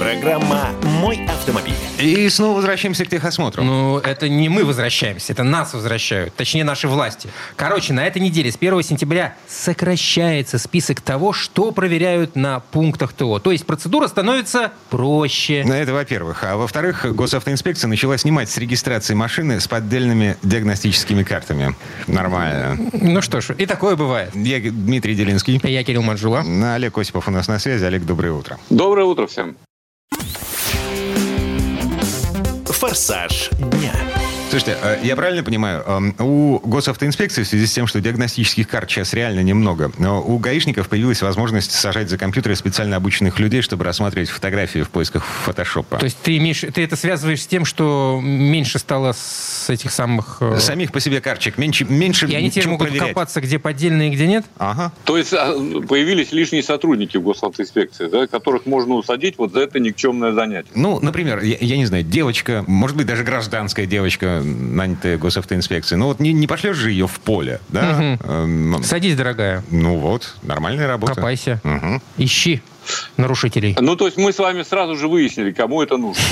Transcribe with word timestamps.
Программа 0.00 0.70
«Мой 0.82 1.26
автомобиль». 1.26 1.74
И 2.00 2.26
снова 2.30 2.56
возвращаемся 2.56 3.04
к 3.04 3.08
техосмотру. 3.08 3.62
Ну, 3.62 3.98
это 3.98 4.30
не 4.30 4.48
мы 4.48 4.64
возвращаемся, 4.64 5.34
это 5.34 5.42
нас 5.42 5.74
возвращают. 5.74 6.34
Точнее, 6.34 6.64
наши 6.64 6.88
власти. 6.88 7.28
Короче, 7.54 7.92
на 7.92 8.06
этой 8.06 8.22
неделе 8.22 8.50
с 8.50 8.56
1 8.56 8.82
сентября 8.82 9.34
сокращается 9.46 10.58
список 10.58 11.02
того, 11.02 11.34
что 11.34 11.70
проверяют 11.70 12.34
на 12.34 12.60
пунктах 12.60 13.12
ТО. 13.12 13.40
То 13.40 13.52
есть 13.52 13.66
процедура 13.66 14.08
становится 14.08 14.72
проще. 14.88 15.64
Ну, 15.66 15.74
это 15.74 15.92
во-первых. 15.92 16.44
А 16.44 16.56
во-вторых, 16.56 17.04
госавтоинспекция 17.14 17.88
начала 17.88 18.16
снимать 18.16 18.48
с 18.48 18.56
регистрации 18.56 19.12
машины 19.12 19.60
с 19.60 19.68
поддельными 19.68 20.38
диагностическими 20.42 21.24
картами. 21.24 21.76
Нормально. 22.06 22.78
Ну 22.94 23.20
что 23.20 23.42
ж, 23.42 23.50
и 23.50 23.66
такое 23.66 23.96
бывает. 23.96 24.34
Я 24.34 24.60
Дмитрий 24.60 25.14
Делинский. 25.14 25.60
Я 25.62 25.84
Кирилл 25.84 26.00
Манжула. 26.00 26.42
Олег 26.74 26.96
Осипов 26.96 27.28
у 27.28 27.30
нас 27.30 27.48
на 27.48 27.58
связи. 27.58 27.84
Олег, 27.84 28.06
доброе 28.06 28.32
утро. 28.32 28.58
Доброе 28.70 29.04
утро 29.04 29.26
всем. 29.26 29.56
«Форсаж 32.80 33.50
дня». 33.58 34.29
Слушайте, 34.50 34.76
э, 34.82 34.98
я 35.04 35.14
правильно 35.14 35.44
понимаю, 35.44 35.84
эм, 35.86 36.14
у 36.18 36.58
госавтоинспекции 36.64 37.44
в 37.44 37.46
связи 37.46 37.66
с 37.66 37.72
тем, 37.72 37.86
что 37.86 38.00
диагностических 38.00 38.66
карт 38.66 38.90
сейчас 38.90 39.14
реально 39.14 39.40
немного, 39.44 39.92
но 39.96 40.20
у 40.20 40.38
гаишников 40.38 40.88
появилась 40.88 41.22
возможность 41.22 41.70
сажать 41.70 42.10
за 42.10 42.18
компьютеры 42.18 42.56
специально 42.56 42.96
обученных 42.96 43.38
людей, 43.38 43.62
чтобы 43.62 43.84
рассматривать 43.84 44.28
фотографии 44.28 44.80
в 44.80 44.90
поисках 44.90 45.24
фотошопа. 45.24 45.98
То 45.98 46.04
есть 46.04 46.18
ты, 46.20 46.36
имеешь, 46.38 46.62
ты 46.74 46.82
это 46.82 46.96
связываешь 46.96 47.42
с 47.42 47.46
тем, 47.46 47.64
что 47.64 48.18
меньше 48.20 48.80
стало 48.80 49.12
с 49.16 49.70
этих 49.70 49.92
самых... 49.92 50.38
э, 50.40 50.58
Самих 50.58 50.90
по 50.90 50.98
себе 50.98 51.20
карточек 51.20 51.56
меньше, 51.56 51.84
меньше 51.84 52.26
И 52.26 52.34
они 52.34 52.50
теперь 52.50 52.64
чем 52.64 52.72
могут 52.72 52.88
проверять. 52.88 53.10
копаться, 53.10 53.40
где 53.40 53.60
поддельные, 53.60 54.10
где 54.10 54.26
нет? 54.26 54.46
Ага. 54.58 54.90
То 55.04 55.16
есть 55.16 55.32
а, 55.32 55.52
появились 55.86 56.32
лишние 56.32 56.64
сотрудники 56.64 57.16
в 57.16 57.22
госавтоинспекции, 57.22 58.08
да, 58.08 58.26
которых 58.26 58.66
можно 58.66 58.94
усадить 58.94 59.36
вот 59.38 59.52
за 59.52 59.60
это 59.60 59.78
никчемное 59.78 60.32
занятие. 60.32 60.70
Ну, 60.74 60.98
например, 60.98 61.40
я, 61.44 61.56
я 61.60 61.76
не 61.76 61.86
знаю, 61.86 62.02
девочка, 62.02 62.64
может 62.66 62.96
быть, 62.96 63.06
даже 63.06 63.22
гражданская 63.22 63.86
девочка, 63.86 64.39
нанятая 64.42 65.18
госавтоинспекцией, 65.18 65.98
ну 65.98 66.06
вот 66.06 66.20
не, 66.20 66.32
не 66.32 66.46
пошлешь 66.46 66.76
же 66.76 66.90
ее 66.90 67.06
в 67.06 67.20
поле, 67.20 67.60
да? 67.68 68.16
Эм, 68.24 68.82
Садись, 68.82 69.16
дорогая, 69.16 69.62
ну 69.70 69.96
вот, 69.98 70.36
нормальная 70.42 70.86
работа. 70.86 71.14
копайся, 71.14 71.60
Мгм. 71.64 72.02
ищи 72.16 72.62
нарушителей. 73.16 73.76
Ну, 73.80 73.96
то 73.96 74.06
есть 74.06 74.16
мы 74.16 74.32
с 74.32 74.38
вами 74.38 74.62
сразу 74.62 74.96
же 74.96 75.08
выяснили, 75.08 75.52
кому 75.52 75.82
это 75.82 75.96
нужно. 75.96 76.22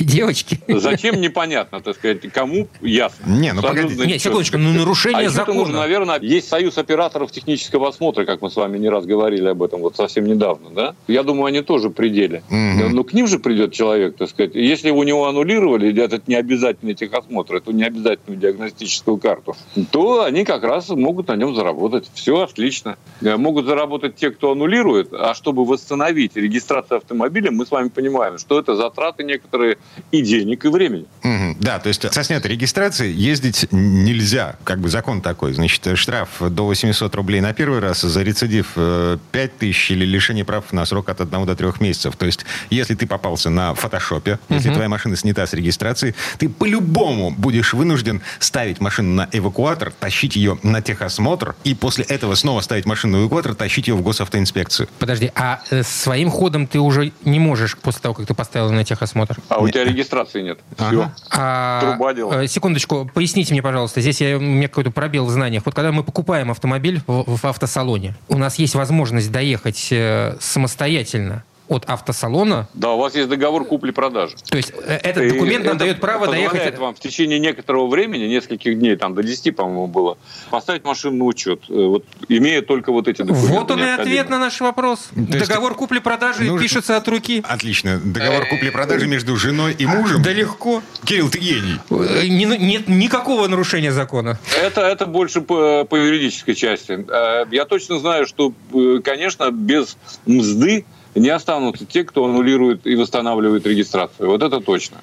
Девочки. 0.00 0.60
Зачем, 0.68 1.20
непонятно, 1.20 1.80
так 1.80 1.96
сказать, 1.96 2.20
кому 2.32 2.68
ясно. 2.80 3.24
Не, 3.26 3.52
ну 3.52 3.60
Абсолютно 3.60 3.82
погодите. 3.90 4.06
Нет, 4.06 4.22
секундочку, 4.22 4.58
ну 4.58 4.72
нарушение 4.72 5.26
А 5.26 5.30
закона. 5.30 5.58
нужно, 5.58 5.78
наверное, 5.78 6.20
есть 6.20 6.48
союз 6.48 6.78
операторов 6.78 7.32
технического 7.32 7.88
осмотра, 7.88 8.24
как 8.24 8.40
мы 8.40 8.50
с 8.50 8.56
вами 8.56 8.78
не 8.78 8.88
раз 8.88 9.06
говорили 9.06 9.48
об 9.48 9.62
этом 9.62 9.80
вот 9.80 9.96
совсем 9.96 10.24
недавно, 10.26 10.70
да? 10.70 10.94
Я 11.08 11.22
думаю, 11.22 11.46
они 11.46 11.62
тоже 11.62 11.90
пределе. 11.90 12.42
Мгм. 12.48 12.90
Ну, 12.94 13.04
к 13.04 13.12
ним 13.12 13.26
же 13.26 13.38
придет 13.38 13.72
человек, 13.72 14.16
так 14.16 14.28
сказать. 14.30 14.54
Если 14.54 14.90
у 14.90 15.02
него 15.02 15.26
аннулировали 15.26 15.96
этот 16.02 16.28
необязательный 16.28 16.94
техосмотр, 16.94 17.56
эту 17.56 17.72
необязательную 17.72 18.40
диагностическую 18.40 19.18
карту, 19.18 19.56
то 19.90 20.22
они 20.24 20.44
как 20.44 20.62
раз 20.62 20.88
могут 20.90 21.28
на 21.28 21.36
нем 21.36 21.54
заработать. 21.54 22.08
Все 22.14 22.40
отлично. 22.42 22.96
Э, 23.20 23.36
Могут 23.36 23.66
заработать 23.66 24.16
те, 24.16 24.30
кто 24.30 24.52
аннулирует, 24.52 25.08
а 25.12 25.34
чтобы 25.34 25.64
восстановить 25.78 26.36
регистрацию 26.36 26.98
автомобиля, 26.98 27.50
мы 27.50 27.64
с 27.64 27.70
вами 27.70 27.88
понимаем, 27.88 28.38
что 28.38 28.58
это 28.58 28.76
затраты 28.76 29.24
некоторые 29.24 29.78
и 30.10 30.22
денег, 30.22 30.64
и 30.64 30.68
времени. 30.68 31.06
Мгм. 31.22 31.56
Да, 31.60 31.78
то 31.78 31.88
есть 31.88 32.12
со 32.12 32.24
снятой 32.24 32.50
регистрации 32.50 33.12
ездить 33.12 33.68
нельзя. 33.70 34.56
Как 34.64 34.80
бы 34.80 34.88
закон 34.88 35.20
такой. 35.20 35.52
Значит, 35.52 35.98
штраф 35.98 36.28
до 36.40 36.66
800 36.66 37.14
рублей 37.14 37.40
на 37.40 37.52
первый 37.52 37.80
раз, 37.80 38.00
за 38.00 38.22
рецидив 38.22 38.72
э, 38.76 39.18
5 39.32 39.58
тысяч 39.58 39.90
или 39.90 40.04
лишение 40.04 40.44
прав 40.44 40.72
на 40.72 40.84
срок 40.84 41.08
от 41.08 41.20
1 41.20 41.46
до 41.46 41.54
3 41.54 41.68
месяцев. 41.80 42.16
То 42.16 42.26
есть 42.26 42.44
если 42.70 42.94
ты 42.94 43.06
попался 43.06 43.50
на 43.50 43.74
фотошопе, 43.74 44.38
если 44.48 44.72
твоя 44.72 44.88
машина 44.88 45.16
снята 45.16 45.46
с 45.46 45.54
регистрации, 45.54 46.14
ты 46.38 46.48
по-любому 46.48 47.30
будешь 47.30 47.72
вынужден 47.72 48.20
ставить 48.40 48.80
машину 48.80 49.14
на 49.14 49.28
эвакуатор, 49.32 49.92
тащить 49.92 50.36
ее 50.36 50.58
на 50.62 50.82
техосмотр, 50.82 51.54
и 51.64 51.74
после 51.74 52.04
этого 52.04 52.34
снова 52.34 52.60
ставить 52.60 52.86
машину 52.86 53.18
на 53.18 53.22
эвакуатор, 53.22 53.54
тащить 53.54 53.88
ее 53.88 53.94
в 53.94 54.02
госавтоинспекцию. 54.02 54.88
Подожди, 54.98 55.30
а 55.34 55.60
э, 55.67 55.67
своим 55.82 56.30
ходом 56.30 56.66
ты 56.66 56.78
уже 56.80 57.12
не 57.24 57.38
можешь 57.38 57.76
после 57.76 58.00
того, 58.00 58.14
как 58.14 58.26
ты 58.26 58.34
поставил 58.34 58.70
на 58.72 58.84
техосмотр? 58.84 59.36
А 59.48 59.58
у 59.60 59.68
тебя 59.68 59.84
регистрации 59.84 60.42
нет. 60.42 60.58
Все. 60.76 60.86
Ага. 60.86 61.16
А, 61.30 61.80
Труба 61.80 62.14
дело. 62.14 62.42
э, 62.42 62.46
Секундочку, 62.46 63.10
поясните 63.12 63.52
мне, 63.52 63.62
пожалуйста, 63.62 64.00
здесь 64.00 64.20
я, 64.20 64.36
у 64.36 64.40
меня 64.40 64.68
какой-то 64.68 64.90
пробел 64.90 65.26
в 65.26 65.30
знаниях. 65.30 65.64
Вот 65.66 65.74
когда 65.74 65.92
мы 65.92 66.02
покупаем 66.02 66.50
автомобиль 66.50 67.00
в, 67.06 67.36
в 67.36 67.44
автосалоне, 67.44 68.14
у 68.28 68.38
нас 68.38 68.58
есть 68.58 68.74
возможность 68.74 69.30
доехать 69.30 69.88
э, 69.90 70.36
самостоятельно 70.40 71.44
от 71.68 71.84
автосалона. 71.88 72.68
Да, 72.74 72.92
у 72.92 72.98
вас 72.98 73.14
есть 73.14 73.28
договор 73.28 73.64
купли-продажи. 73.64 74.36
То 74.50 74.56
есть 74.56 74.72
э, 74.84 74.98
этот 75.02 75.24
И 75.24 75.30
документ 75.30 75.64
нам 75.64 75.76
это 75.76 75.84
дает 75.84 76.00
право 76.00 76.26
доехать... 76.26 76.78
вам 76.78 76.94
в 76.94 77.00
течение 77.00 77.38
некоторого 77.38 77.86
времени, 77.88 78.24
нескольких 78.24 78.78
дней, 78.78 78.96
там 78.96 79.14
до 79.14 79.22
10, 79.22 79.54
по-моему, 79.54 79.86
было, 79.86 80.18
поставить 80.50 80.84
машину 80.84 81.16
на 81.18 81.24
учет, 81.24 81.60
э, 81.68 81.72
вот, 81.74 82.04
имея 82.28 82.62
только 82.62 82.92
вот 82.92 83.08
эти 83.08 83.22
документы. 83.22 83.52
Вот 83.52 83.70
он 83.70 83.80
и 83.80 83.88
ответ 83.88 84.28
на 84.30 84.38
наш 84.38 84.60
вопрос. 84.60 85.08
есть 85.14 85.48
Договор 85.48 85.74
купли-продажи 85.74 86.44
нужно- 86.44 86.60
пишется 86.62 86.96
от 86.96 87.06
руки. 87.08 87.42
Отлично. 87.46 88.00
Договор 88.04 88.46
купли-продажи 88.46 89.06
между 89.06 89.36
женой 89.36 89.74
и 89.78 89.86
мужем. 89.86 90.22
Да 90.22 90.32
легко. 90.32 90.82
Кирилл, 91.04 91.28
ты 91.30 91.38
гений. 91.38 91.78
Э, 91.90 92.26
не- 92.26 92.44
нет 92.58 92.88
никакого 92.88 93.46
нарушения 93.46 93.92
закона. 93.92 94.38
Это, 94.62 94.80
это 94.82 95.06
больше 95.06 95.40
по, 95.40 95.84
по 95.84 95.96
юридической 95.96 96.54
части. 96.54 97.04
Э, 97.08 97.44
Я 97.50 97.64
точно 97.64 97.98
знаю, 97.98 98.26
что, 98.26 98.52
э, 98.72 99.00
конечно, 99.02 99.50
без 99.50 99.96
мзды 100.26 100.84
не 101.18 101.28
останутся 101.30 101.84
те, 101.84 102.04
кто 102.04 102.24
аннулирует 102.24 102.86
и 102.86 102.94
восстанавливает 102.96 103.66
регистрацию. 103.66 104.30
Вот 104.30 104.42
это 104.42 104.60
точно. 104.60 104.98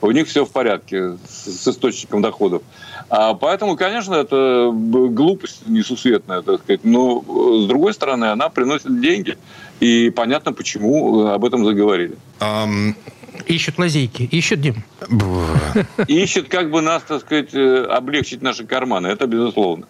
У 0.00 0.10
них 0.12 0.28
все 0.28 0.44
в 0.44 0.52
порядке 0.52 1.16
с, 1.28 1.64
с 1.64 1.68
источником 1.68 2.22
доходов. 2.22 2.62
А 3.10 3.34
поэтому, 3.34 3.76
конечно, 3.76 4.14
это 4.14 4.70
глупость 4.72 5.66
несусветная, 5.66 6.42
так 6.42 6.60
сказать. 6.60 6.84
Но, 6.84 7.24
э, 7.26 7.64
с 7.64 7.66
другой 7.66 7.94
стороны, 7.94 8.26
она 8.26 8.48
приносит 8.48 9.00
деньги. 9.00 9.36
И 9.80 10.10
понятно, 10.10 10.52
почему 10.52 11.24
э, 11.26 11.32
об 11.32 11.44
этом 11.44 11.64
заговорили. 11.64 12.16
Ам, 12.38 12.94
Ищут 13.46 13.78
лазейки. 13.78 14.22
Ищут, 14.22 14.60
Дим. 14.60 14.84
ищут, 16.06 16.48
как 16.48 16.70
бы 16.70 16.80
нас, 16.80 17.02
так 17.06 17.20
сказать, 17.22 17.54
э, 17.54 17.84
облегчить 17.84 18.42
наши 18.42 18.64
карманы. 18.64 19.08
Это 19.08 19.26
безусловно. 19.26 19.86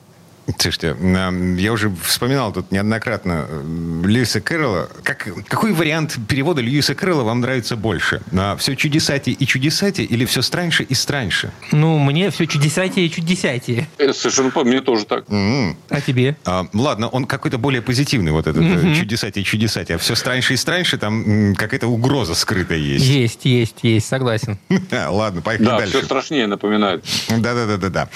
Слушайте, 0.57 0.97
ам, 0.99 1.57
я 1.57 1.73
уже 1.73 1.91
вспоминал 2.03 2.53
тут 2.53 2.73
неоднократно 2.73 3.47
э, 3.49 4.03
Льюиса 4.07 4.41
Кэрролла. 4.41 4.89
Как, 5.03 5.29
какой 5.47 5.73
вариант 5.73 6.17
перевода 6.27 6.63
Льюиса 6.63 6.95
Кэрролла 6.95 7.23
вам 7.23 7.41
нравится 7.41 7.77
больше? 7.77 8.23
На 8.31 8.57
«Все 8.57 8.75
чудесатие 8.75 9.35
и 9.35 9.47
чудесатие» 9.47 10.07
или 10.07 10.25
«Все 10.25 10.41
страньше 10.41 10.85
и 10.85 10.95
страньше»? 10.95 11.51
Ну, 11.71 11.99
мне 11.99 12.31
все 12.31 12.47
чудесатие 12.47 13.07
и 13.07 13.11
чудесатие. 13.11 13.87
Э, 13.99 14.13
Совершенно 14.15 14.51
по 14.51 14.65
мне 14.65 14.81
тоже 14.81 15.05
так. 15.05 15.25
М. 15.29 15.77
А 15.91 16.01
тебе? 16.01 16.35
А, 16.47 16.67
ладно, 16.73 17.09
он 17.09 17.27
какой-то 17.27 17.59
более 17.59 17.83
позитивный, 17.83 18.33
вот 18.33 18.47
этот 18.47 18.63
э, 18.63 18.95
чудесатие 18.95 19.43
и 19.43 19.45
чудесатие. 19.45 19.97
А 19.97 19.99
«Все 19.99 20.15
страньше 20.15 20.55
и 20.55 20.57
страньше» 20.57 20.97
там 20.97 21.55
какая-то 21.57 21.89
угроза 21.89 22.35
скрытая 22.35 22.79
есть. 22.79 23.05
Есть, 23.05 23.45
есть, 23.45 23.77
есть, 23.83 24.07
согласен. 24.09 24.59
Ладно, 24.91 25.43
поехали 25.43 25.67
Да, 25.67 25.79
дальше. 25.79 25.99
все 25.99 26.07
страшнее 26.07 26.47
напоминает. 26.47 27.05
Да-да-да-да-да. 27.29 28.09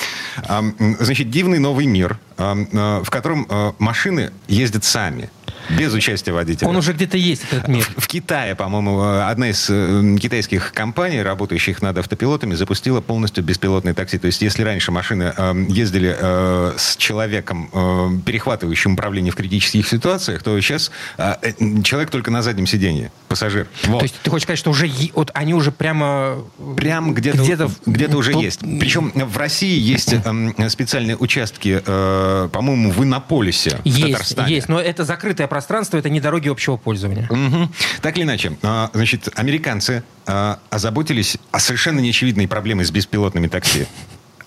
Значит, 0.98 1.31
дивный 1.31 1.59
новый 1.59 1.84
мир, 1.87 2.19
в 2.37 3.10
котором 3.10 3.47
э, 3.49 3.72
машины 3.78 4.33
ездят 4.49 4.84
сами, 4.84 5.31
без 5.70 5.92
участия 5.92 6.32
водителя. 6.32 6.68
Он 6.68 6.76
уже 6.76 6.92
где-то 6.92 7.16
есть, 7.16 7.42
этот 7.50 7.68
мир. 7.68 7.86
В 7.96 8.06
Китае, 8.06 8.54
по-моему, 8.54 9.02
э, 9.02 9.22
одна 9.22 9.48
из 9.50 9.66
э, 9.70 10.16
китайских 10.20 10.72
компаний, 10.72 11.22
работающих 11.22 11.82
над 11.82 11.98
автопилотами, 11.98 12.54
запустила 12.54 13.00
полностью 13.00 13.44
беспилотные 13.44 13.94
такси. 13.94 14.18
То 14.18 14.26
есть, 14.26 14.42
если 14.42 14.62
раньше 14.62 14.92
машины 14.92 15.32
э, 15.36 15.66
ездили 15.68 16.16
э, 16.18 16.74
с 16.76 16.96
человеком, 16.96 17.68
э, 17.72 18.08
перехватывающим 18.24 18.94
управление 18.94 19.32
в 19.32 19.36
критических 19.36 19.88
ситуациях, 19.88 20.42
то 20.42 20.59
сейчас 20.60 20.91
э, 21.18 21.34
э, 21.42 21.82
человек 21.82 22.10
только 22.10 22.30
на 22.30 22.42
заднем 22.42 22.66
сиденье, 22.66 23.12
пассажир. 23.28 23.66
Вот. 23.84 24.00
То 24.00 24.04
есть 24.04 24.15
ты 24.22 24.30
хочешь 24.30 24.44
сказать, 24.44 24.58
что 24.58 24.70
уже 24.70 24.91
вот 25.15 25.30
они 25.34 25.54
уже 25.54 25.70
прямо 25.72 26.38
Прям 26.76 27.15
где-то 27.15 27.38
где-то 27.42 27.70
где-то 27.86 28.16
уже 28.16 28.32
по- 28.32 28.38
есть. 28.38 28.60
Причем 28.60 29.10
в 29.15 29.36
России 29.36 29.78
есть 29.78 30.12
эм, 30.12 30.54
специальные 30.68 31.16
участки, 31.16 31.82
э, 31.84 32.48
по-моему, 32.53 32.91
в 32.91 33.03
Иннополисе, 33.03 33.78
в 33.82 33.86
есть, 33.86 34.12
Татарстане. 34.12 34.54
есть, 34.54 34.68
но 34.68 34.80
это 34.80 35.04
закрытое 35.04 35.47
пространство, 35.53 35.99
это 35.99 36.09
не 36.09 36.19
дороги 36.19 36.49
общего 36.49 36.78
пользования. 36.78 37.28
Мгм. 37.31 37.71
Так 38.01 38.16
или 38.16 38.25
иначе, 38.25 38.57
а, 38.63 38.89
значит, 38.95 39.28
американцы 39.34 40.03
а, 40.27 40.59
озаботились 40.71 41.37
о 41.51 41.59
совершенно 41.59 42.01
неочевидной 42.01 42.49
проблемой 42.49 42.87
с 42.87 42.91
беспилотными 42.91 43.49
такси. 43.49 43.87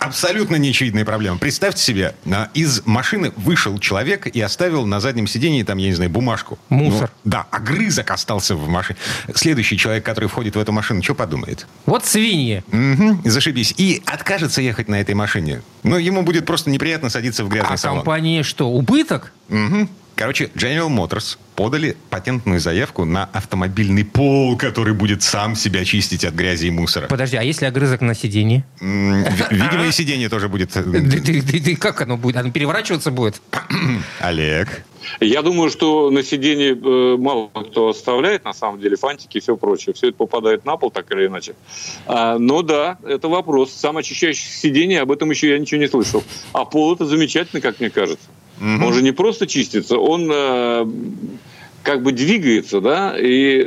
Абсолютно 0.00 0.56
неочевидная 0.56 1.04
проблема. 1.04 1.38
Представьте 1.38 1.80
себе, 1.80 2.16
а, 2.28 2.48
из 2.54 2.84
машины 2.86 3.32
вышел 3.36 3.78
человек 3.78 4.26
и 4.26 4.40
оставил 4.40 4.84
на 4.84 4.98
заднем 4.98 5.28
сидении, 5.28 5.62
там, 5.62 5.78
я 5.78 5.86
не 5.86 5.94
знаю, 5.94 6.10
бумажку. 6.10 6.58
Мусор. 6.70 7.12
Ну, 7.22 7.30
да, 7.30 7.46
огрызок 7.52 8.10
остался 8.10 8.56
в 8.56 8.68
машине. 8.68 8.98
Следующий 9.36 9.78
человек, 9.78 10.04
который 10.04 10.28
входит 10.28 10.56
в 10.56 10.58
эту 10.58 10.72
машину, 10.72 11.04
что 11.04 11.14
подумает? 11.14 11.68
Вот 11.86 12.04
свиньи. 12.04 12.64
Мгм, 12.72 13.22
зашибись. 13.24 13.72
И 13.76 14.02
откажется 14.06 14.60
ехать 14.60 14.88
на 14.88 15.00
этой 15.00 15.14
машине. 15.14 15.62
Ну, 15.84 15.98
ему 15.98 16.22
будет 16.22 16.46
просто 16.46 16.68
неприятно 16.68 17.10
садиться 17.10 17.44
в 17.44 17.48
грязный 17.48 17.74
А 17.74 17.78
салон. 17.78 17.98
компании 17.98 18.42
что, 18.42 18.68
убыток? 18.68 19.32
Мгм. 19.48 19.88
Короче, 20.16 20.50
General 20.54 20.88
Motors 20.88 21.36
подали 21.54 21.94
патентную 22.08 22.58
заявку 22.58 23.04
на 23.04 23.24
автомобильный 23.34 24.02
пол, 24.02 24.56
который 24.56 24.94
будет 24.94 25.22
сам 25.22 25.54
себя 25.54 25.84
чистить 25.84 26.24
от 26.24 26.32
грязи 26.32 26.66
и 26.66 26.70
мусора. 26.70 27.06
Подожди, 27.06 27.36
а 27.36 27.42
если 27.42 27.66
огрызок 27.66 28.00
на 28.00 28.14
сиденье? 28.14 28.64
Ви- 28.80 28.86
Видимо, 29.50 29.86
и 29.86 29.92
сиденье 29.92 30.30
тоже 30.30 30.48
будет. 30.48 30.70
Да- 30.72 30.82
да 30.82 31.76
Как 31.78 32.00
оно 32.00 32.16
будет? 32.16 32.36
Оно 32.38 32.50
переворачиваться 32.50 33.10
будет? 33.10 33.42
Олег. 34.20 34.84
Я 35.20 35.42
думаю, 35.42 35.70
что 35.70 36.10
на 36.10 36.22
сиденье 36.22 36.72
э, 36.72 37.16
мало 37.18 37.48
кто 37.70 37.90
оставляет, 37.90 38.44
на 38.44 38.54
самом 38.54 38.80
деле, 38.80 38.96
фантики 38.96 39.36
и 39.36 39.40
все 39.40 39.54
прочее. 39.56 39.92
Все 39.94 40.08
это 40.08 40.16
попадает 40.16 40.64
на 40.64 40.78
пол, 40.78 40.90
так 40.90 41.10
или 41.12 41.26
иначе. 41.26 41.54
А, 42.06 42.38
но 42.38 42.62
да, 42.62 42.96
это 43.06 43.28
вопрос. 43.28 43.70
Самоочищающее 43.72 44.50
сиденье, 44.50 45.02
об 45.02 45.12
этом 45.12 45.30
еще 45.30 45.50
я 45.50 45.58
ничего 45.58 45.78
не 45.80 45.88
слышал. 45.88 46.24
А 46.52 46.64
пол 46.64 46.94
это 46.94 47.04
замечательно, 47.04 47.60
как 47.60 47.80
мне 47.80 47.90
кажется. 47.90 48.26
Он 48.60 48.92
же 48.92 49.02
не 49.02 49.12
просто 49.12 49.46
чистится, 49.46 49.98
он 49.98 50.30
э, 50.32 50.86
как 51.82 52.02
бы 52.02 52.12
двигается, 52.12 52.80
да, 52.80 53.14
и 53.16 53.64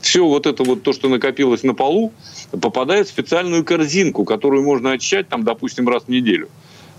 все 0.00 0.26
вот 0.26 0.46
это 0.46 0.64
вот 0.64 0.82
то, 0.82 0.92
что 0.92 1.08
накопилось 1.08 1.62
на 1.62 1.74
полу, 1.74 2.12
попадает 2.60 3.06
в 3.06 3.10
специальную 3.10 3.64
корзинку, 3.64 4.24
которую 4.24 4.64
можно 4.64 4.92
очищать, 4.92 5.28
там, 5.28 5.44
допустим, 5.44 5.88
раз 5.88 6.04
в 6.04 6.08
неделю. 6.08 6.48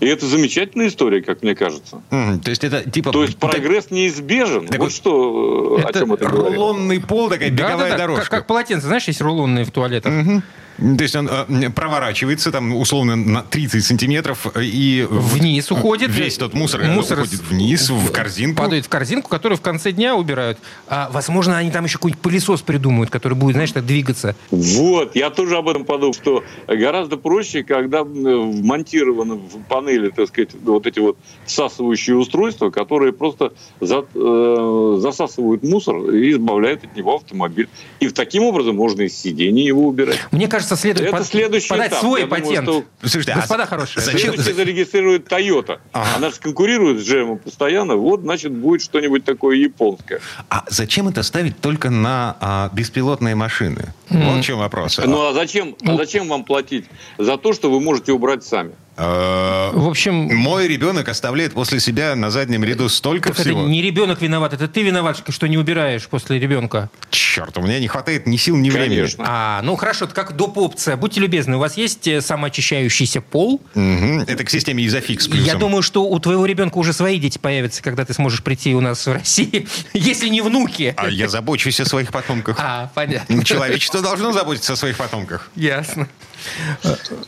И 0.00 0.06
это 0.06 0.26
замечательная 0.26 0.88
история, 0.88 1.22
как 1.22 1.42
мне 1.42 1.56
кажется. 1.56 2.02
М, 2.10 2.38
То 2.40 2.50
есть 2.50 2.62
это 2.62 2.88
типа... 2.88 3.10
То 3.10 3.24
есть 3.24 3.36
прогресс 3.36 3.90
неизбежен. 3.90 4.68
Так 4.68 4.78
вот 4.78 4.84
вот, 4.86 4.92
что, 4.92 5.78
э, 5.80 5.82
о 5.84 5.88
это 5.90 5.98
чем 5.98 6.12
это 6.12 6.28
говорит. 6.28 6.56
Рулонный 6.56 7.00
пол, 7.00 7.28
такая 7.28 7.50
беговая 7.50 7.76
Да-да-да, 7.76 7.96
дорожка. 7.98 8.22
Как, 8.22 8.30
как 8.30 8.46
полотенце, 8.46 8.86
знаешь, 8.86 9.04
есть 9.08 9.20
рулонные 9.20 9.64
в 9.64 9.72
туалетах. 9.72 10.12
Мгм. 10.12 10.42
То 10.78 11.02
есть 11.02 11.16
он 11.16 11.28
э, 11.28 11.70
проворачивается 11.70 12.52
там 12.52 12.72
условно 12.76 13.16
на 13.16 13.42
30 13.42 13.84
сантиметров 13.84 14.46
э, 14.54 14.62
и 14.62 15.04
Вниз 15.10 15.70
уходит. 15.72 16.10
Весь 16.10 16.36
тот 16.38 16.54
мусор, 16.54 16.82
э, 16.82 16.92
Мусор 16.94 17.18
уходит 17.18 17.40
вниз 17.48 17.90
в 17.90 18.12
корзинку. 18.12 18.62
Падает 18.62 18.86
в 18.86 18.88
корзинку, 18.88 19.28
которую 19.28 19.58
в 19.58 19.60
конце 19.60 19.90
дня 19.90 20.14
убирают. 20.14 20.58
А, 20.86 21.10
возможно, 21.12 21.58
они 21.58 21.70
там 21.72 21.84
еще 21.84 21.98
какой-нибудь 21.98 22.22
пылесос 22.22 22.62
придумают, 22.62 23.10
который 23.10 23.34
будет, 23.34 23.54
знаешь, 23.54 23.72
так 23.72 23.84
двигаться. 23.86 24.36
Вот, 24.50 25.16
я 25.16 25.30
тоже 25.30 25.56
об 25.56 25.68
этом 25.68 25.84
подумал, 25.84 26.14
что 26.14 26.44
гораздо 26.68 27.16
проще, 27.16 27.64
когда 27.64 27.98
м, 28.00 28.52
вмонтированы 28.52 29.34
в 29.34 29.62
панели, 29.68 30.10
так 30.10 30.28
сказать, 30.28 30.50
вот 30.62 30.86
эти 30.86 31.00
вот 31.00 31.18
всасывающие 31.46 32.16
устройства, 32.16 32.70
которые 32.70 33.12
просто 33.12 33.52
за- 33.80 34.04
э, 34.14 34.98
засасывают 35.00 35.62
мусор 35.64 35.96
и 36.10 36.30
избавляют 36.32 36.84
от 36.84 36.96
него 36.96 37.16
автомобиль. 37.16 37.68
И 38.00 38.06
в 38.06 38.12
таким 38.12 38.44
образом 38.44 38.76
можно 38.76 39.02
из 39.02 39.18
сидений 39.18 39.66
его 39.66 39.86
убирать. 39.86 40.20
Мне 40.30 40.46
кажется, 40.46 40.67
следует 40.76 41.08
Это 41.08 41.16
под- 41.18 41.26
следующий 41.26 41.68
подать 41.68 41.88
этап. 41.88 42.00
свой 42.00 42.20
Я 42.20 42.26
думаю, 42.26 42.44
патент. 42.44 42.68
что- 42.68 42.84
Слушайте, 43.00 43.32
а 43.32 43.36
Господа 43.36 43.62
за- 43.64 43.68
хорошие. 43.70 44.02
зачем- 44.04 44.20
Следующий 44.34 44.52
зарегистрирует 44.52 45.26
Toyota. 45.32 45.78
Ага. 45.92 46.08
Она 46.16 46.30
же 46.30 46.36
конкурирует 46.40 47.00
с 47.00 47.08
GM 47.08 47.38
постоянно. 47.38 47.96
Вот, 47.96 48.20
значит, 48.20 48.52
будет 48.52 48.82
что-нибудь 48.82 49.24
такое 49.24 49.56
японское. 49.56 50.20
А 50.50 50.64
зачем 50.68 51.08
это 51.08 51.22
ставить 51.22 51.60
только 51.60 51.90
на 51.90 52.36
а, 52.40 52.70
беспилотные 52.72 53.34
машины? 53.34 53.92
Вот 54.10 54.38
в 54.38 54.42
чем 54.42 54.58
вопрос. 54.58 54.98
Ну 55.04 55.26
а 55.28 55.32
зачем, 55.32 55.76
а 55.86 55.96
зачем 55.96 56.28
вам 56.28 56.44
платить 56.44 56.86
за 57.18 57.36
то, 57.36 57.52
что 57.52 57.70
вы 57.70 57.80
можете 57.80 58.12
убрать 58.12 58.44
сами? 58.44 58.72
Э, 58.98 59.70
В 59.72 59.86
общем, 59.88 60.14
Мой 60.36 60.66
ребенок 60.66 61.08
оставляет 61.08 61.54
после 61.54 61.78
себя 61.78 62.16
на 62.16 62.30
заднем 62.30 62.64
ряду 62.64 62.88
столько 62.88 63.28
так 63.28 63.38
это 63.38 63.48
всего. 63.48 63.62
не 63.62 63.80
ребенок 63.80 64.20
виноват, 64.20 64.52
это 64.54 64.66
ты 64.66 64.82
виноват, 64.82 65.22
что 65.28 65.46
не 65.46 65.56
убираешь 65.56 66.06
после 66.08 66.38
ребенка. 66.40 66.90
Черт, 67.10 67.56
у 67.58 67.62
меня 67.62 67.78
не 67.78 67.86
хватает 67.86 68.26
ни 68.26 68.36
сил, 68.36 68.56
ни 68.56 68.70
времени. 68.70 68.96
Конечно. 68.96 69.24
А, 69.26 69.60
ну 69.62 69.76
хорошо, 69.76 70.06
это 70.06 70.14
как 70.14 70.34
доп. 70.36 70.58
опция. 70.58 70.96
Будьте 70.96 71.20
любезны, 71.20 71.56
у 71.56 71.60
вас 71.60 71.76
есть 71.76 72.08
э, 72.08 72.20
самоочищающийся 72.20 73.20
пол? 73.20 73.62
Мгм. 73.74 74.20
Это 74.22 74.42
к 74.42 74.50
системе 74.50 74.84
Изофикс 74.86 75.28
плюсом. 75.28 75.46
Я 75.46 75.54
думаю, 75.54 75.82
что 75.82 76.04
у 76.04 76.18
твоего 76.18 76.44
ребенка 76.44 76.78
уже 76.78 76.92
свои 76.92 77.18
дети 77.20 77.38
появятся, 77.38 77.82
когда 77.82 78.04
ты 78.04 78.14
сможешь 78.14 78.42
прийти 78.42 78.74
у 78.74 78.80
нас 78.80 79.06
в 79.06 79.12
России, 79.12 79.68
если 79.92 80.28
не 80.28 80.40
внуки. 80.40 80.94
А 80.96 81.08
я 81.08 81.28
забочусь 81.28 81.78
о 81.78 81.84
своих 81.84 82.10
потомках. 82.10 82.56
А, 82.58 82.90
понятно. 82.94 83.44
Человечество 83.44 84.00
должно 84.02 84.32
заботиться 84.32 84.72
о 84.72 84.76
своих 84.76 84.96
потомках. 84.96 85.50
Ясно. 85.54 86.08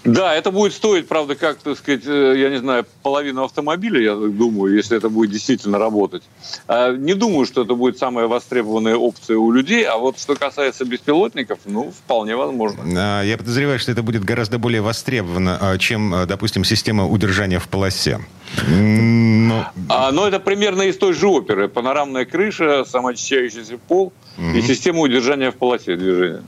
Да, 0.04 0.34
это 0.34 0.50
будет 0.50 0.72
стоить, 0.72 1.08
правда, 1.08 1.34
как, 1.34 1.59
так 1.62 1.78
сказать, 1.78 2.02
э, 2.06 2.34
я 2.38 2.50
не 2.50 2.58
знаю, 2.58 2.86
половину 3.02 3.44
автомобиля, 3.44 4.00
я 4.00 4.14
думаю, 4.14 4.74
если 4.76 4.96
это 4.96 5.08
будет 5.08 5.30
действительно 5.30 5.78
работать. 5.78 6.22
А, 6.66 6.92
Не 6.92 7.14
думаю, 7.14 7.46
что 7.46 7.62
это 7.62 7.74
будет 7.74 7.98
самая 7.98 8.26
востребованная 8.26 8.96
опция 8.96 9.36
у 9.36 9.50
людей, 9.52 9.84
а 9.84 9.96
вот 9.96 10.18
что 10.18 10.34
касается 10.36 10.84
беспилотников, 10.84 11.60
ну, 11.64 11.90
вполне 11.90 12.36
возможно. 12.36 12.82
А, 12.96 13.22
Я 13.22 13.36
подозреваю, 13.38 13.78
что 13.78 13.92
это 13.92 14.02
будет 14.02 14.24
гораздо 14.24 14.58
более 14.58 14.82
востребовано, 14.82 15.58
а, 15.60 15.78
чем, 15.78 16.14
допустим, 16.26 16.64
система 16.64 17.06
удержания 17.06 17.58
в 17.58 17.68
полосе. 17.68 18.20
М, 18.68 19.48
ну, 19.48 19.64
А, 19.88 20.12
но 20.12 20.26
это 20.26 20.40
примерно 20.40 20.82
из 20.82 20.96
той 20.96 21.12
же 21.14 21.26
оперы. 21.28 21.68
Панорамная 21.68 22.24
крыша, 22.24 22.84
самоочищающийся 22.84 23.78
пол 23.78 24.12
и 24.54 24.62
система 24.62 25.00
удержания 25.00 25.50
в 25.50 25.56
полосе 25.56 25.96
движения. 25.96 26.42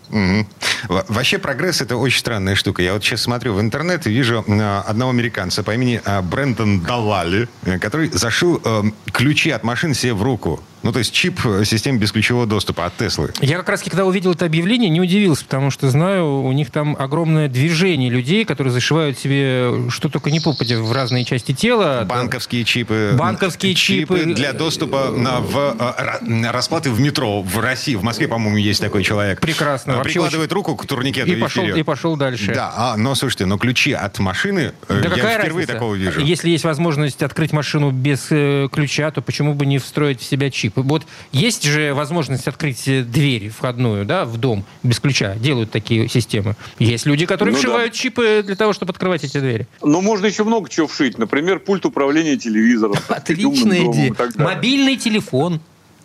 Во- 0.89 1.05
Вообще 1.09 1.39
прогресс 1.39 1.81
это 1.81 1.97
очень 1.97 2.19
странная 2.19 2.55
штука. 2.55 2.83
Я 2.83 2.93
вот 2.95 3.05
сейчас 3.05 3.23
смотрю 3.23 3.55
в 3.55 3.61
интернет 3.61 4.07
и 4.07 4.11
вижу 4.11 4.45
а, 4.49 4.83
одного 4.87 5.11
американца 5.11 5.63
по 5.63 5.73
имени 5.75 6.01
а, 6.05 6.23
Брэндон 6.23 6.81
Даллали, 6.81 7.49
э, 7.65 7.79
который 7.79 8.09
зашил 8.11 8.61
э, 8.65 8.83
ключи 9.13 9.51
от 9.51 9.63
машин 9.65 9.95
себе 9.95 10.15
в 10.15 10.23
руку. 10.23 10.61
Ну, 10.83 10.93
то 10.93 10.99
есть 10.99 11.13
чип 11.13 11.41
э, 11.45 11.65
системы 11.65 11.99
бесключевого 11.99 12.47
доступа 12.47 12.87
от 12.87 12.97
Теслы. 12.97 13.33
Я 13.41 13.57
как 13.59 13.69
раз, 13.69 13.83
когда 13.83 14.05
увидел 14.05 14.33
это 14.33 14.45
объявление, 14.47 14.91
не 14.91 15.01
удивился, 15.01 15.45
потому 15.45 15.71
что 15.71 15.89
знаю, 15.91 16.43
у 16.43 16.53
них 16.53 16.71
там 16.71 16.97
огромное 16.99 17.49
движение 17.49 18.11
людей, 18.11 18.45
которые 18.45 18.73
зашивают 18.73 19.19
себе 19.19 19.91
что 19.91 20.09
только 20.09 20.31
не 20.31 20.41
попадя 20.41 20.79
в 20.79 20.93
разные 20.93 21.25
части 21.25 21.53
тела. 21.53 22.05
Банковские 22.09 22.65
чипы. 22.65 23.15
Банковские 23.17 23.75
чипы. 23.75 24.25
для 24.25 24.53
доступа 24.53 25.11
на, 25.11 25.41
в 25.41 25.57
э, 25.57 25.75
ра- 25.79 26.51
расплаты 26.51 26.91
в 26.91 27.01
метро 27.01 27.43
в 27.43 27.59
России. 27.59 27.95
В 27.95 28.03
Москве, 28.03 28.29
по-моему, 28.29 28.57
есть 28.57 28.81
такой 28.81 29.05
человек. 29.05 29.41
Прекрасно. 29.41 29.97
Вообще 29.97 30.15
Прикладывает 30.15 30.53
руку 30.53 30.77
к 30.77 30.87
турникету 30.87 31.31
и, 31.31 31.35
И 31.35 31.41
пошел, 31.41 31.63
вперед. 31.63 31.79
и 31.79 31.83
пошел 31.83 32.17
дальше. 32.17 32.53
Да, 32.55 32.73
а, 32.77 32.97
но 32.97 33.15
слушайте, 33.15 33.47
но 33.47 33.59
ключи 33.59 33.93
от 33.93 34.19
машины 34.19 34.73
э, 34.89 35.01
Да 35.01 35.09
я 35.09 35.15
какая 35.15 35.39
впервые 35.39 35.67
разница? 35.67 35.73
такого 35.73 35.95
вижу. 35.95 36.21
Если 36.21 36.51
есть 36.51 36.65
возможность 36.65 37.23
открыть 37.23 37.53
машину 37.53 37.91
без 37.91 38.27
э, 38.31 38.69
ключа, 38.73 39.11
то 39.11 39.23
почему 39.23 39.55
бы 39.55 39.67
не 39.67 39.79
встроить 39.79 40.21
в 40.21 40.25
себя 40.25 40.51
чип? 40.51 40.72
Вот 40.75 41.03
есть 41.33 41.65
же 41.65 41.95
возможность 41.95 42.47
открыть 42.49 42.87
э, 42.89 43.03
дверь 43.03 43.51
входную, 43.51 44.05
да, 44.05 44.25
в 44.25 44.37
дом 44.39 44.65
без 44.83 45.01
ключа. 45.01 45.35
Делают 45.37 45.71
такие 45.71 46.09
системы. 46.09 46.57
Есть 46.79 47.07
люди, 47.07 47.27
которые 47.27 47.55
Ну 47.55 47.61
да. 47.61 47.67
вшивают 47.67 47.93
чипы 47.95 48.43
для 48.45 48.57
того, 48.57 48.73
чтобы 48.73 48.91
открывать 48.93 49.25
эти 49.25 49.39
двери. 49.39 49.67
Но 49.83 50.01
можно 50.01 50.27
еще 50.27 50.45
много 50.45 50.69
чего 50.69 50.87
вшить. 50.87 51.19
Например, 51.19 51.59
пульт 51.59 51.85
управления 51.87 52.37
телевизором. 52.37 52.95
Отличная 53.09 53.91
идея. 53.91 54.15
Мобильный 54.37 54.97
телефон. 54.97 55.61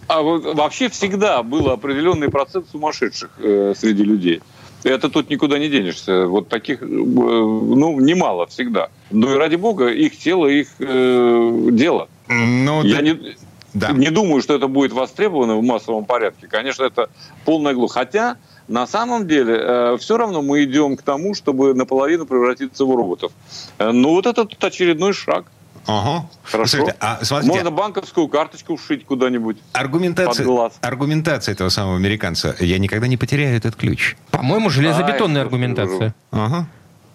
А 0.07 0.21
вот 0.21 0.55
вообще 0.55 0.89
всегда 0.89 1.43
был 1.43 1.69
определенный 1.69 2.29
процент 2.29 2.67
сумасшедших 2.71 3.29
э, 3.39 3.73
среди 3.77 4.03
людей. 4.03 4.41
Это 4.83 5.09
тут 5.09 5.29
никуда 5.29 5.59
не 5.59 5.67
денешься. 5.69 6.27
Вот 6.27 6.47
таких, 6.47 6.81
э, 6.81 6.85
ну, 6.85 7.99
немало 7.99 8.47
всегда. 8.47 8.89
Но 9.11 9.33
и 9.33 9.37
ради 9.37 9.55
бога, 9.55 9.87
их 9.87 10.17
тело, 10.17 10.47
их 10.47 10.67
э, 10.79 11.67
дело. 11.71 12.07
Ну, 12.29 12.83
Я 12.83 12.95
да- 12.97 13.01
не, 13.01 13.35
да. 13.73 13.91
не 13.91 14.09
думаю, 14.09 14.41
что 14.41 14.55
это 14.55 14.67
будет 14.67 14.91
востребовано 14.91 15.55
в 15.57 15.63
массовом 15.63 16.05
порядке. 16.05 16.47
Конечно, 16.47 16.83
это 16.83 17.09
полная 17.45 17.73
глупость. 17.73 17.93
Хотя, 17.95 18.37
на 18.67 18.87
самом 18.87 19.27
деле, 19.27 19.97
все 19.97 20.17
равно 20.17 20.41
мы 20.41 20.63
идем 20.63 20.97
к 20.97 21.01
тому, 21.01 21.33
чтобы 21.35 21.73
наполовину 21.73 22.25
превратиться 22.25 22.85
в 22.85 22.95
роботов. 22.95 23.31
Э, 23.77 23.91
ну, 23.91 24.09
вот 24.09 24.25
это 24.25 24.45
тут 24.45 24.63
очередной 24.63 25.13
шаг. 25.13 25.45
Ага. 25.87 26.27
Хорошо. 26.43 26.77
Слушайте, 26.77 26.97
а 26.99 27.23
смотрите, 27.23 27.53
Можно 27.53 27.71
банковскую 27.71 28.27
карточку 28.27 28.75
вшить 28.75 29.05
куда-нибудь. 29.05 29.57
аргументация, 29.71 30.45
под 30.45 30.53
глаз. 30.53 30.73
аргументация 30.81 31.53
этого 31.53 31.69
самого 31.69 31.95
американца. 31.95 32.55
Я 32.59 32.77
никогда 32.77 33.07
не 33.07 33.15
потеряю 33.15 33.55
этот 33.55 33.77
ключ. 33.77 34.17
По-моему, 34.31 34.69
железобетонная 34.69 35.41
Ай, 35.41 35.45
аргументация. 35.45 36.13
Ага. 36.31 36.67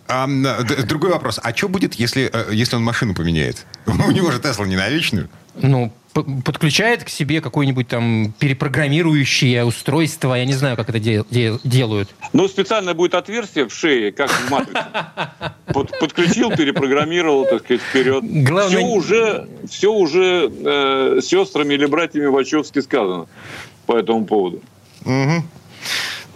А, 0.08 0.26
д- 0.26 0.82
другой 0.84 1.10
вопрос. 1.10 1.38
А 1.42 1.54
что 1.54 1.68
будет, 1.68 1.94
если, 1.94 2.30
э, 2.32 2.54
если 2.54 2.76
он 2.76 2.82
машину 2.82 3.14
поменяет? 3.14 3.66
У 3.86 4.10
него 4.10 4.30
же 4.30 4.40
Тесла 4.40 4.64
не 4.66 4.76
на 4.76 4.88
вечную. 4.88 5.28
Ну, 5.54 5.92
подключает 6.12 7.04
к 7.04 7.08
себе 7.08 7.40
какое-нибудь 7.40 7.88
там 7.88 8.32
перепрограммирующее 8.38 9.64
устройство. 9.64 10.34
Я 10.34 10.44
не 10.44 10.52
знаю, 10.52 10.76
как 10.76 10.88
это 10.90 10.98
де- 10.98 11.24
де- 11.30 11.58
делают. 11.64 12.10
Ну, 12.32 12.48
специально 12.48 12.94
будет 12.94 13.14
отверстие 13.14 13.66
в 13.68 13.72
шее, 13.74 14.12
как 14.12 14.30
в 14.30 14.50
матрице. 14.50 14.84
Под- 15.66 15.98
подключил, 15.98 16.50
перепрограммировал, 16.50 17.44
так 17.46 17.64
сказать, 17.64 17.82
вперед. 17.82 18.22
Главное- 18.24 18.78
Все 18.78 18.86
уже, 18.86 19.48
все 19.70 19.92
уже 19.92 20.50
э, 20.52 21.20
сестрами 21.22 21.74
или 21.74 21.86
братьями 21.86 22.26
Вачовски 22.26 22.80
сказано 22.80 23.26
по 23.86 23.96
этому 23.96 24.24
поводу. 24.26 24.60
Мгм. 25.04 25.42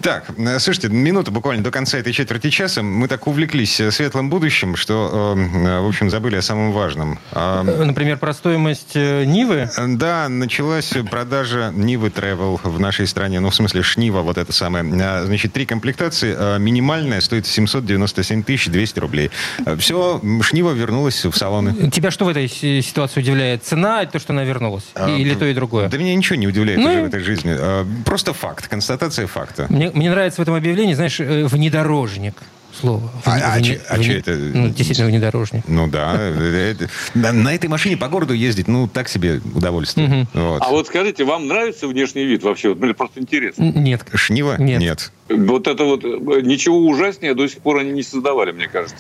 Так, 0.01 0.27
э, 0.37 0.59
слушайте, 0.59 0.89
минута 0.89 1.31
буквально 1.31 1.65
до 1.65 1.71
конца 1.71 1.99
этой 1.99 2.13
четверти 2.13 2.51
часа. 2.51 2.83
Мы 2.83 3.09
так 3.09 3.27
увлеклись 3.27 3.81
э, 3.81 3.91
светлым 3.91 4.31
будущим, 4.31 4.77
что, 4.77 5.35
э, 5.37 5.81
в 5.81 5.89
общем, 5.89 6.11
забыли 6.11 6.37
о 6.37 6.43
самом 6.43 6.73
важном. 6.73 7.19
Например, 7.33 8.19
про 8.19 8.33
стоимость 8.33 8.95
Нивы? 8.95 9.71
Да, 9.77 10.29
началась 10.29 10.93
продажа 11.11 11.73
Нивы 11.75 12.09
Travel 12.09 12.61
в 12.63 12.81
нашей 12.81 13.07
стране. 13.07 13.41
Ну, 13.41 13.51
в 13.51 13.55
смысле, 13.55 13.83
Шнива, 13.83 14.21
вот 14.21 14.39
это 14.39 14.53
самое. 14.53 14.85
Значит, 14.85 15.53
три 15.53 15.67
комплектации. 15.67 16.59
Минимальная 16.59 17.21
стоит 17.21 17.47
797 17.47 18.43
200 18.45 18.99
рублей. 18.99 19.31
Все, 19.79 20.21
Шнива 20.43 20.73
вернулась 20.73 21.25
в 21.25 21.37
салоны. 21.37 21.91
Тебя 21.91 22.11
что 22.11 22.25
в 22.25 22.29
этой 22.29 22.49
ситуации 22.49 23.21
удивляет? 23.21 23.65
Цена 23.65 24.05
то, 24.07 24.19
что 24.19 24.33
она 24.33 24.45
вернулась? 24.45 24.85
А, 24.95 25.11
Или 25.11 25.35
то 25.35 25.45
и 25.45 25.55
другое? 25.55 25.89
Да 25.89 25.97
меня 25.97 26.15
ничего 26.15 26.37
не 26.37 26.47
удивляет 26.47 26.79
ну... 26.79 26.89
уже 26.89 27.03
в 27.03 27.05
этой 27.07 27.21
жизни. 27.21 27.57
Просто 28.05 28.33
факт, 28.33 28.69
констатация 28.69 29.27
факта. 29.27 29.67
Мне, 29.69 29.86
мне 29.95 30.11
нравится 30.11 30.41
в 30.41 30.43
этом 30.43 30.55
объявлении, 30.55 30.95
знаешь, 30.95 31.21
э, 31.21 31.45
внедорожник 31.47 32.35
слово. 32.81 33.11
А, 33.25 33.37
а, 33.37 33.55
а, 33.55 33.63
че, 33.63 33.81
а 33.89 33.99
че 33.99 34.19
это? 34.19 34.33
Ну, 34.33 34.69
действительно, 34.69 35.09
внедорожник. 35.09 35.65
Ну 35.67 35.89
да. 35.89 36.33
На 37.15 37.55
этой 37.55 37.69
машине 37.69 37.97
по 37.97 38.09
городу 38.09 38.35
ездить, 38.35 38.69
ну, 38.69 38.87
так 38.89 39.09
себе 39.09 39.41
удовольствие. 39.55 40.27
А 40.35 40.71
вот 40.71 40.87
скажите, 40.87 41.25
вам 41.25 41.49
нравится 41.49 41.89
внешний 41.89 42.25
вид 42.25 42.43
вообще? 42.43 42.75
Мне 42.75 42.95
просто 42.95 43.21
интересно. 43.21 43.63
Нет. 43.63 44.05
Шнива? 44.15 44.57
Нет. 44.59 45.13
Вот 45.29 45.67
это 45.67 45.85
вот 45.85 46.05
э, 46.05 46.41
ничего 46.43 46.79
ужаснее 46.79 47.35
до 47.35 47.49
сих 47.49 47.59
пор 47.59 47.79
они 47.79 47.91
не 47.91 48.05
создавали, 48.05 48.53
мне 48.53 48.69
кажется. 48.69 48.97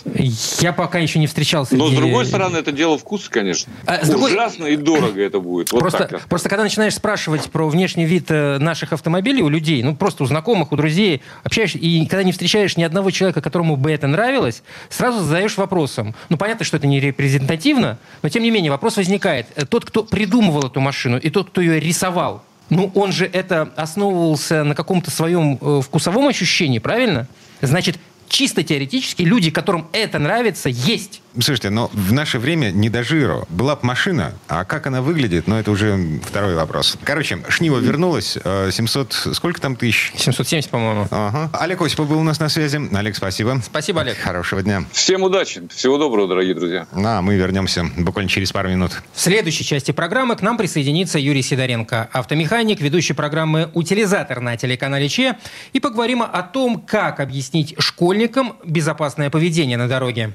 Я 0.61 0.73
пока 0.73 0.99
еще 0.99 1.21
не 1.21 1.29
встречался. 1.29 1.77
Но 1.77 1.89
с 1.89 1.93
другой 1.93 2.27
стороны, 2.27 2.57
это 2.57 2.73
дело 2.73 2.99
вкуса, 2.99 3.31
конечно. 3.31 3.73
А, 3.87 4.05
другой... 4.05 4.33
Ужасно 4.33 4.65
и 4.67 4.77
дорого 4.77 5.23
это 5.23 5.39
будет. 5.39 5.71
Вот 5.71 5.79
просто, 5.79 6.09
так. 6.09 6.25
просто 6.27 6.49
когда 6.49 6.65
начинаешь 6.65 6.95
спрашивать 6.95 7.49
про 7.51 7.69
внешний 7.69 8.07
вид 8.07 8.27
э, 8.31 8.59
наших 8.59 8.93
автомобилей 8.93 9.43
у 9.43 9.49
людей, 9.49 9.83
ну 9.85 9.95
просто 9.95 10.25
у 10.25 10.27
знакомых, 10.27 10.73
у 10.73 10.77
друзей, 10.77 11.23
общаешься, 11.45 11.79
и 11.79 12.07
когда 12.07 12.25
не 12.25 12.33
встречаешь 12.33 12.77
ни 12.77 12.83
одного 12.83 13.13
человека, 13.13 13.41
которому 13.41 13.77
бы 13.77 13.93
это 13.93 14.09
нравилось, 14.09 14.63
сразу 14.89 15.23
задаешь 15.23 15.57
вопросом. 15.57 16.17
Ну 16.29 16.37
понятно, 16.37 16.65
что 16.65 16.77
это 16.77 16.89
не 16.89 16.99
репрезентативно, 16.99 17.99
но 18.23 18.29
тем 18.29 18.43
не 18.43 18.51
менее 18.51 18.73
вопрос 18.73 18.97
возникает. 18.97 19.47
Тот, 19.69 19.85
кто 19.85 20.03
придумывал 20.03 20.67
эту 20.67 20.81
машину, 20.81 21.19
и 21.19 21.31
тот, 21.31 21.51
кто 21.51 21.61
ее 21.61 21.79
рисовал, 21.79 22.43
ну, 22.69 22.91
он 22.95 23.13
же 23.13 23.27
это 23.27 23.73
основывался 23.77 24.65
на 24.65 24.75
каком-то 24.75 25.11
своем 25.11 25.59
э, 25.61 25.81
вкусовом 25.83 26.29
ощущении, 26.29 26.79
правильно? 26.79 27.29
Значит, 27.61 27.99
чисто 28.29 28.63
теоретически 28.63 29.23
люди, 29.23 29.51
которым 29.51 29.87
это 29.93 30.19
нравится, 30.19 30.69
есть. 30.69 31.23
Слушайте, 31.39 31.71
но 31.71 31.91
в 31.93 32.13
наше 32.13 32.39
время 32.39 32.71
не 32.71 32.89
до 32.89 33.03
жиру. 33.03 33.47
Была 33.51 33.77
бы 33.77 33.81
машина, 33.85 34.33
а 34.49 34.65
как 34.65 34.87
она 34.87 35.03
выглядит, 35.03 35.47
ну, 35.47 35.57
это 35.57 35.71
уже 35.71 36.21
второй 36.25 36.55
вопрос. 36.55 36.97
Короче, 37.05 37.39
Шнива 37.49 37.79
вернулась, 37.79 38.39
700, 38.71 39.23
э, 39.27 39.35
сколько 39.35 39.61
там 39.61 39.77
тысяч? 39.77 40.13
770, 40.17 40.71
по-моему. 40.71 41.09
Ага. 41.11 41.51
Олег 41.53 41.83
Осипов 41.83 42.09
был 42.09 42.19
у 42.19 42.23
нас 42.23 42.41
на 42.41 42.49
связи. 42.49 42.81
Олег, 42.93 43.17
спасибо. 43.17 43.61
Спасибо, 43.65 44.01
Олег. 44.01 44.17
Хорошего 44.19 44.63
дня. 44.63 44.85
Всем 44.93 45.23
удачи. 45.23 45.63
Всего 45.69 45.99
доброго, 45.99 46.29
дорогие 46.29 46.55
друзья. 46.55 46.87
А 46.93 47.21
мы 47.21 47.37
вернемся 47.37 47.85
буквально 47.97 48.31
через 48.31 48.53
пару 48.53 48.71
минут. 48.71 48.93
В 49.13 49.21
следующей 49.21 49.65
части 49.65 49.91
программы 49.93 50.37
к 50.37 50.43
нам 50.43 50.57
присоединится 50.57 51.19
Юрий 51.19 51.43
Сидоренко, 51.43 52.09
автомеханик, 52.13 52.81
ведущий 52.81 53.13
программы 53.13 53.71
«Утилизатор» 53.75 54.41
на 54.41 54.57
телеканале 54.57 55.09
ЧЕ. 55.09 55.37
И 55.73 55.81
поговорим 55.81 56.23
о 56.23 56.43
том, 56.43 56.81
как 56.81 57.21
объяснить 57.21 57.75
школьникам 57.79 58.57
безопасное 58.65 59.29
поведение 59.31 59.77
на 59.77 59.89
дороге. 59.89 60.33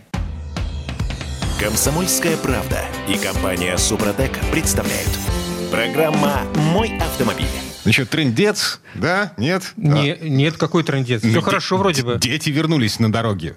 Комсомольская 1.62 2.38
правда 2.38 2.84
и 3.08 3.20
компания 3.20 3.78
Супротек 3.78 4.32
представляют. 4.52 5.12
Программа 5.70 6.42
«Мой 6.56 6.98
автомобиль». 6.98 7.46
Ну 7.86 7.92
что, 7.92 8.08
трендец? 8.08 8.82
Да? 8.96 9.34
Нет? 9.38 9.74
Не, 9.78 10.16
да. 10.16 10.28
Нет, 10.28 10.58
какой 10.58 10.84
трендец? 10.84 11.22
Все 11.22 11.40
хорошо 11.40 11.78
вроде 11.78 12.02
бы. 12.02 12.18
Дети 12.20 12.50
вернулись 12.50 12.98
на 12.98 13.12
дороге. 13.12 13.54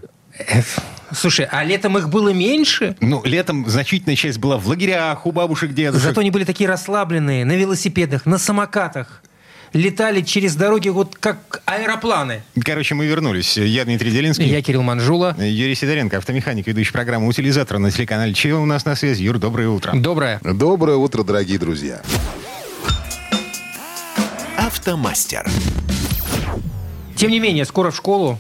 Слушай, 1.13 1.49
а 1.51 1.65
летом 1.65 1.97
их 1.97 2.11
было 2.11 2.29
меньше? 2.29 2.95
Ну, 3.01 3.23
летом 3.25 3.67
значительная 3.71 4.17
часть 4.17 4.37
была 4.37 4.59
в 4.59 4.69
лагерях, 4.69 5.25
у 5.25 5.33
бабушек, 5.33 5.73
дедушек. 5.73 6.09
Зато 6.09 6.21
они 6.21 6.31
были 6.31 6.45
такие 6.45 6.69
расслабленные, 6.69 7.47
на 7.47 7.57
велосипедах, 7.57 8.27
на 8.27 8.37
самокатах 8.37 9.23
летали 9.75 10.23
через 10.23 10.55
дороги 10.57 10.89
вот 10.89 11.17
как 11.17 11.63
аэропланы. 11.67 12.43
Короче, 12.65 12.95
мы 12.95 13.07
вернулись. 13.07 13.57
Я 13.59 13.85
Дмитрий 13.85 14.11
Делинский. 14.11 14.47
Я 14.47 14.63
Кирилл 14.63 14.83
Манжула. 14.83 15.37
Юрий 15.39 15.75
Сидоренко, 15.75 16.17
автомеханик, 16.17 16.67
ведущий 16.67 16.93
программу 16.93 17.29
«Утилизатор» 17.29 17.79
на 17.79 17.91
телеканале 17.91 18.33
ЧЕ 18.33 18.55
у 18.55 18.65
нас 18.65 18.85
на 18.85 18.95
связи. 18.95 19.25
Юр, 19.25 19.39
доброе 19.39 19.69
утро. 19.69 19.93
Доброе. 19.95 20.41
Доброе 20.43 20.97
утро, 20.97 21.25
дорогие 21.25 21.59
друзья. 21.59 22.01
Автомастер. 24.57 25.47
Тем 27.17 27.31
не 27.31 27.41
менее, 27.41 27.65
скоро 27.65 27.91
в 27.91 27.97
школу 27.97 28.39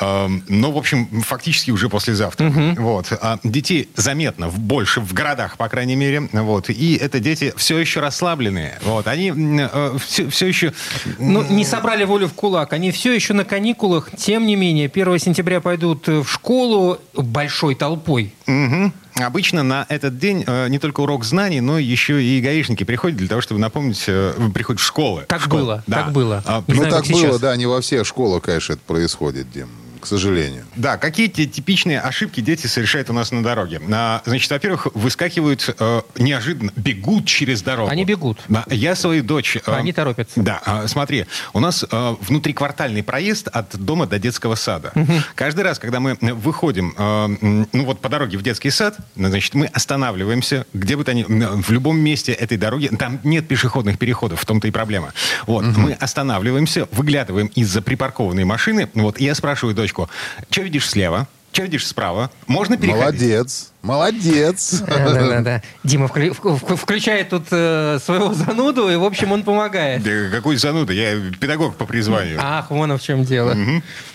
ну, 0.00 0.70
в 0.70 0.76
общем, 0.76 1.22
фактически 1.22 1.70
уже 1.70 1.88
послезавтра. 1.88 2.48
Угу. 2.48 2.82
Вот. 2.82 3.12
А 3.12 3.38
детей 3.44 3.88
заметно 3.96 4.48
больше 4.48 5.00
в 5.00 5.12
городах, 5.12 5.56
по 5.56 5.68
крайней 5.68 5.96
мере. 5.96 6.28
Вот. 6.32 6.70
И 6.70 6.96
это 6.96 7.20
дети 7.20 7.52
все 7.56 7.78
еще 7.78 8.00
расслабленные. 8.00 8.78
Вот. 8.82 9.06
Они 9.06 9.32
э, 9.34 9.96
все, 10.04 10.28
все 10.28 10.46
еще... 10.46 10.72
Ну, 11.18 11.44
не 11.48 11.64
собрали 11.64 12.04
волю 12.04 12.28
в 12.28 12.34
кулак. 12.34 12.72
Они 12.72 12.90
все 12.90 13.12
еще 13.12 13.34
на 13.34 13.44
каникулах. 13.44 14.10
Тем 14.16 14.46
не 14.46 14.56
менее, 14.56 14.90
1 14.92 15.18
сентября 15.18 15.60
пойдут 15.60 16.06
в 16.06 16.26
школу 16.26 16.98
большой 17.14 17.74
толпой. 17.74 18.32
Угу. 18.46 18.92
Обычно 19.16 19.62
на 19.62 19.86
этот 19.88 20.18
день 20.18 20.44
э, 20.46 20.68
не 20.68 20.78
только 20.78 21.00
урок 21.00 21.24
знаний, 21.24 21.60
но 21.60 21.78
еще 21.78 22.22
и 22.22 22.40
гаишники 22.40 22.84
приходят 22.84 23.16
для 23.16 23.28
того, 23.28 23.40
чтобы 23.40 23.60
напомнить, 23.60 24.04
э, 24.06 24.32
приходят 24.52 24.80
в 24.80 24.84
школы. 24.84 25.24
Так 25.28 25.42
школы. 25.42 25.62
было, 25.62 25.84
да. 25.86 26.02
так 26.02 26.12
было. 26.12 26.42
А, 26.46 26.64
ну, 26.66 26.74
знаю, 26.74 26.90
так 26.90 27.06
было, 27.06 27.20
сейчас. 27.20 27.40
да, 27.40 27.56
не 27.56 27.66
во 27.66 27.80
всех 27.80 28.06
школах, 28.06 28.42
конечно, 28.42 28.72
это 28.72 28.82
происходит, 28.86 29.50
Дим 29.52 29.68
к 30.04 30.06
сожалению. 30.06 30.66
Да, 30.76 30.98
какие 30.98 31.28
те 31.28 31.46
типичные 31.46 31.98
ошибки 31.98 32.42
дети 32.42 32.66
совершают 32.66 33.08
у 33.08 33.14
нас 33.14 33.32
на 33.32 33.42
дороге? 33.42 33.80
А, 33.90 34.20
значит, 34.26 34.50
во-первых, 34.50 34.88
выскакивают 34.92 35.74
э, 35.78 36.02
неожиданно, 36.18 36.72
бегут 36.76 37.26
через 37.26 37.62
дорогу. 37.62 37.90
Они 37.90 38.04
бегут. 38.04 38.38
Да, 38.48 38.64
я 38.68 38.96
свою 38.96 39.22
дочь... 39.22 39.56
Э, 39.56 39.72
Они 39.72 39.94
торопятся. 39.94 40.42
Да, 40.42 40.60
э, 40.66 40.88
смотри, 40.88 41.24
у 41.54 41.60
нас 41.60 41.86
э, 41.90 42.16
внутриквартальный 42.20 43.02
проезд 43.02 43.48
от 43.48 43.74
дома 43.78 44.06
до 44.06 44.18
детского 44.18 44.56
сада. 44.56 44.92
Угу. 44.94 45.12
Каждый 45.34 45.62
раз, 45.62 45.78
когда 45.78 46.00
мы 46.00 46.18
выходим, 46.20 46.94
э, 46.98 47.66
ну 47.72 47.84
вот 47.86 48.00
по 48.00 48.10
дороге 48.10 48.36
в 48.36 48.42
детский 48.42 48.70
сад, 48.70 48.98
значит, 49.16 49.54
мы 49.54 49.66
останавливаемся, 49.66 50.66
где 50.74 50.96
бы 50.96 51.04
то 51.04 51.14
ни... 51.14 51.24
В 51.24 51.70
любом 51.70 51.98
месте 51.98 52.32
этой 52.32 52.58
дороги, 52.58 52.88
там 52.88 53.20
нет 53.24 53.48
пешеходных 53.48 53.98
переходов, 53.98 54.42
в 54.42 54.44
том-то 54.44 54.68
и 54.68 54.70
проблема. 54.70 55.14
Вот, 55.46 55.64
угу. 55.64 55.80
мы 55.80 55.92
останавливаемся, 55.92 56.88
выглядываем 56.92 57.46
из-за 57.46 57.80
припаркованной 57.80 58.44
машины, 58.44 58.90
вот, 58.92 59.18
и 59.18 59.24
я 59.24 59.34
спрашиваю 59.34 59.74
дочь, 59.74 59.93
точку. 59.94 60.10
Что 60.50 60.62
видишь 60.62 60.88
слева? 60.88 61.26
Что 61.52 61.62
видишь 61.62 61.86
справа? 61.86 62.32
Можно 62.48 62.76
переходить? 62.76 63.20
Молодец. 63.20 63.70
Молодец. 63.82 64.82
Да-да-да. 64.88 65.62
Дима 65.84 66.08
включает 66.08 67.28
тут 67.28 67.44
э, 67.52 68.00
своего 68.04 68.34
зануду, 68.34 68.88
и, 68.88 68.96
в 68.96 69.04
общем, 69.04 69.30
он 69.30 69.44
помогает. 69.44 70.02
Да 70.02 70.30
какой 70.36 70.56
зануда? 70.56 70.92
Я 70.92 71.14
педагог 71.38 71.76
по 71.76 71.86
призванию. 71.86 72.40
Ах, 72.42 72.72
вон 72.72 72.98
в 72.98 73.00
чем 73.00 73.22
дело. 73.22 73.56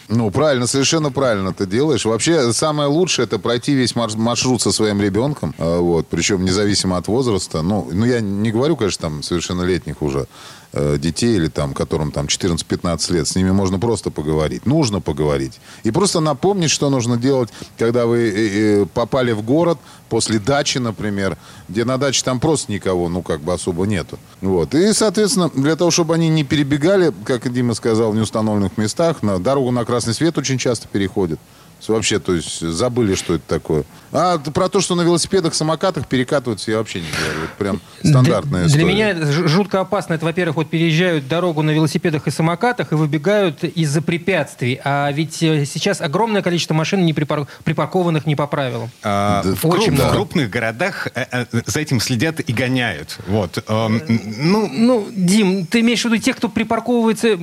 Ну, 0.10 0.32
правильно, 0.32 0.68
совершенно 0.68 1.12
правильно 1.12 1.54
ты 1.54 1.66
делаешь. 1.66 2.04
Вообще, 2.04 2.52
самое 2.52 2.90
лучшее 2.90 3.26
это 3.26 3.40
пройти 3.40 3.74
весь 3.74 3.96
маршрут 3.96 4.62
со 4.62 4.74
своим 4.74 5.02
ребенком, 5.02 5.56
э, 5.58 5.78
вот, 5.78 6.08
причем 6.08 6.44
независимо 6.44 6.98
от 6.98 7.08
возраста. 7.08 7.62
Ну, 7.62 7.88
ну, 7.90 8.06
я 8.06 8.20
не 8.20 8.52
говорю, 8.52 8.76
конечно, 8.76 9.04
там, 9.04 9.24
совершеннолетних 9.24 10.02
уже 10.02 10.28
детей 10.74 11.36
или 11.36 11.48
там, 11.48 11.74
которым 11.74 12.12
там 12.12 12.28
14-15 12.28 13.14
лет. 13.14 13.28
С 13.28 13.36
ними 13.36 13.52
можно 13.52 13.80
просто 13.80 14.12
поговорить. 14.12 14.66
Нужно 14.66 15.02
поговорить. 15.02 15.60
И 15.84 15.92
просто 15.92 16.20
напомнить, 16.20 16.70
что 16.70 16.90
нужно 16.90 17.18
делать, 17.18 17.50
когда 17.78 18.06
вы 18.06 18.88
попали 18.94 19.32
в 19.32 19.42
город, 19.42 19.80
после 20.10 20.40
дачи, 20.40 20.78
например, 20.78 21.38
где 21.68 21.86
на 21.86 21.98
даче 21.98 22.24
там 22.24 22.40
просто 22.40 22.72
никого, 22.72 23.10
ну, 23.10 23.22
как 23.22 23.42
бы 23.42 23.54
особо 23.54 23.86
нету. 23.86 24.20
Вот. 24.42 24.74
И, 24.76 24.94
соответственно, 24.94 25.50
для 25.54 25.76
того, 25.76 25.92
чтобы 25.92 26.16
они 26.16 26.30
не 26.30 26.44
перебегали, 26.44 27.14
как 27.26 27.52
Дима 27.52 27.74
сказал, 27.74 28.12
в 28.12 28.16
неустановленных 28.16 28.78
местах, 28.78 29.24
на 29.24 29.40
дорогу 29.40 29.72
на 29.72 29.86
красный 29.86 30.14
свет 30.14 30.38
очень 30.38 30.58
часто 30.58 30.88
переходят. 30.88 31.40
Вообще, 31.88 32.20
то 32.20 32.36
есть, 32.36 32.60
забыли, 32.60 33.16
что 33.16 33.36
это 33.36 33.44
такое. 33.48 33.86
А 34.12 34.38
про 34.38 34.70
то, 34.70 34.82
что 34.82 34.96
на 34.96 35.02
велосипедах, 35.02 35.54
самокатах 35.54 36.08
перекатываются, 36.08 36.72
я 36.72 36.78
вообще 36.78 37.02
не 37.02 37.08
говорю. 37.10 37.44
Это 37.44 37.54
прям 37.58 37.82
стандартная 38.04 38.62
для, 38.62 38.68
история. 38.68 38.86
Для 38.86 38.94
меня 38.94 39.10
это 39.10 39.48
жутко 39.48 39.80
опасно. 39.80 40.14
Это, 40.14 40.26
во-первых, 40.26 40.58
вот 40.58 40.70
переезжают 40.70 41.28
дорогу 41.28 41.62
на 41.62 41.72
велосипедах 41.72 42.28
и 42.28 42.32
самокатах 42.32 42.92
и 42.92 42.96
выбегают 42.96 43.64
из-за 43.64 44.02
препятствий. 44.02 44.80
А 44.84 45.12
ведь 45.12 45.42
э, 45.44 45.66
сейчас 45.66 46.02
огромное 46.02 46.42
количество 46.42 46.74
машин 46.74 47.06
не 47.06 47.14
припар... 47.14 47.48
припаркованных 47.64 48.26
не 48.26 48.36
по 48.36 48.48
правилам. 48.48 48.90
А, 49.04 49.44
да, 49.44 49.68
Очень 49.68 49.94
в, 49.94 49.98
да. 49.98 50.10
в 50.10 50.12
крупных 50.12 50.50
городах 50.50 51.08
э, 51.14 51.26
э, 51.32 51.46
за 51.66 51.80
этим 51.80 52.00
следят 52.00 52.40
и 52.40 52.54
гоняют. 52.54 53.20
Вот. 53.28 53.64
Эм, 53.68 54.02
ну, 54.08 54.70
ну, 54.72 55.08
Дим, 55.12 55.66
ты 55.66 55.82
имеешь 55.82 56.02
в 56.02 56.06
виду 56.06 56.18
тех, 56.18 56.38
кто 56.38 56.50
припарковывается 56.50 57.38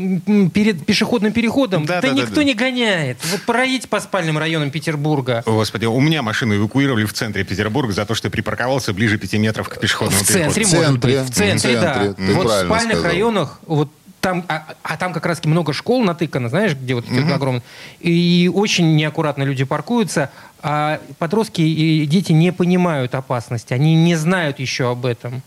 перед 0.52 0.85
пешеходным 0.85 1.32
переходом? 1.32 1.87
Да, 1.87 2.00
да, 2.00 2.08
да 2.08 2.14
никто 2.14 2.30
да, 2.30 2.37
да. 2.37 2.44
не 2.44 2.54
гоняет. 2.54 3.18
Вот 3.30 3.42
проедь 3.42 3.88
по 3.88 4.00
спальным 4.00 4.38
районам 4.38 4.70
Петербурга. 4.70 5.42
Господи, 5.46 5.87
у 5.87 6.00
меня 6.00 6.23
эвакуировали 6.56 7.04
в 7.04 7.12
центре 7.12 7.44
Петербурга 7.44 7.92
за 7.92 8.04
то, 8.04 8.14
что 8.14 8.26
я 8.26 8.30
припарковался 8.30 8.92
ближе 8.92 9.18
пяти 9.18 9.38
метров 9.38 9.68
к 9.68 9.78
пешеходному 9.78 10.22
в 10.22 10.26
центре, 10.26 10.64
переходу. 10.64 10.76
может 10.76 11.00
быть. 11.00 11.20
В 11.20 11.30
центре, 11.32 11.56
в 11.56 11.60
центре 11.60 11.80
да. 11.80 12.14
Ты 12.14 12.34
вот 12.34 12.46
в 12.46 12.64
спальных 12.66 12.98
сказал. 12.98 13.12
районах 13.12 13.60
вот 13.66 13.90
там, 14.26 14.44
а, 14.48 14.75
а 14.82 14.96
там 14.96 15.12
как 15.12 15.25
раз 15.25 15.44
много 15.44 15.72
школ 15.72 16.02
натыкано, 16.02 16.48
знаешь, 16.48 16.75
где 16.75 16.94
вот 16.94 17.04
mm-hmm. 17.04 17.32
огромные. 17.32 17.62
И 18.00 18.50
очень 18.52 18.96
неаккуратно 18.96 19.44
люди 19.44 19.62
паркуются, 19.62 20.30
а 20.62 21.00
подростки 21.18 21.60
и 21.60 22.04
дети 22.06 22.32
не 22.32 22.52
понимают 22.52 23.14
опасности, 23.14 23.72
они 23.72 23.94
не 23.94 24.16
знают 24.16 24.58
еще 24.58 24.90
об 24.90 25.06
этом. 25.06 25.42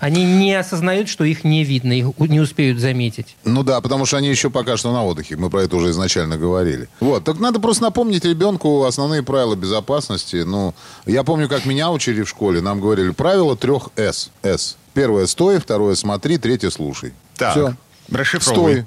Они 0.00 0.24
не 0.24 0.54
осознают, 0.54 1.08
что 1.08 1.24
их 1.24 1.44
не 1.44 1.64
видно, 1.64 1.92
их 1.92 2.06
не 2.18 2.40
успеют 2.40 2.78
заметить. 2.80 3.36
Ну 3.44 3.62
да, 3.62 3.80
потому 3.80 4.04
что 4.06 4.16
они 4.18 4.28
еще 4.28 4.50
пока 4.50 4.76
что 4.76 4.92
на 4.92 5.04
отдыхе. 5.04 5.36
Мы 5.36 5.50
про 5.50 5.62
это 5.62 5.76
уже 5.76 5.90
изначально 5.90 6.36
говорили. 6.36 6.88
Вот, 7.00 7.24
так 7.24 7.38
надо 7.38 7.60
просто 7.60 7.84
напомнить 7.84 8.24
ребенку 8.24 8.84
основные 8.84 9.22
правила 9.22 9.54
безопасности. 9.54 10.36
Ну, 10.44 10.74
я 11.06 11.22
помню, 11.24 11.48
как 11.48 11.64
меня 11.64 11.90
учили 11.90 12.22
в 12.22 12.28
школе. 12.28 12.60
Нам 12.60 12.80
говорили 12.80 13.10
правила 13.10 13.56
трех 13.56 13.88
С. 13.96 14.30
С. 14.42 14.76
Первое– 14.92 15.26
стой, 15.28 15.58
второе– 15.58 15.94
смотри, 15.96 16.38
третье– 16.38 16.70
слушай. 16.70 17.12
Так, 17.36 17.52
Все. 17.52 17.74
расшифровывай. 18.10 18.72
Стой. 18.72 18.86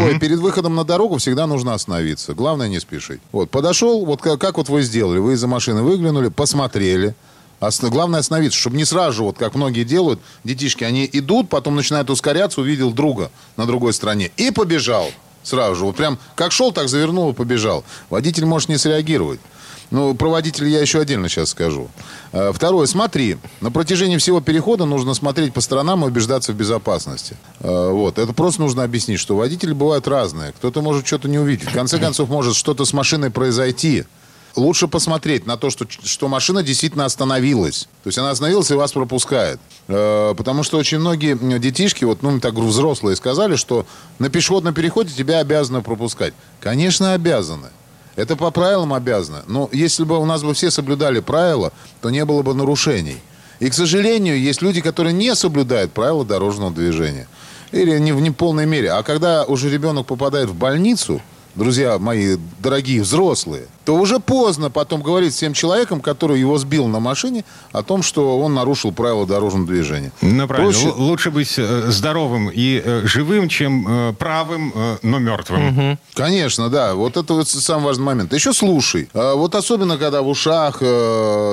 Стой, 0.00 0.10
Мгм. 0.10 0.20
перед 0.20 0.38
выходом 0.40 0.74
на 0.74 0.82
дорогу 0.84 1.18
всегда 1.18 1.46
нужно 1.46 1.72
остановиться. 1.72 2.34
Главное 2.34 2.68
не 2.68 2.80
спешить. 2.80 3.20
Вот, 3.30 3.48
подошел, 3.48 4.04
вот 4.04 4.20
как, 4.20 4.40
как 4.40 4.56
вот 4.58 4.68
вы 4.68 4.82
сделали. 4.82 5.18
Вы 5.20 5.34
из-за 5.34 5.46
машины 5.46 5.82
выглянули, 5.82 6.28
посмотрели. 6.28 7.14
Осно- 7.60 7.90
главное 7.90 8.20
остановиться, 8.20 8.58
чтобы 8.58 8.76
не 8.76 8.84
сразу 8.84 9.24
вот 9.24 9.36
как 9.38 9.54
многие 9.54 9.84
делают, 9.84 10.20
детишки, 10.44 10.84
они 10.84 11.08
идут, 11.12 11.48
потом 11.48 11.74
начинают 11.76 12.08
ускоряться, 12.10 12.60
увидел 12.60 12.92
друга 12.92 13.30
на 13.56 13.66
другой 13.66 13.92
стороне 13.92 14.30
и 14.36 14.50
побежал 14.50 15.10
сразу 15.42 15.74
же. 15.74 15.84
Вот 15.84 15.96
прям 15.96 16.18
как 16.36 16.52
шел, 16.52 16.72
так 16.72 16.88
завернул 16.88 17.30
и 17.30 17.34
побежал. 17.34 17.84
Водитель 18.10 18.44
может 18.44 18.68
не 18.68 18.78
среагировать. 18.78 19.40
Ну, 19.90 20.14
про 20.14 20.28
водителя 20.28 20.68
я 20.68 20.80
еще 20.82 21.00
отдельно 21.00 21.30
сейчас 21.30 21.48
скажу. 21.48 21.88
Э, 22.32 22.52
Второе, 22.54 22.86
смотри. 22.86 23.38
На 23.62 23.70
протяжении 23.70 24.18
всего 24.18 24.42
перехода 24.42 24.84
нужно 24.84 25.14
смотреть 25.14 25.54
по 25.54 25.62
сторонам 25.62 26.04
и 26.04 26.08
убеждаться 26.08 26.52
в 26.52 26.56
безопасности. 26.56 27.36
Э, 27.60 27.90
Вот. 27.90 28.18
Это 28.18 28.34
просто 28.34 28.60
нужно 28.60 28.84
объяснить, 28.84 29.18
что 29.18 29.34
водители 29.34 29.72
бывают 29.72 30.06
разные. 30.06 30.52
Кто-то 30.52 30.82
может 30.82 31.06
что-то 31.06 31.26
не 31.30 31.38
увидеть. 31.38 31.70
В 31.70 31.72
конце 31.72 31.98
концов, 31.98 32.28
может 32.28 32.54
что-то 32.54 32.84
с 32.84 32.92
машиной 32.92 33.30
произойти. 33.30 34.04
Лучше 34.58 34.88
посмотреть 34.88 35.46
на 35.46 35.56
то, 35.56 35.70
что, 35.70 35.86
что 35.88 36.26
машина 36.26 36.64
действительно 36.64 37.04
остановилась. 37.04 37.88
То 38.02 38.08
есть 38.08 38.18
она 38.18 38.30
остановилась 38.30 38.70
и 38.70 38.74
вас 38.74 38.90
пропускает. 38.92 39.60
Э, 39.86 40.34
Потому 40.36 40.64
что 40.64 40.78
очень 40.78 40.98
многие 40.98 41.36
детишки, 41.58 42.04
вот, 42.04 42.22
ну, 42.22 42.40
так 42.40 42.54
взрослые 42.54 43.14
сказали, 43.14 43.54
что 43.54 43.86
на 44.18 44.30
пешеходном 44.30 44.74
переходе 44.74 45.14
тебя 45.14 45.38
обязаны 45.38 45.80
пропускать. 45.80 46.34
Конечно, 46.60 47.14
обязаны. 47.14 47.68
Это 48.16 48.34
по 48.34 48.50
правилам 48.50 48.94
обязано. 48.94 49.44
Но 49.46 49.68
если 49.72 50.02
бы 50.02 50.18
у 50.18 50.24
нас 50.24 50.42
бы 50.42 50.52
все 50.54 50.72
соблюдали 50.72 51.20
правила, 51.20 51.72
то 52.02 52.10
не 52.10 52.24
было 52.24 52.42
бы 52.42 52.52
нарушений. 52.52 53.18
И, 53.60 53.70
к 53.70 53.74
сожалению, 53.74 54.40
есть 54.40 54.60
люди, 54.60 54.80
которые 54.80 55.12
не 55.12 55.36
соблюдают 55.36 55.92
правила 55.92 56.24
дорожного 56.24 56.72
движения. 56.72 57.28
Или 57.70 57.96
не 58.00 58.10
в 58.10 58.20
неполной 58.20 58.66
мере. 58.66 58.90
А 58.90 59.04
когда 59.04 59.44
уже 59.44 59.70
ребенок 59.70 60.06
попадает 60.06 60.48
в 60.48 60.54
больницу, 60.54 61.20
друзья 61.54 61.98
мои 61.98 62.36
дорогие 62.58 63.02
взрослые, 63.02 63.66
то 63.88 63.94
уже 63.94 64.18
поздно 64.20 64.68
потом 64.68 65.00
говорить 65.00 65.32
всем 65.32 65.54
человеком, 65.54 66.02
который 66.02 66.38
его 66.38 66.58
сбил 66.58 66.88
на 66.88 67.00
машине, 67.00 67.46
о 67.72 67.82
том, 67.82 68.02
что 68.02 68.38
он 68.38 68.52
нарушил 68.52 68.92
правила 68.92 69.26
дорожного 69.26 69.66
движения. 69.66 70.12
Ну, 70.20 70.46
правильно. 70.46 70.70
Проще- 70.72 70.92
Лучше 70.94 71.30
быть 71.30 71.54
э, 71.56 71.86
здоровым 71.90 72.50
и 72.50 72.82
э, 72.84 73.06
живым, 73.06 73.48
чем 73.48 73.86
э, 73.88 74.12
правым, 74.12 74.74
но 75.02 75.18
мертвым. 75.18 75.98
Конечно, 76.12 76.68
да. 76.68 76.94
Вот 76.94 77.16
это 77.16 77.32
вот 77.32 77.48
самый 77.48 77.84
важный 77.86 78.04
момент. 78.04 78.34
Еще 78.34 78.52
слушай. 78.52 79.08
А 79.14 79.34
Вот 79.36 79.54
особенно, 79.54 79.96
когда 79.96 80.20
в 80.20 80.28
ушах 80.28 80.82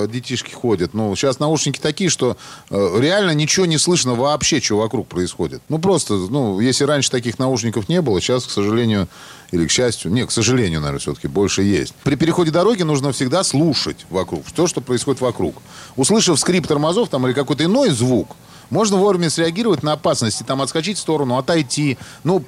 детишки 0.10 0.52
ходят. 0.52 0.94
Ну, 0.94 1.16
сейчас 1.16 1.40
наушники 1.40 1.80
такие, 1.80 2.10
что 2.10 2.36
реально 2.70 3.32
ничего 3.32 3.66
не 3.66 3.78
слышно 3.78 4.14
вообще, 4.14 4.60
что 4.60 4.76
вокруг 4.78 5.08
происходит. 5.08 5.62
Ну, 5.70 5.80
просто, 5.80 6.16
ну, 6.16 6.60
если 6.60 6.84
раньше 6.84 7.10
таких 7.12 7.40
наушников 7.40 7.88
не 7.88 8.02
было, 8.02 8.20
сейчас, 8.20 8.44
к 8.44 8.52
сожалению, 8.52 9.08
или 9.52 9.68
к 9.68 9.72
счастью, 9.72 10.12
не, 10.12 10.26
к 10.26 10.32
сожалению, 10.32 10.82
наверное, 10.82 11.00
все-таки 11.00 11.28
больше 11.28 11.62
есть. 11.64 11.94
При 12.04 12.16
переходе 12.26 12.50
дороги 12.50 12.82
нужно 12.82 13.12
всегда 13.12 13.44
слушать 13.44 14.08
вокруг, 14.10 14.44
то, 14.56 14.66
что 14.66 14.82
происходит 14.82 15.22
вокруг. 15.22 15.62
Услышав 15.96 16.40
скрип 16.40 16.66
тормозов 16.66 17.08
там 17.08 17.28
или 17.28 17.34
какой-то 17.34 17.66
иной 17.66 17.92
звук, 17.92 18.36
можно 18.72 18.98
вовремя 18.98 19.30
среагировать 19.30 19.84
на 19.84 19.94
опасности, 19.94 20.42
там, 20.42 20.60
отскочить 20.60 20.98
в 20.98 21.02
сторону, 21.02 21.38
отойти, 21.38 22.00
ну, 22.24 22.44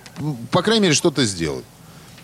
по 0.49 0.63
крайней 0.63 0.85
мере, 0.85 0.95
что-то 0.95 1.25
сделать. 1.25 1.63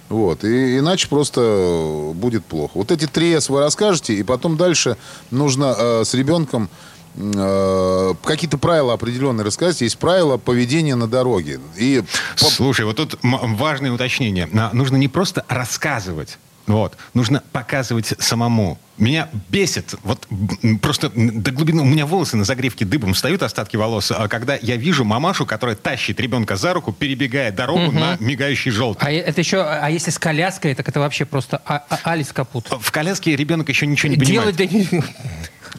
Вот, 0.10 0.44
и 0.44 0.80
иначе 0.80 1.08
просто 1.08 2.12
будет 2.16 2.44
плохо. 2.44 2.72
Вот 2.74 2.92
эти 2.92 3.06
три 3.06 3.34
«С» 3.34 3.50
вы 3.50 3.60
расскажете, 3.60 4.16
и 4.16 4.24
потом 4.24 4.58
дальше 4.58 4.98
нужно 5.30 5.76
э, 5.78 6.04
с 6.06 6.16
ребенком 6.16 6.70
э, 7.16 8.14
какие-то 8.24 8.58
правила 8.58 8.94
определенные 8.94 9.46
рассказать. 9.46 9.82
Есть 9.82 10.00
правила 10.00 10.38
поведения 10.38 10.96
на 10.96 11.08
дороге. 11.08 11.60
И 11.78 12.04
Слушай, 12.36 12.86
вот 12.86 12.96
тут 12.96 13.20
важное 13.22 13.92
уточнение. 13.92 14.50
Нужно 14.74 14.98
не 14.98 15.08
просто 15.08 15.46
рассказывать, 15.48 16.40
вот, 16.68 16.98
нужно 17.14 17.44
показывать 17.52 18.14
самому. 18.20 18.78
Меня 18.98 19.28
бесит, 19.50 19.96
вот 20.04 20.28
просто 20.82 21.10
до 21.16 21.50
глубины, 21.52 21.82
у 21.82 21.86
меня 21.86 22.06
волосы 22.06 22.38
на 22.38 22.44
загривке 22.44 22.86
дыбом 22.86 23.16
встают, 23.16 23.42
остатки 23.42 23.76
волос, 23.76 24.12
а 24.12 24.28
когда 24.28 24.56
я 24.62 24.76
вижу 24.76 25.04
мамашу, 25.04 25.48
которая 25.48 25.76
тащит 25.76 26.20
ребенка 26.20 26.58
за 26.58 26.74
руку, 26.74 26.94
перебегая 26.94 27.52
дорогу 27.52 27.92
на 27.92 28.18
мигающий 28.20 28.70
желтый. 28.70 29.08
А 29.08 29.12
это 29.12 29.42
еще, 29.42 29.64
а 29.64 29.90
если 29.90 30.12
с 30.12 30.20
коляской, 30.20 30.76
так 30.76 30.88
это 30.88 31.00
вообще 31.00 31.26
просто 31.26 31.60
а- 31.66 31.84
а- 31.90 32.00
Алис 32.12 32.32
Капут. 32.32 32.68
В 32.70 32.92
коляске 32.92 33.36
ребенок 33.36 33.68
еще 33.70 33.88
ничего 33.88 34.12
не 34.12 34.16
Делать 34.18 34.56
понимает. 34.56 34.90
да 34.92 34.98
не- 35.00 35.04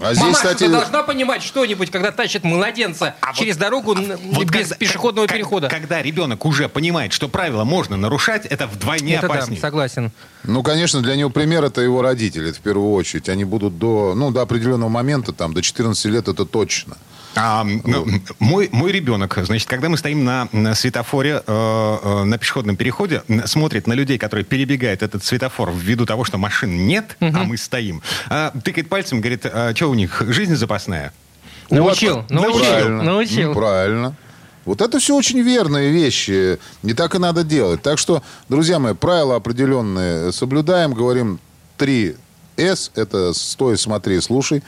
А 0.00 0.12
здесь, 0.12 0.22
Мамаша, 0.24 0.37
кстати, 0.38 0.59
ты 0.64 0.70
должна 0.70 1.05
понимать 1.05 1.40
что-нибудь, 1.44 1.88
когда 1.92 2.11
тащит 2.11 2.42
младенца 2.42 3.14
через 3.37 3.57
дорогу 3.57 3.94
н- 3.94 4.16
Вот 4.33 4.46
без 4.46 4.70
когда- 4.70 4.74
пешеходного 4.77 5.29
как- 5.29 5.37
перехода. 5.37 5.68
Когда 5.68 6.03
ребенок 6.03 6.44
уже 6.46 6.68
понимает, 6.68 7.12
что 7.12 7.29
правила 7.29 7.62
можно 7.62 7.96
нарушать, 7.96 8.44
это 8.44 8.66
вдвойне 8.66 9.14
это 9.18 9.29
да, 9.29 9.35
опаснее. 9.35 9.61
согласен. 9.61 10.11
ну, 10.42 10.64
конечно, 10.64 11.00
для 11.00 11.14
него 11.14 11.31
пример 11.31 11.62
это 11.62 11.81
его 11.81 12.03
родители, 12.03 12.48
это 12.50 12.59
в 12.59 12.62
первую 12.62 12.90
очередь. 12.90 13.04
Они 13.29 13.45
будут 13.45 13.79
до, 13.79 14.14
ну, 14.14 14.31
до 14.31 14.43
определенного 14.43 14.88
момента, 14.88 15.33
там, 15.33 15.53
до 15.55 15.62
14 15.62 16.05
лет 16.07 16.29
это 16.29 16.45
точно. 16.45 16.97
А, 17.37 17.64
ну, 17.64 18.07
мой, 18.38 18.69
мой 18.73 18.93
ребенок, 18.93 19.38
значит, 19.43 19.69
когда 19.69 19.88
мы 19.88 19.97
стоим 19.97 20.25
на, 20.25 20.49
на 20.53 20.75
светофоре, 20.75 21.43
э, 21.45 21.99
э, 22.03 22.25
на 22.25 22.38
пешеходном 22.38 22.77
переходе, 22.77 23.23
смотрит 23.47 23.87
на 23.87 23.93
людей, 23.95 24.19
которые 24.19 24.45
перебегают 24.45 25.03
этот 25.03 25.25
светофор 25.25 25.73
ввиду 25.75 26.07
того, 26.07 26.25
что 26.25 26.38
машин 26.38 26.87
нет, 26.87 27.17
а 27.21 27.45
мы 27.45 27.57
стоим, 27.57 28.03
а, 28.29 28.53
тыкает 28.62 28.88
пальцем, 28.88 29.21
говорит, 29.21 29.47
а 29.47 29.75
что 29.75 29.90
у 29.90 29.95
них, 29.95 30.23
жизнь 30.29 30.55
запасная? 30.55 31.12
Научил, 31.71 32.17
Вот, 32.17 32.31
научил, 32.31 32.61
Правильно. 32.61 33.03
научил. 33.03 33.55
Правильно. 33.55 34.17
Вот 34.64 34.81
это 34.81 34.99
все 34.99 35.14
очень 35.14 35.40
верные 35.40 35.90
вещи. 35.90 36.59
Не 36.83 36.95
так 36.95 37.14
и 37.14 37.19
надо 37.19 37.45
делать. 37.45 37.83
Так 37.83 37.99
что, 37.99 38.23
друзья 38.49 38.79
мои, 38.79 38.95
правила 38.95 39.37
определенные 39.37 40.33
соблюдаем. 40.33 40.95
Говорим 40.95 41.38
3 41.77 42.17
С. 42.57 42.90
Это 42.95 43.33
стой, 43.35 43.77
смотри, 43.79 44.21
слушай. 44.21 44.62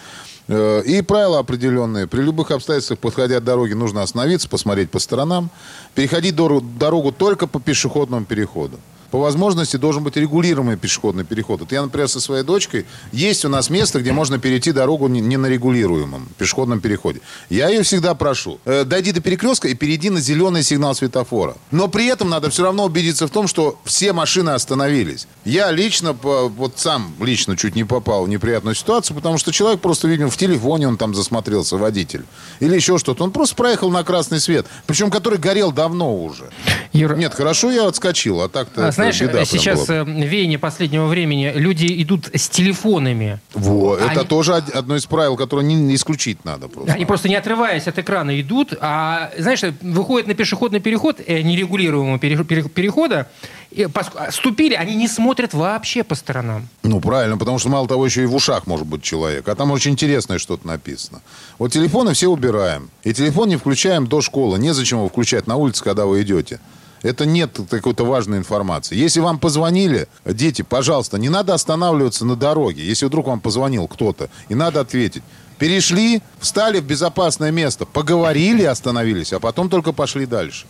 Э, 0.48 0.82
И 0.84 1.02
правила 1.02 1.38
определенные. 1.38 2.06
При 2.06 2.22
любых 2.22 2.50
обстоятельствах, 2.50 2.98
подходя 2.98 3.38
от 3.38 3.44
дороги, 3.44 3.72
нужно 3.74 4.02
остановиться, 4.02 4.48
посмотреть 4.48 4.90
по 4.90 4.98
сторонам. 4.98 5.50
Переходить 5.94 6.34
дорогу, 6.36 6.66
дорогу 6.78 7.12
только 7.12 7.46
по 7.46 7.60
пешеходному 7.60 8.24
переходу. 8.24 8.78
По 9.10 9.18
возможности 9.18 9.76
должен 9.76 10.02
быть 10.02 10.16
регулируемый 10.16 10.76
пешеходный 10.76 11.24
переход. 11.24 11.60
Вот 11.60 11.72
я, 11.72 11.82
например, 11.82 12.08
со 12.08 12.20
своей 12.20 12.42
дочкой, 12.44 12.86
есть 13.12 13.44
у 13.44 13.48
нас 13.48 13.70
место, 13.70 14.00
где 14.00 14.12
можно 14.12 14.38
перейти 14.38 14.72
дорогу 14.72 15.08
не, 15.08 15.20
не 15.20 15.36
на 15.36 15.46
регулируемом 15.46 16.28
пешеходном 16.38 16.80
переходе. 16.80 17.20
Я 17.50 17.68
ее 17.68 17.82
всегда 17.82 18.14
прошу. 18.14 18.58
э, 18.64 18.84
дойди 18.84 19.12
до 19.12 19.20
перекрестка 19.20 19.68
и 19.68 19.74
перейди 19.74 20.10
на 20.10 20.20
зеленый 20.20 20.62
сигнал 20.62 20.94
светофора. 20.94 21.56
Но 21.70 21.88
при 21.88 22.06
этом 22.06 22.28
надо 22.30 22.50
все 22.50 22.62
равно 22.64 22.84
убедиться 22.84 23.26
в 23.26 23.30
том, 23.30 23.46
что 23.48 23.78
все 23.84 24.12
машины 24.12 24.50
остановились. 24.50 25.26
Я 25.44 25.70
лично, 25.70 26.14
по- 26.14 26.48
вот 26.48 26.74
сам 26.76 27.14
лично 27.20 27.56
чуть 27.56 27.74
не 27.74 27.84
попал 27.84 28.24
в 28.24 28.28
неприятную 28.28 28.74
ситуацию, 28.74 29.16
потому 29.16 29.38
что 29.38 29.52
человек 29.52 29.80
просто 29.80 30.08
видел 30.08 30.28
в 30.30 30.36
телефоне, 30.36 30.88
он 30.88 30.96
там 30.96 31.14
засмотрелся, 31.14 31.76
водитель. 31.76 32.24
Или 32.60 32.74
еще 32.76 32.98
что-то. 32.98 33.24
Он 33.24 33.30
просто 33.30 33.54
проехал 33.56 33.90
на 33.90 34.02
красный 34.04 34.40
свет. 34.40 34.66
Причем, 34.86 35.10
который 35.10 35.38
горел 35.38 35.72
давно 35.72 36.16
уже. 36.16 36.50
Юр, 36.92 37.16
Нет, 37.16 37.34
хорошо 37.34 37.70
я 37.70 37.86
отскочил, 37.86 38.40
а 38.40 38.48
так-то 38.48 38.88
а 38.88 38.92
знаешь, 38.96 39.20
беда 39.20 39.44
сейчас 39.44 39.86
была. 39.86 39.98
э, 39.98 40.04
веяние 40.04 40.58
последнего 40.58 41.06
времени, 41.06 41.52
люди 41.54 41.86
идут 42.02 42.28
с 42.34 42.48
телефонами. 42.48 43.38
Во, 43.54 43.96
это 43.96 44.20
Они- 44.20 44.24
тоже 44.28 44.54
од- 44.54 44.70
одно 44.70 44.96
из 44.96 45.06
правил, 45.06 45.36
которое 45.36 45.62
не, 45.64 45.94
исключить 45.94 46.44
надо 46.44 46.68
просто. 46.68 46.92
Они 46.92 47.04
просто 47.06 47.28
не 47.28 47.36
отрываясь 47.36 47.86
от 47.86 47.98
экрана 47.98 48.40
идут, 48.40 48.74
а, 48.80 49.30
знаешь, 49.38 49.60
выходят 49.82 50.26
на 50.26 50.34
пешеходный 50.34 50.80
переход 50.80 51.20
э, 51.26 51.42
нерегулируемого 51.42 52.18
пере- 52.18 52.42
пере- 52.44 52.68
перехода, 52.68 53.28
и 53.70 53.82
поск- 53.82 54.16
а, 54.16 54.30
ступили, 54.32 54.74
они 54.74 54.94
не 54.96 55.08
смотрят 55.08 55.54
вообще 55.54 56.02
по 56.02 56.14
сторонам. 56.14 56.68
Ну, 56.82 57.00
правильно, 57.00 57.36
потому 57.38 57.58
что 57.58 57.68
мало 57.68 57.86
того, 57.88 58.06
еще 58.06 58.22
и 58.22 58.26
в 58.26 58.34
ушах 58.34 58.66
может 58.66 58.86
быть 58.86 59.02
человек. 59.02 59.48
А 59.48 59.54
там 59.54 59.70
очень 59.70 59.92
интересное 59.92 60.38
что-то 60.38 60.66
написано. 60.66 61.20
Вот 61.58 61.72
телефоны 61.72 62.14
все 62.14 62.28
убираем. 62.28 62.90
И 63.04 63.12
телефон 63.12 63.48
не 63.48 63.56
включаем 63.56 64.06
до 64.06 64.20
школы. 64.22 64.58
Незачем 64.58 64.98
его 64.98 65.08
включать 65.08 65.46
на 65.46 65.56
улице, 65.56 65.84
когда 65.84 66.06
вы 66.06 66.22
идете. 66.22 66.58
Это 67.06 67.24
нет 67.24 67.56
какой-то 67.70 68.04
важной 68.04 68.38
информации. 68.38 68.96
Если 68.96 69.20
вам 69.20 69.38
позвонили, 69.38 70.08
дети, 70.24 70.62
пожалуйста, 70.62 71.18
не 71.18 71.28
надо 71.28 71.54
останавливаться 71.54 72.24
на 72.24 72.34
дороге. 72.34 72.84
Если 72.84 73.06
вдруг 73.06 73.28
вам 73.28 73.38
позвонил 73.38 73.86
кто-то, 73.86 74.28
и 74.48 74.56
надо 74.56 74.80
ответить. 74.80 75.22
Перешли, 75.56 76.20
встали 76.40 76.80
в 76.80 76.84
безопасное 76.84 77.52
место, 77.52 77.86
поговорили, 77.86 78.64
остановились, 78.64 79.32
а 79.32 79.38
потом 79.38 79.68
только 79.68 79.92
пошли 79.92 80.26
дальше. 80.26 80.66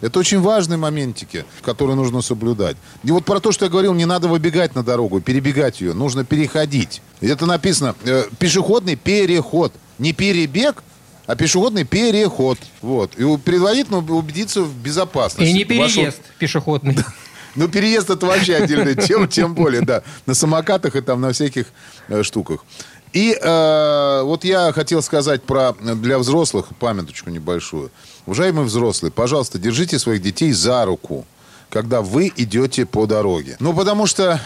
Это 0.00 0.18
очень 0.18 0.40
важные 0.40 0.76
моментики, 0.76 1.44
которые 1.62 1.94
нужно 1.94 2.20
соблюдать. 2.20 2.76
И 3.04 3.12
вот 3.12 3.24
про 3.24 3.38
то, 3.38 3.52
что 3.52 3.66
я 3.66 3.70
говорил, 3.70 3.94
не 3.94 4.06
надо 4.06 4.26
выбегать 4.26 4.74
на 4.74 4.82
дорогу, 4.82 5.20
перебегать 5.20 5.80
ее, 5.80 5.94
нужно 5.94 6.24
переходить. 6.24 7.00
Это 7.20 7.46
написано 7.46 7.94
э, 8.04 8.24
пешеходный 8.40 8.96
переход, 8.96 9.72
не 9.98 10.12
перебег, 10.12 10.82
а 11.26 11.36
пешеходный 11.36 11.84
переход. 11.84 12.58
Вот. 12.82 13.14
И 13.16 13.36
предварительно 13.38 13.98
убедиться 13.98 14.62
в 14.62 14.74
безопасности. 14.76 15.50
И 15.50 15.52
не 15.52 15.64
переезд 15.64 15.96
Вашего... 15.96 16.14
пешеходный. 16.38 16.96
Ну, 17.56 17.68
переезд 17.68 18.10
это 18.10 18.26
вообще 18.26 18.56
отдельная 18.56 18.94
тема, 19.06 19.26
тем 19.26 19.54
более, 19.54 19.80
да. 19.80 20.02
На 20.26 20.34
самокатах 20.34 20.94
и 20.94 21.00
там 21.00 21.22
на 21.22 21.32
всяких 21.32 21.64
э, 22.08 22.22
штуках. 22.22 22.62
И 23.14 23.32
э, 23.32 24.20
вот 24.24 24.44
я 24.44 24.72
хотел 24.72 25.00
сказать 25.00 25.42
про 25.42 25.72
для 25.72 26.18
взрослых 26.18 26.66
памяточку 26.78 27.30
небольшую. 27.30 27.90
Уважаемые 28.26 28.66
взрослые, 28.66 29.10
пожалуйста, 29.10 29.58
держите 29.58 29.98
своих 29.98 30.20
детей 30.20 30.52
за 30.52 30.84
руку, 30.84 31.24
когда 31.70 32.02
вы 32.02 32.30
идете 32.36 32.84
по 32.84 33.06
дороге. 33.06 33.56
Ну, 33.58 33.72
потому 33.72 34.04
что 34.04 34.38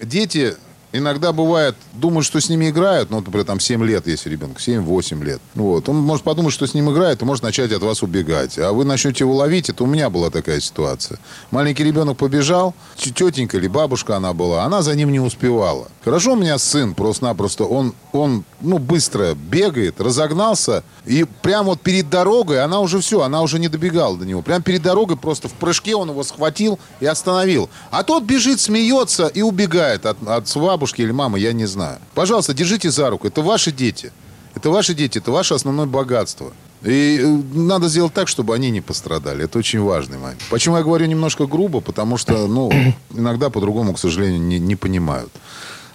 дети 0.00 0.54
иногда 0.94 1.32
бывает, 1.32 1.74
думают, 1.92 2.24
что 2.24 2.40
с 2.40 2.48
ними 2.48 2.70
играют, 2.70 3.10
ну, 3.10 3.18
например, 3.18 3.44
там 3.44 3.58
7 3.58 3.84
лет, 3.84 4.06
если 4.06 4.30
ребенку, 4.30 4.60
7-8 4.60 5.24
лет. 5.24 5.40
Вот. 5.54 5.88
Он 5.88 5.96
может 5.96 6.24
подумать, 6.24 6.54
что 6.54 6.66
с 6.66 6.72
ним 6.72 6.90
играют, 6.92 7.20
и 7.20 7.24
может 7.24 7.42
начать 7.42 7.72
от 7.72 7.82
вас 7.82 8.02
убегать. 8.02 8.58
А 8.58 8.72
вы 8.72 8.84
начнете 8.84 9.24
его 9.24 9.34
ловить, 9.34 9.68
это 9.68 9.82
у 9.82 9.86
меня 9.86 10.08
была 10.08 10.30
такая 10.30 10.60
ситуация. 10.60 11.18
Маленький 11.50 11.82
ребенок 11.82 12.16
побежал, 12.16 12.74
тетенька 12.96 13.56
или 13.56 13.66
бабушка 13.66 14.16
она 14.16 14.32
была, 14.32 14.64
она 14.64 14.82
за 14.82 14.94
ним 14.94 15.10
не 15.10 15.20
успевала. 15.20 15.88
Хорошо 16.04 16.34
у 16.34 16.36
меня 16.36 16.58
сын 16.58 16.94
просто-напросто, 16.94 17.64
он, 17.64 17.92
он 18.12 18.44
ну, 18.60 18.78
быстро 18.78 19.34
бегает, 19.34 20.00
разогнался, 20.00 20.84
и 21.06 21.24
прямо 21.42 21.70
вот 21.70 21.80
перед 21.80 22.08
дорогой 22.08 22.62
она 22.62 22.78
уже 22.80 23.00
все, 23.00 23.22
она 23.22 23.42
уже 23.42 23.58
не 23.58 23.68
добегала 23.68 24.16
до 24.16 24.24
него. 24.24 24.42
Прямо 24.42 24.62
перед 24.62 24.82
дорогой 24.82 25.16
просто 25.16 25.48
в 25.48 25.54
прыжке 25.54 25.96
он 25.96 26.10
его 26.10 26.22
схватил 26.22 26.78
и 27.00 27.06
остановил. 27.06 27.68
А 27.90 28.04
тот 28.04 28.22
бежит, 28.22 28.60
смеется 28.60 29.26
и 29.26 29.42
убегает 29.42 30.06
от, 30.06 30.16
от 30.26 30.46
бабушки 30.54 30.83
бабушки 30.84 31.02
или 31.02 31.12
мамы, 31.12 31.38
я 31.38 31.52
не 31.52 31.66
знаю. 31.66 31.98
Пожалуйста, 32.14 32.52
держите 32.52 32.90
за 32.90 33.08
руку. 33.08 33.26
Это 33.26 33.42
ваши 33.42 33.72
дети. 33.72 34.12
Это 34.54 34.70
ваши 34.70 34.94
дети, 34.94 35.18
это 35.18 35.30
ваше 35.30 35.54
основное 35.54 35.86
богатство. 35.86 36.52
И 36.82 37.18
э, 37.22 37.58
надо 37.58 37.88
сделать 37.88 38.12
так, 38.12 38.28
чтобы 38.28 38.54
они 38.54 38.70
не 38.70 38.82
пострадали. 38.82 39.44
Это 39.44 39.58
очень 39.58 39.80
важный 39.80 40.18
момент. 40.18 40.42
Почему 40.50 40.76
я 40.76 40.82
говорю 40.82 41.06
немножко 41.06 41.46
грубо? 41.46 41.80
Потому 41.80 42.18
что, 42.18 42.46
ну, 42.46 42.70
иногда 43.14 43.48
по-другому, 43.48 43.94
к 43.94 43.98
сожалению, 43.98 44.40
не, 44.40 44.58
не 44.58 44.76
понимают 44.76 45.30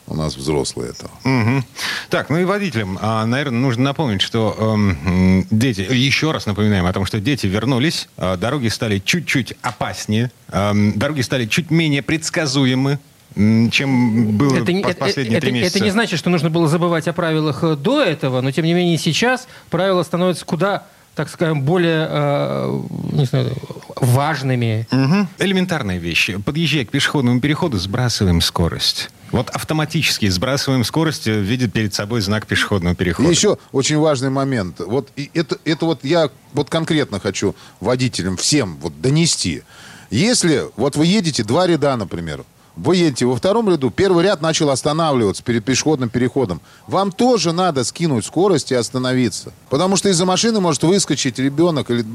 у 0.08 0.16
нас 0.16 0.36
взрослые 0.36 0.90
этого. 0.90 1.12
Угу. 1.24 1.64
Так, 2.10 2.30
ну 2.32 2.40
и 2.40 2.46
водителям, 2.46 2.98
а, 3.00 3.26
наверное, 3.26 3.60
нужно 3.60 3.84
напомнить, 3.84 4.22
что 4.22 4.56
э, 4.58 5.44
дети, 5.52 5.82
еще 5.82 6.32
раз 6.32 6.48
напоминаем 6.48 6.86
о 6.86 6.94
том, 6.94 7.06
что 7.06 7.20
дети 7.20 7.46
вернулись, 7.46 8.10
э, 8.18 8.36
дороги 8.38 8.70
стали 8.70 8.98
чуть-чуть 8.98 9.54
опаснее, 9.62 10.32
э, 10.48 10.92
дороги 10.96 11.22
стали 11.22 11.46
чуть 11.46 11.70
менее 11.70 12.02
предсказуемы, 12.02 12.98
чем 13.36 14.38
было 14.38 14.58
это, 14.58 14.74
не, 14.74 14.84
последние 14.84 15.38
это, 15.38 15.48
три 15.48 15.52
месяца. 15.52 15.78
Это 15.78 15.86
не 15.86 15.92
значит, 15.92 16.20
что 16.20 16.30
нужно 16.30 16.50
было 16.50 16.68
забывать 16.68 17.08
о 17.08 17.14
правилах 17.14 17.64
э, 17.64 17.76
до 17.76 18.02
этого, 18.02 18.42
но 18.42 18.52
тем 18.52 18.66
не 18.66 18.74
менее 18.74 18.98
сейчас 18.98 19.48
правила 19.70 20.04
становятся 20.04 20.46
куда 20.46 20.84
так 21.16 21.30
скажем, 21.30 21.64
более 21.64 22.08
э, 22.10 22.82
не 23.12 23.26
знаю, 23.26 23.52
важными. 23.98 24.88
Угу. 24.90 25.28
Элементарная 25.40 25.98
вещь. 25.98 26.32
Подъезжая 26.46 26.86
к 26.86 26.92
пешеходному 26.92 27.42
переходу, 27.42 27.78
сбрасываем 27.78 28.40
скорость. 28.40 29.10
Вот 29.32 29.50
автоматически 29.50 30.30
сбрасываем 30.30 30.86
скорость, 30.86 31.28
э, 31.28 31.40
видит 31.40 31.74
перед 31.74 31.94
собой 31.94 32.22
знак 32.22 32.48
пешеходного 32.48 32.96
перехода. 32.96 33.28
И 33.28 33.32
еще 33.32 33.58
очень 33.74 33.98
важный 33.98 34.30
момент. 34.30 34.80
Вот 34.80 35.10
это, 35.34 35.58
это 35.66 35.86
вот 35.86 36.06
я 36.06 36.30
вот 36.54 36.70
конкретно 36.70 37.20
хочу 37.20 37.54
водителям 37.82 38.38
всем 38.38 38.78
вот 38.78 39.02
донести. 39.02 39.64
Если 40.10 40.64
вот 40.78 40.96
вы 40.96 41.06
едете 41.06 41.44
два 41.44 41.68
ряда, 41.68 41.96
например, 41.98 42.46
вы 42.76 42.96
едете 42.96 43.26
во 43.26 43.36
втором 43.36 43.70
ряду, 43.70 43.90
первый 43.90 44.24
ряд 44.24 44.42
начал 44.42 44.70
останавливаться 44.70 45.44
перед 45.44 45.66
пешеходным 45.66 46.10
переходом. 46.10 46.62
Вам 46.88 47.12
тоже 47.12 47.52
надо 47.52 47.84
скинуть 47.84 48.26
скорость 48.26 48.72
и 48.72 48.76
остановиться. 48.76 49.52
Потому 49.70 49.98
что 49.98 50.10
из-за 50.10 50.26
машины 50.26 50.60
может 50.60 50.84
выскочить 50.84 51.40
ребенок 51.40 51.92
или 51.92 52.06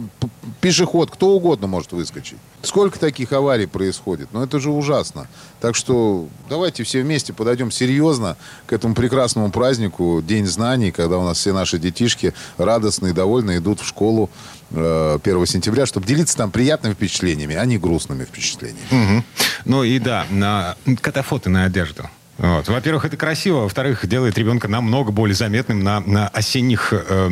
пешеход, 0.60 1.10
кто 1.10 1.30
угодно 1.30 1.66
может 1.66 1.92
выскочить. 1.92 2.38
Сколько 2.62 2.98
таких 2.98 3.32
аварий 3.32 3.66
происходит? 3.66 4.28
Ну, 4.32 4.42
это 4.42 4.58
же 4.58 4.70
ужасно. 4.70 5.28
Так 5.60 5.74
что 5.74 6.28
давайте 6.48 6.82
все 6.82 7.02
вместе 7.02 7.32
подойдем 7.32 7.70
серьезно 7.70 8.36
к 8.66 8.72
этому 8.72 8.94
прекрасному 8.94 9.50
празднику, 9.50 10.22
День 10.26 10.46
знаний, 10.46 10.90
когда 10.92 11.18
у 11.18 11.24
нас 11.24 11.38
все 11.38 11.52
наши 11.52 11.78
детишки 11.78 12.32
радостные, 12.56 13.12
довольные 13.12 13.58
идут 13.58 13.80
в 13.80 13.86
школу 13.86 14.30
1 14.70 15.20
э, 15.24 15.46
сентября, 15.46 15.86
чтобы 15.86 16.06
делиться 16.06 16.36
там 16.36 16.50
приятными 16.50 16.94
впечатлениями, 16.94 17.54
а 17.54 17.64
не 17.64 17.78
грустными 17.78 18.24
впечатлениями. 18.24 18.86
Угу. 18.90 19.24
Ну 19.66 19.84
и 19.84 19.98
да, 19.98 20.26
на 20.30 20.76
катафоты 21.00 21.50
на 21.50 21.64
одежду. 21.64 22.08
Вот. 22.36 22.68
Во-первых, 22.68 23.04
это 23.04 23.16
красиво, 23.16 23.60
во-вторых, 23.60 24.06
делает 24.08 24.36
ребенка 24.36 24.66
намного 24.66 25.12
более 25.12 25.36
заметным 25.36 25.84
на, 25.84 26.00
на 26.00 26.28
осенних 26.28 26.92
э, 26.92 27.28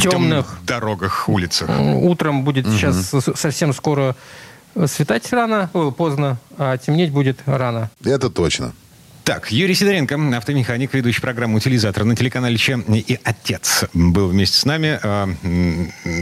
темных 0.00 0.58
дорогах, 0.66 1.28
улицах. 1.28 1.70
Утром 1.78 2.42
будет 2.42 2.66
угу. 2.66 2.74
сейчас 2.74 3.12
совсем 3.36 3.72
скоро 3.72 4.16
светать 4.86 5.32
рано, 5.32 5.70
поздно, 5.96 6.38
а 6.58 6.76
темнеть 6.78 7.12
будет 7.12 7.38
рано. 7.46 7.90
Это 8.04 8.28
точно. 8.28 8.72
Так, 9.24 9.50
Юрий 9.50 9.74
Сидоренко, 9.74 10.36
автомеханик, 10.36 10.92
ведущий 10.92 11.22
программу 11.22 11.56
«Утилизатор» 11.56 12.04
на 12.04 12.14
телеканале 12.14 12.58
Че 12.58 12.80
и 12.88 13.18
отец 13.24 13.86
был 13.94 14.28
вместе 14.28 14.58
с 14.58 14.66
нами. 14.66 15.00
А, 15.02 15.26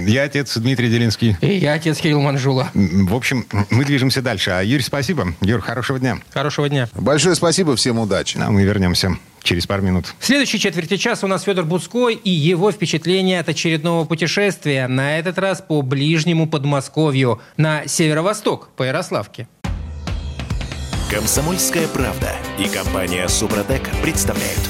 я 0.06 0.22
отец 0.22 0.56
Дмитрий 0.56 0.88
Делинский. 0.88 1.36
И 1.40 1.56
я 1.56 1.72
отец 1.72 1.98
Кирилл 1.98 2.20
Манжула. 2.20 2.70
В 2.74 3.12
общем, 3.16 3.44
мы 3.70 3.84
движемся 3.84 4.22
дальше. 4.22 4.52
А 4.52 4.62
Юрий, 4.62 4.84
спасибо. 4.84 5.34
Юр, 5.40 5.60
хорошего 5.60 5.98
дня. 5.98 6.18
Хорошего 6.30 6.68
дня. 6.68 6.88
Большое 6.94 7.34
спасибо, 7.34 7.74
всем 7.74 7.98
удачи. 7.98 8.38
А 8.40 8.52
мы 8.52 8.62
вернемся 8.62 9.18
через 9.42 9.66
пару 9.66 9.82
минут. 9.82 10.14
В 10.20 10.24
следующей 10.24 10.60
четверти 10.60 10.96
часа 10.96 11.26
у 11.26 11.28
нас 11.28 11.42
Федор 11.42 11.64
Буцкой 11.64 12.14
и 12.14 12.30
его 12.30 12.70
впечатления 12.70 13.40
от 13.40 13.48
очередного 13.48 14.04
путешествия. 14.04 14.86
На 14.86 15.18
этот 15.18 15.38
раз 15.38 15.60
по 15.60 15.82
ближнему 15.82 16.48
Подмосковью, 16.48 17.40
на 17.56 17.84
северо-восток, 17.84 18.70
по 18.76 18.84
Ярославке. 18.84 19.48
Комсомольская 21.12 21.88
правда 21.88 22.32
и 22.58 22.66
компания 22.70 23.28
Супротек 23.28 23.82
представляют. 24.02 24.60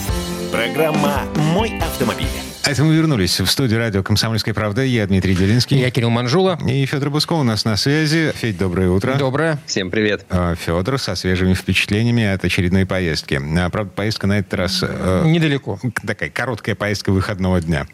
Программа 0.51 1.23
«Мой 1.37 1.79
автомобиль». 1.79 2.27
А 2.65 2.73
это 2.73 2.83
мы 2.83 2.97
вернулись 2.97 3.39
в 3.39 3.47
студию 3.47 3.79
радио 3.79 4.03
«Комсомольская 4.03 4.53
правда». 4.53 4.83
Я 4.83 5.07
Дмитрий 5.07 5.37
Делинский. 5.37 5.79
Я 5.79 5.93
Кирилл 5.93 6.11
Манжула. 6.11 6.59
И 6.67 6.85
Федор 6.85 7.11
Бусков 7.11 7.39
у 7.39 7.43
нас 7.45 7.65
на 7.65 7.77
связи. 7.77 8.33
Федь, 8.35 8.59
доброе 8.59 8.91
утро. 8.91 9.15
Доброе. 9.15 9.61
Всем 9.67 9.89
привет. 9.89 10.27
А, 10.31 10.57
Федор 10.57 10.99
со 10.99 11.15
свежими 11.15 11.55
впечатлениями 11.55 12.25
от 12.25 12.45
очередной 12.45 12.87
поездки. 12.87 13.41
А, 13.61 13.71
правда, 13.71 13.93
поездка 13.95 14.27
на 14.27 14.41
этот 14.41 14.55
раз... 14.55 14.81
Э, 14.83 15.23
Недалеко. 15.25 15.79
Такая 16.05 16.31
короткая 16.31 16.75
поездка 16.75 17.13
выходного 17.13 17.61
дня. 17.61 17.87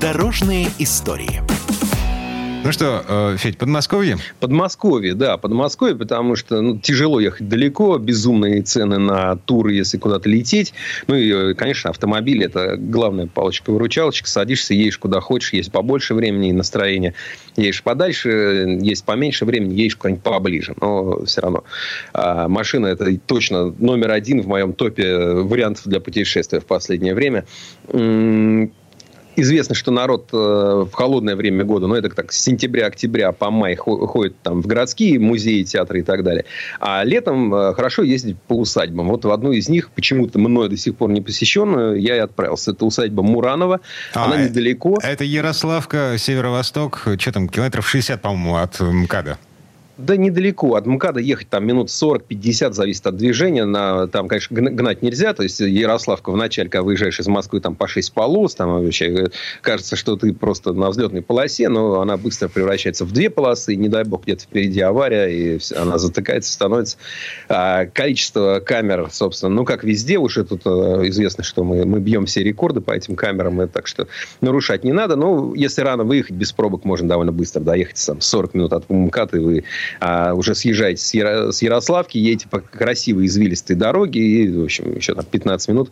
Дорожные 0.00 0.68
истории. 0.78 1.42
Ну 2.64 2.72
что, 2.72 3.04
э, 3.08 3.36
Федь, 3.38 3.56
Подмосковье? 3.56 4.18
Подмосковье, 4.40 5.14
да, 5.14 5.36
Подмосковье, 5.36 5.94
потому 5.94 6.34
что 6.34 6.60
ну, 6.60 6.76
тяжело 6.78 7.20
ехать 7.20 7.48
далеко, 7.48 7.96
безумные 7.98 8.62
цены 8.62 8.98
на 8.98 9.36
туры, 9.36 9.74
если 9.74 9.96
куда-то 9.96 10.28
лететь. 10.28 10.74
Ну 11.06 11.14
и, 11.14 11.32
э, 11.32 11.54
конечно, 11.54 11.90
автомобиль– 11.90 12.44
это 12.44 12.76
главная 12.76 13.26
палочка-выручалочка. 13.26 14.28
Садишься, 14.28 14.74
едешь 14.74 14.98
куда 14.98 15.20
хочешь, 15.20 15.52
есть 15.52 15.70
побольше 15.70 16.14
времени 16.14 16.50
и 16.50 16.52
настроения. 16.52 17.14
Едешь 17.56 17.82
подальше, 17.82 18.78
есть 18.82 19.04
поменьше 19.04 19.44
времени, 19.44 19.74
едешь 19.74 19.96
куда-нибудь 19.96 20.24
поближе. 20.24 20.74
Но 20.80 21.24
все 21.26 21.40
равно 21.40 21.62
а 22.12 22.48
машина– 22.48 22.86
это 22.88 23.16
точно 23.18 23.72
номер 23.78 24.10
один 24.10 24.42
в 24.42 24.48
моем 24.48 24.72
топе 24.72 25.16
вариантов 25.16 25.86
для 25.86 26.00
путешествия 26.00 26.58
в 26.58 26.66
последнее 26.66 27.14
время 27.14 27.46
известно, 29.40 29.74
что 29.74 29.90
народ 29.90 30.28
э, 30.32 30.36
в 30.36 30.92
холодное 30.92 31.36
время 31.36 31.64
года, 31.64 31.86
ну, 31.86 31.94
это 31.94 32.08
так, 32.10 32.32
с 32.32 32.40
сентября-октября 32.40 33.32
по 33.32 33.50
май 33.50 33.76
ходит 33.76 34.40
там 34.42 34.62
в 34.62 34.66
городские 34.66 35.18
музеи, 35.18 35.62
театры 35.62 36.00
и 36.00 36.02
так 36.02 36.22
далее. 36.24 36.44
А 36.80 37.04
летом 37.04 37.54
э, 37.54 37.74
хорошо 37.74 38.02
ездить 38.02 38.36
по 38.46 38.54
усадьбам. 38.54 39.08
Вот 39.08 39.24
в 39.24 39.30
одну 39.30 39.52
из 39.52 39.68
них, 39.68 39.90
почему-то 39.90 40.38
мной 40.38 40.68
до 40.68 40.76
сих 40.76 40.96
пор 40.96 41.10
не 41.10 41.20
посещенную, 41.20 42.00
я 42.00 42.16
и 42.16 42.20
отправился. 42.20 42.72
Это 42.72 42.84
усадьба 42.84 43.22
Муранова. 43.22 43.80
А, 44.14 44.24
Она 44.26 44.44
недалеко. 44.44 44.98
Это 45.02 45.24
Ярославка, 45.24 46.16
северо-восток, 46.18 47.06
что 47.18 47.32
там, 47.32 47.48
километров 47.48 47.88
60, 47.88 48.20
по-моему, 48.20 48.56
от 48.56 48.80
МКАДа. 48.80 49.38
Да 49.98 50.16
недалеко. 50.16 50.76
От 50.76 50.86
МКАДа 50.86 51.18
ехать 51.18 51.48
там 51.48 51.66
минут 51.66 51.88
40-50, 51.88 52.72
зависит 52.72 53.04
от 53.08 53.16
движения. 53.16 53.64
На, 53.64 54.06
там, 54.06 54.28
конечно, 54.28 54.54
гнать 54.60 55.02
нельзя. 55.02 55.34
То 55.34 55.42
есть 55.42 55.58
Ярославка 55.58 56.30
вначале, 56.30 56.68
когда 56.68 56.84
выезжаешь 56.84 57.18
из 57.18 57.26
Москвы, 57.26 57.60
там 57.60 57.74
по 57.74 57.88
6 57.88 58.12
полос, 58.12 58.54
там 58.54 58.80
вообще 58.84 59.06
э, 59.06 59.26
кажется, 59.60 59.96
что 59.96 60.16
ты 60.16 60.32
просто 60.32 60.72
на 60.72 60.90
взлетной 60.90 61.20
полосе, 61.20 61.68
но 61.68 62.00
она 62.00 62.16
быстро 62.16 62.46
превращается 62.46 63.04
в 63.04 63.12
две 63.12 63.28
полосы. 63.28 63.74
Не 63.74 63.88
дай 63.88 64.04
бог, 64.04 64.22
где-то 64.22 64.44
впереди 64.44 64.80
авария, 64.80 65.26
и 65.26 65.58
она 65.76 65.98
затыкается, 65.98 66.52
становится. 66.52 66.96
А, 67.48 67.86
количество 67.86 68.60
камер, 68.60 69.08
собственно, 69.10 69.52
ну, 69.52 69.64
как 69.64 69.82
везде, 69.82 70.18
уже 70.18 70.44
тут 70.44 70.62
э, 70.64 71.08
известно, 71.08 71.42
что 71.42 71.64
мы, 71.64 71.84
мы 71.84 71.98
бьем 71.98 72.26
все 72.26 72.44
рекорды 72.44 72.80
по 72.80 72.92
этим 72.92 73.16
камерам, 73.16 73.60
и 73.62 73.66
так 73.66 73.88
что 73.88 74.06
нарушать 74.40 74.84
не 74.84 74.92
надо. 74.92 75.16
Но 75.16 75.56
если 75.56 75.82
рано 75.82 76.04
выехать, 76.04 76.36
без 76.36 76.52
пробок 76.52 76.84
можно 76.84 77.08
довольно 77.08 77.32
быстро 77.32 77.58
доехать, 77.58 78.00
там, 78.06 78.20
40 78.20 78.54
минут 78.54 78.72
от 78.72 78.88
МКАДа, 78.88 79.38
и 79.38 79.40
вы 79.40 79.64
а, 80.00 80.34
уже 80.34 80.54
съезжаете 80.54 81.02
с, 81.02 81.14
Яро, 81.14 81.52
с 81.52 81.62
Ярославки, 81.62 82.18
едете 82.18 82.48
по 82.48 82.60
красивой 82.60 83.26
извилистой 83.26 83.76
дороге, 83.76 84.20
и, 84.20 84.50
в 84.50 84.64
общем, 84.64 84.96
еще 84.96 85.14
там 85.14 85.24
15 85.24 85.68
минут 85.68 85.90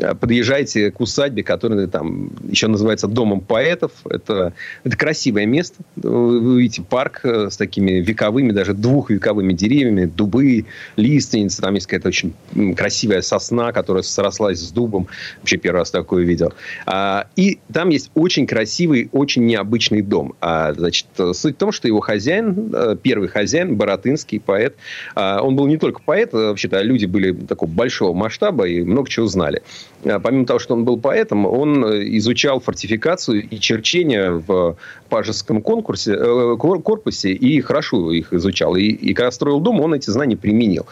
а, 0.00 0.14
подъезжаете 0.14 0.90
к 0.90 1.00
усадьбе, 1.00 1.42
которая 1.42 1.86
там 1.86 2.30
еще 2.48 2.68
называется 2.68 3.08
Домом 3.08 3.40
поэтов. 3.40 3.92
Это, 4.08 4.52
это 4.84 4.96
красивое 4.96 5.46
место. 5.46 5.82
Вы 5.96 6.60
видите 6.62 6.82
парк 6.82 7.20
э, 7.24 7.48
с 7.50 7.56
такими 7.56 7.92
вековыми, 8.00 8.52
даже 8.52 8.74
двухвековыми 8.74 9.52
деревьями, 9.52 10.04
дубы, 10.04 10.66
лиственницы. 10.96 11.62
Там 11.62 11.74
есть 11.74 11.86
какая-то 11.86 12.08
очень 12.08 12.34
красивая 12.74 13.22
сосна, 13.22 13.72
которая 13.72 14.02
срослась 14.02 14.60
с 14.60 14.70
дубом. 14.70 15.08
Вообще 15.38 15.56
первый 15.56 15.78
раз 15.78 15.90
такое 15.90 16.24
видел. 16.24 16.52
А, 16.86 17.26
и 17.36 17.58
там 17.72 17.88
есть 17.90 18.10
очень 18.14 18.46
красивый, 18.46 19.08
очень 19.12 19.46
необычный 19.46 20.02
дом. 20.02 20.34
А, 20.40 20.72
значит, 20.74 21.06
суть 21.32 21.54
в 21.54 21.58
том, 21.58 21.72
что 21.72 21.88
его 21.88 22.00
хозяин, 22.00 22.72
э, 22.74 22.96
первый 23.00 23.28
Боротынский, 23.76 24.40
поэт. 24.40 24.76
А, 25.14 25.42
он 25.42 25.56
был 25.56 25.66
не 25.66 25.76
только 25.76 26.00
поэт, 26.04 26.34
а 26.34 26.48
вообще-то 26.48 26.80
люди 26.82 27.06
были 27.06 27.32
такого 27.32 27.68
большого 27.68 28.12
масштаба 28.14 28.66
и 28.66 28.82
много 28.82 29.08
чего 29.08 29.26
знали. 29.26 29.62
А, 30.04 30.18
помимо 30.20 30.46
того, 30.46 30.58
что 30.58 30.74
он 30.74 30.84
был 30.84 30.98
поэтом, 30.98 31.46
он 31.46 31.84
изучал 32.16 32.60
фортификацию 32.60 33.48
и 33.48 33.58
черчение 33.58 34.32
в 34.32 34.76
пажеском 35.08 35.62
конкурсе, 35.62 36.14
э, 36.14 36.56
корпусе 36.56 37.32
и 37.32 37.60
хорошо 37.60 38.12
их 38.12 38.32
изучал. 38.32 38.76
И, 38.76 38.84
и 38.84 39.14
когда 39.14 39.30
строил 39.30 39.60
дом, 39.60 39.80
он 39.80 39.94
эти 39.94 40.10
знания 40.10 40.36
применил. 40.36 40.86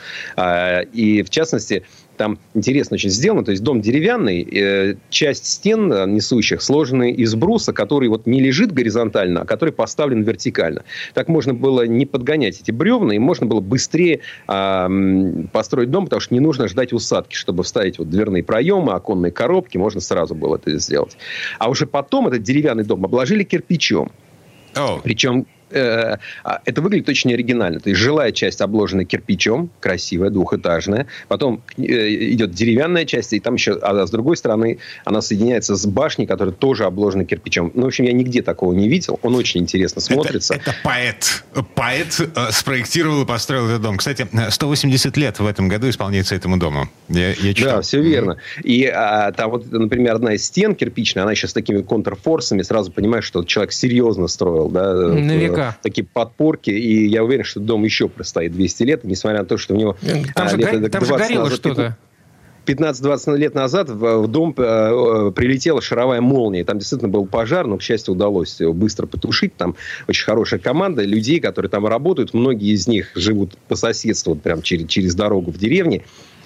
И 0.92 1.24
в 1.26 1.30
частности, 1.30 1.84
там 2.16 2.38
интересно 2.54 2.94
очень 2.94 3.10
сделано. 3.10 3.44
То 3.44 3.50
есть 3.50 3.62
дом 3.62 3.80
деревянный, 3.80 4.42
э, 4.42 4.94
часть 5.10 5.46
стен 5.46 5.92
э, 5.92 6.06
несущих 6.06 6.62
сложены 6.62 7.10
из 7.10 7.34
бруса, 7.34 7.72
который 7.72 8.08
вот 8.08 8.26
не 8.26 8.40
лежит 8.40 8.72
горизонтально, 8.72 9.42
а 9.42 9.44
который 9.44 9.72
поставлен 9.72 10.22
вертикально. 10.22 10.84
Так 11.14 11.28
можно 11.28 11.54
было 11.54 11.86
не 11.86 12.06
подгонять 12.06 12.60
эти 12.60 12.70
бревна, 12.70 13.14
и 13.14 13.18
можно 13.18 13.46
было 13.46 13.60
быстрее 13.60 14.20
э, 14.48 15.44
построить 15.52 15.90
дом, 15.90 16.04
потому 16.04 16.20
что 16.20 16.34
не 16.34 16.40
нужно 16.40 16.68
ждать 16.68 16.92
усадки, 16.92 17.34
чтобы 17.34 17.62
вставить 17.62 17.98
вот 17.98 18.10
дверные 18.10 18.42
проемы, 18.42 18.92
оконные 18.92 19.32
коробки, 19.32 19.76
можно 19.78 20.00
сразу 20.00 20.34
было 20.34 20.56
это 20.56 20.78
сделать. 20.78 21.16
А 21.58 21.70
уже 21.70 21.86
потом 21.86 22.28
этот 22.28 22.42
деревянный 22.42 22.84
дом 22.84 23.04
обложили 23.04 23.44
кирпичом. 23.44 24.10
Oh. 24.74 25.00
Причем 25.02 25.46
Э, 25.74 26.18
а, 26.44 26.60
это 26.64 26.80
выглядит 26.80 27.08
очень 27.08 27.32
оригинально. 27.32 27.80
То 27.80 27.90
есть 27.90 28.00
жилая 28.00 28.30
часть 28.32 28.60
обложена 28.60 29.04
кирпичом, 29.04 29.70
красивая, 29.80 30.30
двухэтажная. 30.30 31.06
Потом 31.28 31.62
э, 31.76 31.82
идет 31.82 32.52
деревянная 32.52 33.04
часть, 33.04 33.32
и 33.32 33.40
там 33.40 33.54
еще, 33.54 33.72
а 33.82 34.06
с 34.06 34.10
другой 34.10 34.36
стороны, 34.36 34.78
она 35.04 35.20
соединяется 35.20 35.74
с 35.74 35.84
башней, 35.86 36.26
которая 36.26 36.54
тоже 36.54 36.84
обложена 36.84 37.24
кирпичом. 37.24 37.72
Ну, 37.74 37.82
в 37.82 37.86
общем, 37.86 38.04
я 38.04 38.12
нигде 38.12 38.42
такого 38.42 38.72
не 38.72 38.88
видел. 38.88 39.18
Он 39.22 39.34
очень 39.34 39.62
интересно 39.62 40.00
смотрится. 40.00 40.54
Это, 40.54 40.70
это 40.70 40.74
поэт. 40.84 41.44
Поэт 41.74 42.20
э, 42.20 42.52
спроектировал 42.52 43.22
и 43.22 43.26
построил 43.26 43.66
этот 43.66 43.82
дом. 43.82 43.96
Кстати, 43.96 44.28
180 44.48 45.16
лет 45.16 45.40
в 45.40 45.46
этом 45.46 45.68
году 45.68 45.88
исполняется 45.88 46.36
этому 46.36 46.56
дому. 46.56 46.88
Я, 47.08 47.30
я 47.30 47.54
читал. 47.54 47.76
Да, 47.76 47.82
все 47.82 48.00
верно. 48.00 48.36
И 48.62 48.86
а, 48.86 49.32
там 49.32 49.50
вот, 49.50 49.70
например, 49.72 50.14
одна 50.14 50.34
из 50.34 50.44
стен 50.44 50.76
кирпичная, 50.76 51.24
она 51.24 51.32
еще 51.32 51.48
с 51.48 51.52
такими 51.52 51.82
контрфорсами, 51.82 52.62
сразу 52.62 52.92
понимаешь, 52.92 53.24
что 53.24 53.42
человек 53.42 53.72
серьезно 53.72 54.28
строил. 54.28 54.68
Да, 54.68 54.94
На 54.94 55.32
века 55.32 55.63
да. 55.64 55.76
такие 55.82 56.06
подпорки, 56.06 56.70
и 56.70 57.06
я 57.08 57.24
уверен, 57.24 57.44
что 57.44 57.60
дом 57.60 57.84
еще 57.84 58.08
простоит 58.08 58.52
200 58.52 58.82
лет, 58.82 59.04
несмотря 59.04 59.40
на 59.40 59.44
то, 59.46 59.56
что 59.56 59.74
у 59.74 59.76
него... 59.76 59.96
Там, 60.34 60.46
а, 60.46 60.48
же, 60.48 60.56
лет, 60.56 60.90
там 60.92 61.04
же 61.04 61.16
горело 61.16 61.50
что-то. 61.50 61.96
15-20 62.66 63.36
лет 63.36 63.54
назад 63.54 63.90
в, 63.90 64.26
дом 64.26 64.54
э, 64.56 65.32
прилетела 65.34 65.82
шаровая 65.82 66.20
молния. 66.20 66.64
Там 66.64 66.78
действительно 66.78 67.10
был 67.10 67.26
пожар, 67.26 67.66
но, 67.66 67.76
к 67.76 67.82
счастью, 67.82 68.14
удалось 68.14 68.60
его 68.60 68.72
быстро 68.72 69.06
потушить. 69.06 69.54
Там 69.56 69.76
очень 70.08 70.24
хорошая 70.24 70.60
команда 70.60 71.04
людей, 71.04 71.40
которые 71.40 71.70
там 71.70 71.86
работают. 71.86 72.32
Многие 72.34 72.72
из 72.72 72.86
них 72.88 73.10
живут 73.14 73.56
по 73.68 73.76
соседству, 73.76 74.34
вот 74.34 74.42
прям 74.42 74.62
через, 74.62 74.86
через 74.88 75.14
дорогу 75.14 75.50
в 75.50 75.58
деревне. 75.58 76.04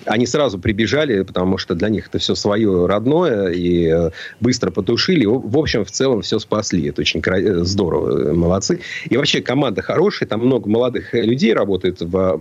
Они 0.09 0.27
сразу 0.27 0.59
прибежали, 0.59 1.23
потому 1.23 1.59
что 1.59 1.75
для 1.75 1.89
них 1.89 2.09
это 2.09 2.19
все 2.19 2.35
свое 2.35 2.87
родное, 2.87 3.49
и 3.49 3.87
э, 3.87 4.11
быстро 4.41 4.71
потушили. 4.71 5.25
В 5.27 5.57
общем, 5.57 5.85
в 5.85 5.91
целом 5.91 6.23
все 6.23 6.39
спасли. 6.39 6.89
Это 6.89 7.01
очень 7.03 7.23
э, 7.25 7.65
здорово. 7.65 8.33
Молодцы. 8.33 8.81
И 9.09 9.17
вообще 9.17 9.41
команда 9.41 9.83
хорошая, 9.83 10.29
там 10.29 10.41
много 10.41 10.69
молодых 10.69 11.13
людей 11.15 11.53
работает 11.53 12.01
в 12.01 12.19
Э, 12.29 12.39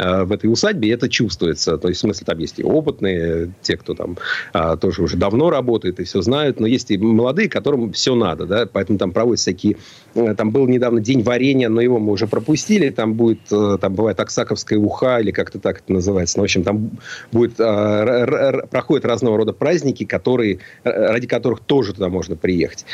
в 0.00 0.32
этой 0.32 0.50
усадьбе, 0.50 0.92
это 0.92 1.08
чувствуется. 1.08 1.76
То 1.76 1.88
есть, 1.88 1.98
в 1.98 2.00
смысле, 2.02 2.24
там 2.24 2.38
есть 2.38 2.58
и 2.58 2.64
опытные, 2.64 3.52
те, 3.62 3.76
кто 3.76 3.94
там 3.94 4.16
а, 4.52 4.76
тоже 4.76 5.02
уже 5.02 5.16
давно 5.16 5.50
работает 5.50 6.00
и 6.00 6.04
все 6.04 6.22
знают, 6.22 6.60
но 6.60 6.66
есть 6.66 6.90
и 6.90 6.98
молодые, 6.98 7.48
которым 7.48 7.92
все 7.92 8.14
надо, 8.14 8.46
да, 8.46 8.66
поэтому 8.66 8.98
там 8.98 9.12
проводятся 9.12 9.50
всякие... 9.50 9.76
Э, 10.14 10.34
там 10.34 10.50
был 10.50 10.66
недавно 10.66 11.00
день 11.00 11.22
варенья, 11.22 11.68
но 11.68 11.80
его 11.80 11.98
мы 11.98 12.12
уже 12.12 12.26
пропустили, 12.26 12.90
там 12.90 13.14
будет, 13.14 13.40
э, 13.50 13.78
там 13.80 13.94
бывает 13.94 14.18
Аксаковская 14.20 14.78
уха, 14.78 15.18
или 15.18 15.30
как-то 15.30 15.58
так 15.58 15.80
это 15.80 15.92
называется. 15.92 16.38
Ну, 16.38 16.42
в 16.42 16.44
общем, 16.44 16.62
там 16.62 16.90
будет, 17.32 17.56
проходят 17.56 19.04
разного 19.04 19.36
рода 19.36 19.52
праздники, 19.52 20.04
которые, 20.04 20.60
ради 20.84 21.26
которых 21.26 21.60
тоже 21.60 21.94
туда 21.94 22.08
можно 22.08 22.36
приехать. 22.36 22.84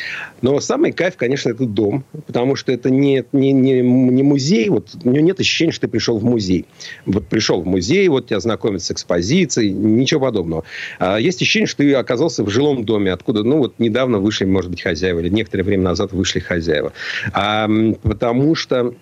Но 0.42 0.58
самый 0.60 0.92
кайф, 0.92 1.16
конечно, 1.16 1.50
это 1.50 1.66
дом, 1.66 2.04
потому 2.26 2.56
что 2.56 2.72
это 2.72 2.90
не, 2.90 3.24
не, 3.32 3.52
не, 3.52 3.80
не 3.80 4.22
музей, 4.22 4.68
вот 4.68 4.88
у 5.04 5.10
него 5.10 5.24
нет 5.24 5.40
ощущения, 5.40 5.72
что 5.72 5.82
ты 5.82 5.88
пришел 5.88 6.18
в 6.18 6.24
музей 6.24 6.66
вот 7.04 7.26
пришел 7.26 7.60
в 7.60 7.66
музей, 7.66 8.08
вот 8.08 8.28
тебя 8.28 8.40
знакомят 8.40 8.82
с 8.82 8.90
экспозицией, 8.90 9.72
ничего 9.72 10.20
подобного. 10.20 10.64
А 10.98 11.18
есть 11.18 11.42
ощущение, 11.42 11.66
что 11.66 11.78
ты 11.78 11.94
оказался 11.94 12.44
в 12.44 12.50
жилом 12.50 12.84
доме, 12.84 13.12
откуда, 13.12 13.42
ну, 13.42 13.58
вот 13.58 13.74
недавно 13.78 14.18
вышли, 14.18 14.44
может 14.44 14.70
быть, 14.70 14.82
хозяева, 14.82 15.20
или 15.20 15.28
некоторое 15.28 15.62
время 15.64 15.84
назад 15.84 16.12
вышли 16.12 16.40
хозяева. 16.40 16.92
А, 17.32 17.68
потому 18.02 18.54
что 18.54 18.94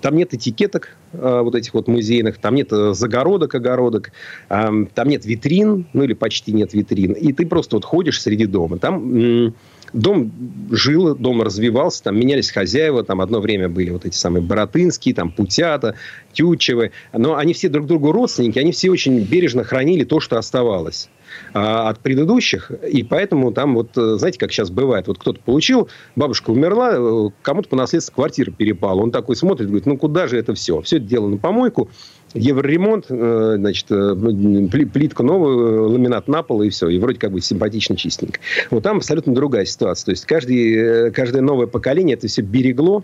там 0.00 0.16
нет 0.16 0.34
этикеток 0.34 0.96
э, 1.12 1.40
вот 1.42 1.54
этих 1.54 1.74
вот 1.74 1.86
музейных, 1.86 2.38
там 2.38 2.54
нет 2.54 2.72
э, 2.72 2.92
загородок, 2.94 3.54
огородок, 3.54 4.10
э, 4.48 4.68
там 4.94 5.08
нет 5.08 5.24
витрин, 5.24 5.86
ну 5.92 6.02
или 6.02 6.12
почти 6.12 6.52
нет 6.52 6.74
витрин. 6.74 7.12
И 7.12 7.32
ты 7.32 7.46
просто 7.46 7.76
вот 7.76 7.84
ходишь 7.84 8.20
среди 8.20 8.46
дома. 8.46 8.78
Там 8.78 9.54
дом 9.92 10.32
жил, 10.70 11.14
дом 11.14 11.42
развивался, 11.42 12.02
там 12.04 12.18
менялись 12.18 12.50
хозяева, 12.50 13.04
там 13.04 13.20
одно 13.20 13.40
время 13.40 13.68
были 13.68 13.90
вот 13.90 14.04
эти 14.04 14.16
самые 14.16 14.42
Боротынские, 14.42 15.14
там 15.14 15.30
Путята, 15.30 15.94
Тютчевы, 16.32 16.92
но 17.12 17.36
они 17.36 17.54
все 17.54 17.68
друг 17.68 17.86
другу 17.86 18.12
родственники, 18.12 18.58
они 18.58 18.72
все 18.72 18.90
очень 18.90 19.20
бережно 19.20 19.64
хранили 19.64 20.04
то, 20.04 20.20
что 20.20 20.38
оставалось 20.38 21.08
а, 21.54 21.88
от 21.88 22.00
предыдущих, 22.00 22.70
и 22.70 23.02
поэтому 23.02 23.52
там 23.52 23.74
вот, 23.74 23.96
э, 23.96 24.16
знаете, 24.18 24.38
как 24.38 24.52
сейчас 24.52 24.70
бывает, 24.70 25.08
вот 25.08 25.18
кто-то 25.18 25.40
получил, 25.44 25.88
бабушка 26.14 26.50
умерла, 26.50 26.92
э, 26.94 27.28
кому-то 27.42 27.68
по 27.68 27.76
наследству 27.76 28.14
квартира 28.14 28.50
перепала, 28.50 29.00
он 29.00 29.10
такой 29.10 29.36
смотрит, 29.36 29.68
говорит, 29.68 29.86
ну 29.86 29.96
куда 29.96 30.26
же 30.26 30.38
это 30.38 30.54
все? 30.54 30.80
Все 30.82 30.96
это 30.96 31.06
дело 31.06 31.28
на 31.28 31.38
помойку, 31.38 31.88
евроремонт, 32.34 33.06
э, 33.08 33.54
значит, 33.58 33.86
плитка 33.88 35.22
новая, 35.22 35.80
ламинат 35.82 36.28
на 36.28 36.42
пол, 36.42 36.62
и 36.62 36.68
все. 36.68 36.88
И 36.88 36.98
вроде 36.98 37.18
как 37.18 37.32
бы 37.32 37.40
симпатично, 37.40 37.96
чистенько. 37.96 38.40
Вот 38.70 38.82
там 38.82 38.98
абсолютно 38.98 39.34
другая 39.34 39.64
ситуация. 39.64 40.06
То 40.06 40.10
есть 40.10 40.26
каждый, 40.26 41.10
каждое 41.12 41.40
новое 41.40 41.66
поколение 41.66 42.16
это 42.16 42.28
все 42.28 42.42
берегло, 42.42 43.02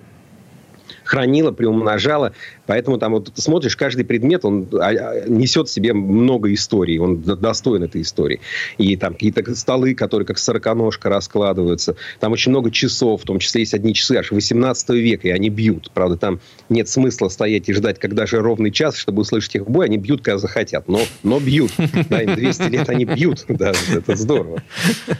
хранила, 1.05 1.53
приумножала. 1.53 2.33
Поэтому 2.67 2.99
там 2.99 3.13
вот 3.13 3.33
ты 3.33 3.43
смотришь, 3.43 3.77
каждый 3.77 4.05
предмет, 4.05 4.45
он 4.45 4.69
а, 4.75 4.91
а, 4.91 5.29
несет 5.29 5.69
в 5.69 5.73
себе 5.73 5.93
много 5.93 6.53
историй, 6.53 6.99
он 6.99 7.21
достоин 7.21 7.83
этой 7.83 8.03
истории. 8.03 8.41
И 8.79 8.97
там 8.97 9.15
какие-то 9.15 9.55
столы, 9.55 9.95
которые 9.95 10.27
как 10.27 10.39
сороконожка 10.39 11.09
раскладываются. 11.09 11.97
Там 12.21 12.33
очень 12.33 12.51
много 12.51 12.71
часов, 12.71 13.23
в 13.23 13.25
том 13.25 13.39
числе 13.39 13.63
есть 13.63 13.75
одни 13.75 13.95
часы 13.95 14.17
аж 14.17 14.31
18 14.31 14.91
века, 14.91 15.29
и 15.29 15.31
они 15.31 15.51
бьют. 15.51 15.91
Правда, 15.93 16.17
там 16.17 16.41
нет 16.69 16.89
смысла 16.89 17.29
стоять 17.29 17.69
и 17.69 17.73
ждать, 17.73 17.99
когда 17.99 18.27
же 18.27 18.41
ровный 18.41 18.71
час, 18.71 18.97
чтобы 18.97 19.23
услышать 19.23 19.55
их 19.57 19.63
в 19.63 19.71
бой. 19.71 19.87
Они 19.87 19.99
бьют, 19.99 20.23
когда 20.23 20.39
захотят, 20.39 20.89
но, 20.89 21.01
но 21.23 21.41
бьют. 21.41 21.73
Да, 22.09 22.23
им 22.23 22.35
200 22.35 22.63
лет 22.71 22.89
они 22.89 23.05
бьют. 23.05 23.45
Да, 23.49 23.73
это 23.93 24.17
здорово. 24.17 24.63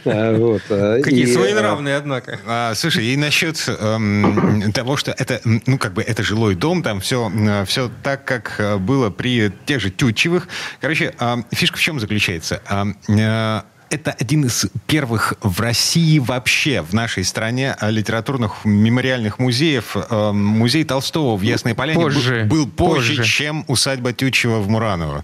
А, 0.05 0.37
вот. 0.37 0.61
Какие 0.67 1.25
своенравные, 1.25 1.95
однако. 1.95 2.39
Слушай, 2.75 3.05
и 3.05 3.17
насчет 3.17 3.57
эм, 3.67 4.71
того, 4.73 4.97
что 4.97 5.11
это 5.11 5.41
ну, 5.43 5.77
как 5.77 5.93
бы 5.93 6.01
это 6.01 6.23
жилой 6.23 6.55
дом, 6.55 6.83
там 6.83 6.99
все, 6.99 7.29
все 7.65 7.91
так, 8.01 8.25
как 8.25 8.55
э, 8.59 8.77
было 8.77 9.09
при 9.09 9.51
тех 9.65 9.79
же 9.79 9.89
Тютчевых. 9.89 10.47
Короче, 10.79 11.13
а, 11.19 11.39
фишка 11.51 11.77
в 11.77 11.81
чем 11.81 11.99
заключается? 11.99 12.61
А, 12.67 12.85
э, 13.07 13.61
это 13.93 14.11
один 14.19 14.45
из 14.45 14.65
первых 14.87 15.35
в 15.41 15.59
России 15.61 16.17
вообще, 16.17 16.81
в 16.81 16.93
нашей 16.93 17.23
стране, 17.23 17.75
э, 17.79 17.91
литературных 17.91 18.65
мемориальных 18.65 19.39
музеев. 19.39 19.95
Э, 19.95 20.31
музей 20.31 20.83
Толстого 20.83 21.37
в 21.37 21.41
Ясной 21.41 21.75
Поляне 21.75 22.01
позже, 22.01 22.45
был, 22.45 22.65
был 22.65 22.71
позже, 22.71 23.17
позже, 23.17 23.23
чем 23.23 23.65
усадьба 23.67 24.13
Тютчева 24.13 24.59
в 24.59 24.69
Мураново. 24.69 25.23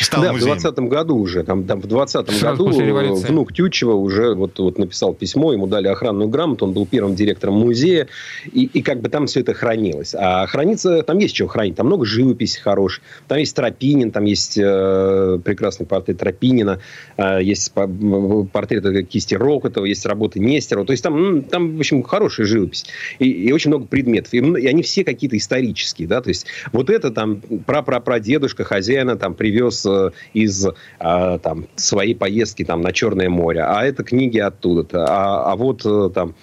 Стал 0.00 0.22
да, 0.22 0.32
музеем. 0.32 0.56
в 0.56 0.62
20 0.62 0.78
году 0.80 1.16
уже, 1.16 1.42
там, 1.42 1.64
там 1.64 1.80
в 1.80 1.86
20 1.86 2.42
году 2.42 2.68
внук 2.68 3.52
Тютчева 3.52 3.92
уже 3.92 4.34
вот, 4.34 4.58
вот 4.58 4.78
написал 4.78 5.14
письмо, 5.14 5.52
ему 5.52 5.66
дали 5.66 5.88
охранную 5.88 6.28
грамоту, 6.28 6.66
он 6.66 6.72
был 6.72 6.86
первым 6.86 7.14
директором 7.14 7.54
музея, 7.54 8.06
и, 8.52 8.64
и 8.64 8.82
как 8.82 9.00
бы 9.00 9.08
там 9.08 9.26
все 9.26 9.40
это 9.40 9.52
хранилось. 9.52 10.14
А 10.16 10.46
хранится, 10.46 11.02
там 11.02 11.18
есть 11.18 11.34
чего 11.34 11.48
хранить, 11.48 11.76
там 11.76 11.86
много 11.86 12.04
живописи 12.04 12.60
хорошей, 12.60 13.02
там 13.26 13.38
есть 13.38 13.54
Тропинин, 13.56 14.10
там 14.10 14.24
есть 14.24 14.56
э, 14.56 15.38
прекрасный 15.44 15.86
портрет 15.86 16.18
Тропинина, 16.18 16.80
э, 17.16 17.42
есть 17.42 17.72
портрет 17.72 19.08
кисти 19.08 19.34
Рокотова, 19.34 19.84
есть 19.84 20.06
работы 20.06 20.38
Нестерова, 20.38 20.86
то 20.86 20.92
есть 20.92 21.02
там, 21.02 21.42
там 21.42 21.76
в 21.76 21.80
общем, 21.80 22.02
хорошая 22.02 22.46
живопись, 22.46 22.86
и, 23.18 23.28
и 23.28 23.52
очень 23.52 23.70
много 23.70 23.86
предметов, 23.86 24.32
и, 24.34 24.38
и 24.38 24.66
они 24.66 24.82
все 24.82 25.04
какие-то 25.04 25.36
исторические, 25.36 26.06
да, 26.06 26.20
то 26.20 26.28
есть 26.28 26.46
вот 26.72 26.90
это 26.90 27.10
там 27.10 27.40
пра-пра-прадедушка 27.66 28.64
хозяина 28.64 29.16
там 29.16 29.34
привез 29.34 29.79
Э, 29.86 30.10
из 30.34 30.66
а, 30.98 31.38
там, 31.38 31.66
своей 31.76 32.14
поездки 32.14 32.64
там, 32.64 32.80
на 32.82 32.92
Черное 32.92 33.28
море, 33.28 33.62
а 33.62 33.84
это 33.84 34.02
книги 34.02 34.38
оттуда-то. 34.38 35.06
А, 35.08 35.52
а 35.52 35.56
вот 35.56 35.82
э, 35.84 36.10
там 36.14 36.34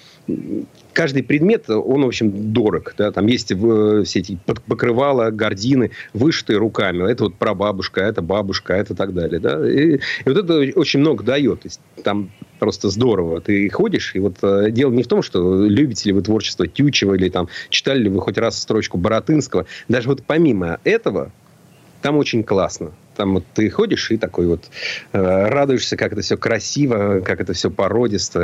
каждый 0.94 1.24
предмет, 1.24 1.70
он, 1.70 2.04
в 2.04 2.08
общем, 2.08 2.52
дорог. 2.52 2.96
Да? 2.98 3.12
Там 3.12 3.28
есть 3.28 3.48
все 3.48 4.20
эти 4.20 4.38
покрывала, 4.46 5.30
гардины, 5.32 5.92
вышитые 6.14 6.58
руками. 6.58 7.10
Это 7.10 7.26
вот 7.26 7.36
прабабушка, 7.36 8.02
это 8.02 8.22
бабушка, 8.22 8.74
это 8.74 8.96
так 8.96 9.14
далее. 9.14 9.40
Да? 9.40 9.70
И, 9.70 9.98
и 9.98 10.00
вот 10.26 10.38
это 10.38 10.80
очень 10.80 11.00
много 11.00 11.24
дает. 11.24 11.62
То 11.62 11.68
есть, 11.68 11.80
там 12.04 12.32
просто 12.60 12.90
здорово. 12.90 13.42
Ты 13.42 13.70
ходишь, 13.70 14.16
и 14.16 14.20
вот 14.20 14.38
э, 14.42 14.72
дело 14.72 14.92
не 14.92 15.04
в 15.04 15.08
том, 15.08 15.22
что 15.22 15.66
любите 15.66 16.10
ли 16.10 16.14
вы 16.14 16.22
творчество 16.22 16.68
Тючева, 16.68 17.14
или 17.14 17.30
там 17.30 17.48
читали 17.70 18.04
ли 18.04 18.10
вы 18.10 18.20
хоть 18.20 18.38
раз 18.38 18.60
строчку 18.60 18.98
Боротынского. 18.98 19.66
Даже 19.88 20.10
вот 20.10 20.24
помимо 20.26 20.80
этого, 20.84 21.32
там 22.08 22.16
очень 22.16 22.42
классно. 22.42 22.92
Там 23.18 23.34
вот 23.34 23.44
ты 23.54 23.70
ходишь 23.70 24.12
и 24.12 24.18
такой 24.18 24.48
вот 24.48 24.64
э, 25.12 25.48
радуешься, 25.50 25.98
как 25.98 26.14
это 26.14 26.22
все 26.22 26.38
красиво, 26.38 27.20
как 27.20 27.42
это 27.42 27.52
все 27.52 27.70
породисто. 27.70 28.40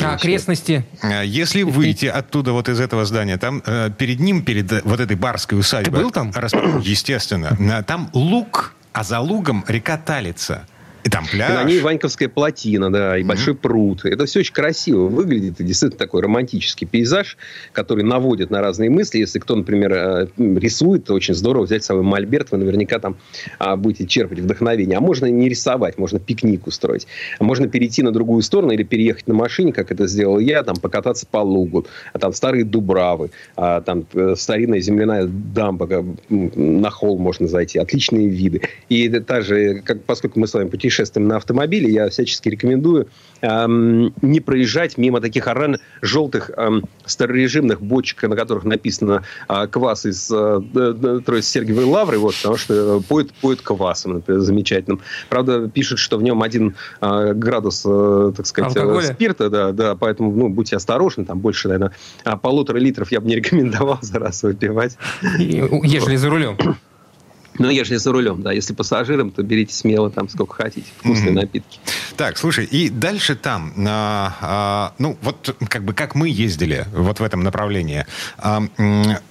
А 0.00 0.14
окрестности? 0.14 0.84
А 1.02 1.24
если 1.24 1.64
выйти 1.64 2.06
оттуда, 2.06 2.52
вот 2.52 2.68
из 2.68 2.78
этого 2.78 3.04
здания, 3.04 3.36
там 3.36 3.64
э, 3.66 3.90
перед 3.98 4.20
ним, 4.20 4.44
перед 4.44 4.70
э, 4.70 4.80
вот 4.84 5.00
этой 5.00 5.16
барской 5.16 5.58
усадьбой... 5.58 5.92
Ты 5.92 6.04
был 6.04 6.12
там? 6.12 6.30
Расп... 6.32 6.54
Естественно. 6.82 7.82
Там 7.84 8.10
луг, 8.12 8.74
а 8.92 9.02
за 9.02 9.18
лугом 9.18 9.64
река 9.66 9.98
Талица. 9.98 10.68
И 11.04 11.10
там 11.10 11.26
пляж. 11.26 11.50
И 11.50 11.52
на 11.52 11.64
ней 11.64 11.80
Ваньковская 11.80 12.30
плотина, 12.30 12.90
да, 12.90 13.18
и 13.18 13.22
mm-hmm. 13.22 13.26
большой 13.26 13.54
пруд. 13.54 14.06
Это 14.06 14.24
все 14.24 14.40
очень 14.40 14.54
красиво 14.54 15.06
выглядит. 15.08 15.60
И 15.60 15.64
действительно 15.64 15.98
такой 15.98 16.22
романтический 16.22 16.86
пейзаж, 16.86 17.36
который 17.72 18.02
наводит 18.04 18.50
на 18.50 18.62
разные 18.62 18.88
мысли. 18.88 19.18
Если 19.18 19.38
кто, 19.38 19.54
например, 19.54 19.92
э, 19.92 20.26
рисует, 20.38 21.04
то 21.04 21.12
очень 21.12 21.34
здорово 21.34 21.64
взять 21.64 21.84
с 21.84 21.86
собой 21.86 22.04
мольберт. 22.04 22.52
Вы 22.52 22.58
наверняка 22.58 22.98
там 23.00 23.16
а, 23.58 23.76
будете 23.76 24.06
черпать 24.06 24.38
вдохновение. 24.38 24.96
А 24.96 25.00
можно 25.02 25.26
не 25.26 25.50
рисовать, 25.50 25.98
можно 25.98 26.18
пикник 26.18 26.66
устроить. 26.66 27.06
А 27.38 27.44
можно 27.44 27.68
перейти 27.68 28.02
на 28.02 28.10
другую 28.10 28.40
сторону 28.40 28.72
или 28.72 28.82
переехать 28.82 29.26
на 29.26 29.34
машине, 29.34 29.74
как 29.74 29.92
это 29.92 30.06
сделал 30.06 30.38
я, 30.38 30.62
там 30.62 30.76
покататься 30.76 31.26
по 31.30 31.38
лугу. 31.38 31.86
А 32.14 32.18
там 32.18 32.32
старые 32.32 32.64
дубравы, 32.64 33.30
а, 33.56 33.82
там 33.82 34.06
э, 34.14 34.36
старинная 34.38 34.80
земляная 34.80 35.26
дамба, 35.26 36.02
на 36.30 36.88
холм 36.88 37.20
можно 37.20 37.46
зайти. 37.46 37.78
Отличные 37.78 38.26
виды. 38.26 38.62
И 38.88 39.06
та 39.20 39.42
же, 39.42 39.82
как, 39.84 40.02
поскольку 40.04 40.40
мы 40.40 40.46
с 40.46 40.54
вами 40.54 40.70
путешествуем 40.70 40.93
путешествием 40.94 41.28
на 41.28 41.36
автомобиле, 41.36 41.90
я 41.90 42.08
всячески 42.08 42.48
рекомендую 42.48 43.08
эм, 43.40 44.14
не 44.22 44.40
проезжать 44.40 44.96
мимо 44.96 45.20
таких 45.20 45.48
оран 45.48 45.78
желтых 46.02 46.50
эм, 46.56 46.84
старорежимных 47.04 47.80
бочек, 47.80 48.22
на 48.22 48.36
которых 48.36 48.64
написано 48.64 49.24
э, 49.48 49.66
квас 49.66 50.06
из 50.06 50.30
э, 50.30 50.60
Троицы 51.26 51.48
Сергиевой 51.48 51.84
Лавры, 51.84 52.18
вот, 52.18 52.34
потому 52.36 52.56
что 52.56 53.02
поет, 53.08 53.32
поет 53.34 53.60
квасом, 53.60 54.14
например, 54.14 54.40
замечательным. 54.40 55.00
Правда, 55.28 55.68
пишут, 55.68 55.98
что 55.98 56.16
в 56.16 56.22
нем 56.22 56.42
один 56.42 56.76
э, 57.00 57.32
градус, 57.34 57.82
э, 57.84 58.32
так 58.36 58.46
сказать, 58.46 58.76
Алкоголя? 58.76 59.06
спирта, 59.06 59.50
да, 59.50 59.72
да, 59.72 59.96
поэтому, 59.96 60.30
ну, 60.30 60.48
будьте 60.48 60.76
осторожны, 60.76 61.24
там 61.24 61.40
больше, 61.40 61.68
наверное, 61.68 61.92
полутора 62.40 62.78
литров 62.78 63.10
я 63.10 63.20
бы 63.20 63.26
не 63.26 63.36
рекомендовал 63.36 63.98
за 64.00 64.20
раз 64.20 64.42
выпивать. 64.44 64.96
Ежели 65.38 66.16
за 66.16 66.30
рулем. 66.30 66.56
Ну, 67.58 67.70
если 67.70 67.96
за 67.96 68.12
рулем, 68.12 68.42
да. 68.42 68.52
Если 68.52 68.72
пассажирам, 68.72 69.30
то 69.30 69.42
берите 69.42 69.74
смело 69.74 70.10
там 70.10 70.28
сколько 70.28 70.54
хотите. 70.54 70.86
Вкусные 70.98 71.30
mm-hmm. 71.30 71.34
напитки. 71.34 71.78
Так, 72.16 72.38
слушай, 72.38 72.64
и 72.64 72.88
дальше 72.88 73.36
там, 73.36 73.72
а, 73.86 74.36
а, 74.40 74.94
ну, 74.98 75.16
вот 75.22 75.56
как 75.68 75.84
бы 75.84 75.94
как 75.94 76.14
мы 76.14 76.28
ездили 76.28 76.86
вот 76.92 77.20
в 77.20 77.22
этом 77.22 77.42
направлении. 77.42 78.06
А, 78.38 78.62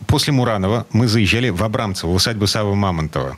после 0.07 0.33
Муранова 0.33 0.85
мы 0.91 1.07
заезжали 1.07 1.49
в 1.49 1.63
Абрамцево, 1.63 2.11
в 2.11 2.15
усадьбу 2.15 2.47
Савы 2.47 2.75
Мамонтова. 2.75 3.37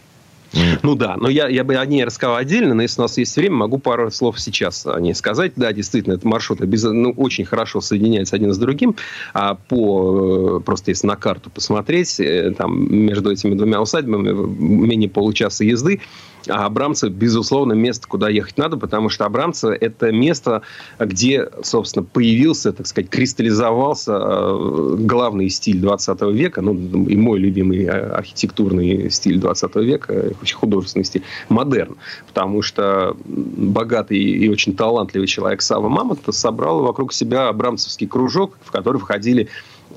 Ну 0.84 0.96
да, 0.96 1.18
но 1.18 1.30
я, 1.30 1.48
я 1.48 1.64
бы 1.64 1.76
о 1.76 1.86
ней 1.86 2.04
рассказал 2.04 2.36
отдельно, 2.38 2.74
но 2.74 2.82
если 2.82 3.02
у 3.02 3.04
нас 3.04 3.18
есть 3.18 3.36
время, 3.36 3.56
могу 3.56 3.78
пару 3.78 4.10
слов 4.12 4.40
сейчас 4.40 4.86
о 4.86 5.00
ней 5.00 5.14
сказать. 5.14 5.54
Да, 5.56 5.72
действительно, 5.74 6.14
этот 6.14 6.26
маршрут 6.26 6.62
без, 6.62 6.84
ну, 6.84 7.12
очень 7.12 7.46
хорошо 7.46 7.82
соединяется 7.82 8.36
один 8.36 8.54
с 8.54 8.58
другим. 8.58 8.96
А 9.34 9.56
по, 9.56 10.60
э, 10.60 10.64
просто 10.64 10.92
если 10.92 11.08
на 11.08 11.16
карту 11.16 11.50
посмотреть, 11.50 12.20
э, 12.20 12.54
там 12.58 12.94
между 12.94 13.32
этими 13.32 13.56
двумя 13.56 13.82
усадьбами 13.82 14.32
менее 14.32 15.10
получаса 15.10 15.64
езды, 15.64 16.02
а 16.50 16.66
Абрамцев, 16.66 17.12
безусловно, 17.12 17.74
место, 17.74 18.08
куда 18.08 18.30
ехать 18.30 18.58
надо, 18.58 18.78
потому 18.78 19.10
что 19.10 19.26
Абрамцево– 19.26 19.72
это 19.80 20.12
место, 20.12 20.62
где, 21.00 21.50
собственно, 21.64 22.06
появился, 22.06 22.72
так 22.74 22.88
сказать, 22.88 23.10
кристаллизовался 23.10 24.14
э, 24.14 24.96
главный 25.00 25.50
стиль 25.50 25.80
20 25.80 26.22
века, 26.34 26.62
ну, 26.62 26.74
и 26.74 27.16
мой 27.16 27.40
любимый 27.40 27.86
э, 27.86 27.90
архитектурный 27.90 29.10
стиль 29.10 29.40
20 29.40 29.76
века, 29.78 30.34
очень 30.42 30.58
художественный 30.58 31.06
стиль, 31.06 31.24
модерн. 31.50 31.96
Потому 32.28 32.62
что 32.62 33.16
богатый 33.26 34.18
и 34.18 34.50
очень 34.50 34.76
талантливый 34.76 35.28
человек 35.28 35.62
Сава 35.62 35.90
Мамонтов 35.90 36.36
собрал 36.36 36.82
вокруг 36.82 37.14
себя 37.14 37.48
абрамцевский 37.48 38.08
кружок, 38.08 38.58
в 38.64 38.72
который 38.72 39.00
входили 39.00 39.50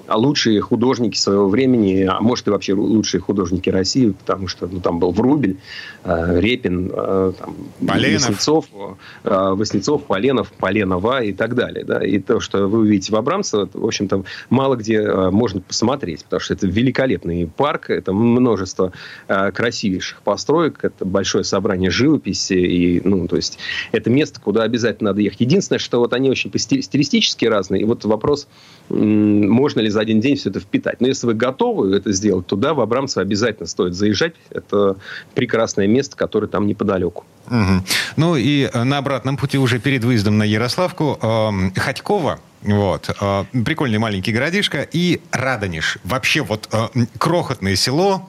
лучшие 0.08 0.60
художники 0.60 1.16
своего 1.16 1.48
времени, 1.48 2.08
а 2.08 2.20
может 2.20 2.46
и 2.48 2.50
вообще 2.50 2.74
лучшие 2.74 3.20
художники 3.20 3.70
России, 3.70 4.10
потому 4.10 4.48
что 4.48 4.66
ну, 4.66 4.80
там 4.80 4.98
был 4.98 5.12
Врубель, 5.12 5.58
э, 6.04 6.40
Репин, 6.40 6.90
э, 6.92 7.32
там, 7.38 7.56
Васнецов, 7.80 8.66
э, 9.24 9.30
Васнецов, 9.54 10.04
Поленов, 10.04 10.50
Поленова 10.52 11.22
и 11.22 11.32
так 11.32 11.54
далее. 11.54 11.84
Да? 11.84 12.04
И 12.04 12.18
то, 12.18 12.40
что 12.40 12.66
вы 12.68 12.80
увидите 12.80 13.12
в 13.12 13.16
Абрамцево, 13.16 13.68
в 13.72 13.84
общем-то, 13.84 14.24
мало 14.50 14.76
где 14.76 14.96
э, 14.96 15.30
можно 15.30 15.60
посмотреть, 15.60 16.24
потому 16.24 16.40
что 16.40 16.54
это 16.54 16.66
великолепный 16.66 17.46
парк, 17.46 17.90
это 17.90 18.12
множество 18.12 18.92
э, 19.28 19.52
красивейших 19.52 20.22
построек, 20.22 20.78
это 20.82 21.04
большое 21.04 21.44
собрание 21.44 21.90
живописи, 21.90 22.54
и, 22.54 23.00
ну, 23.04 23.28
то 23.28 23.36
есть 23.36 23.58
это 23.92 24.10
место, 24.10 24.40
куда 24.40 24.62
обязательно 24.62 25.10
надо 25.10 25.20
ехать. 25.20 25.40
Единственное, 25.40 25.78
что 25.78 25.98
вот 25.98 26.12
они 26.12 26.30
очень 26.30 26.50
стилистически 26.56 27.44
разные, 27.44 27.82
и 27.82 27.84
вот 27.84 28.04
вопрос, 28.04 28.48
можно 28.88 29.80
ли 29.80 29.90
за 29.98 30.02
один 30.02 30.20
день 30.20 30.36
все 30.36 30.50
это 30.50 30.60
впитать. 30.60 31.00
Но 31.00 31.08
если 31.08 31.26
вы 31.26 31.34
готовы 31.34 31.96
это 31.96 32.12
сделать, 32.12 32.46
то 32.46 32.54
да, 32.54 32.72
в 32.72 32.80
Абрамцево 32.80 33.22
обязательно 33.22 33.66
стоит 33.66 33.94
заезжать. 33.94 34.34
Это 34.50 34.96
прекрасное 35.34 35.88
место, 35.88 36.16
которое 36.16 36.46
там 36.46 36.68
неподалеку. 36.68 37.24
Угу. 37.50 37.84
Ну 38.16 38.36
и 38.36 38.70
э, 38.72 38.84
на 38.84 38.98
обратном 38.98 39.36
пути 39.36 39.58
уже 39.58 39.80
перед 39.80 40.04
выездом 40.04 40.38
на 40.38 40.44
Ярославку 40.44 41.18
э, 41.20 41.80
Ходькова, 41.80 42.38
вот. 42.62 43.10
Э, 43.20 43.44
прикольный 43.64 43.98
маленький 43.98 44.32
городишко. 44.32 44.82
И 44.82 45.20
Радонеж. 45.30 45.98
Вообще 46.04 46.42
вот 46.42 46.68
э, 46.72 46.88
крохотное 47.18 47.76
село, 47.76 48.28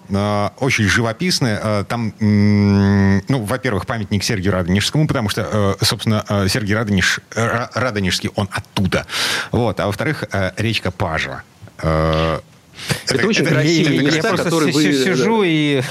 очень 0.60 0.86
живописное. 0.86 1.84
Там, 1.86 2.14
ну, 2.20 3.44
во-первых, 3.44 3.86
памятник 3.86 4.24
Сергию 4.24 4.54
Радонежскому, 4.54 5.08
потому 5.08 5.30
что, 5.30 5.76
собственно, 5.82 6.24
э, 6.30 6.48
Сергий 6.48 6.76
Радонеж, 6.76 7.20
э, 7.36 7.68
Радонежский, 7.74 8.30
он 8.36 8.50
оттуда. 8.52 9.06
Вот. 9.52 9.80
А 9.80 9.88
во-вторых, 9.88 10.26
речка 10.58 10.92
Пажа. 10.92 11.44
Это, 11.82 12.42
это 13.08 13.28
очень 13.28 13.46
красивый 13.46 13.98
я, 13.98 14.02
места, 14.04 14.30
просто 14.30 14.46
который 14.46 14.72
вы... 14.72 14.84
сижу 14.84 15.44
и 15.44 15.82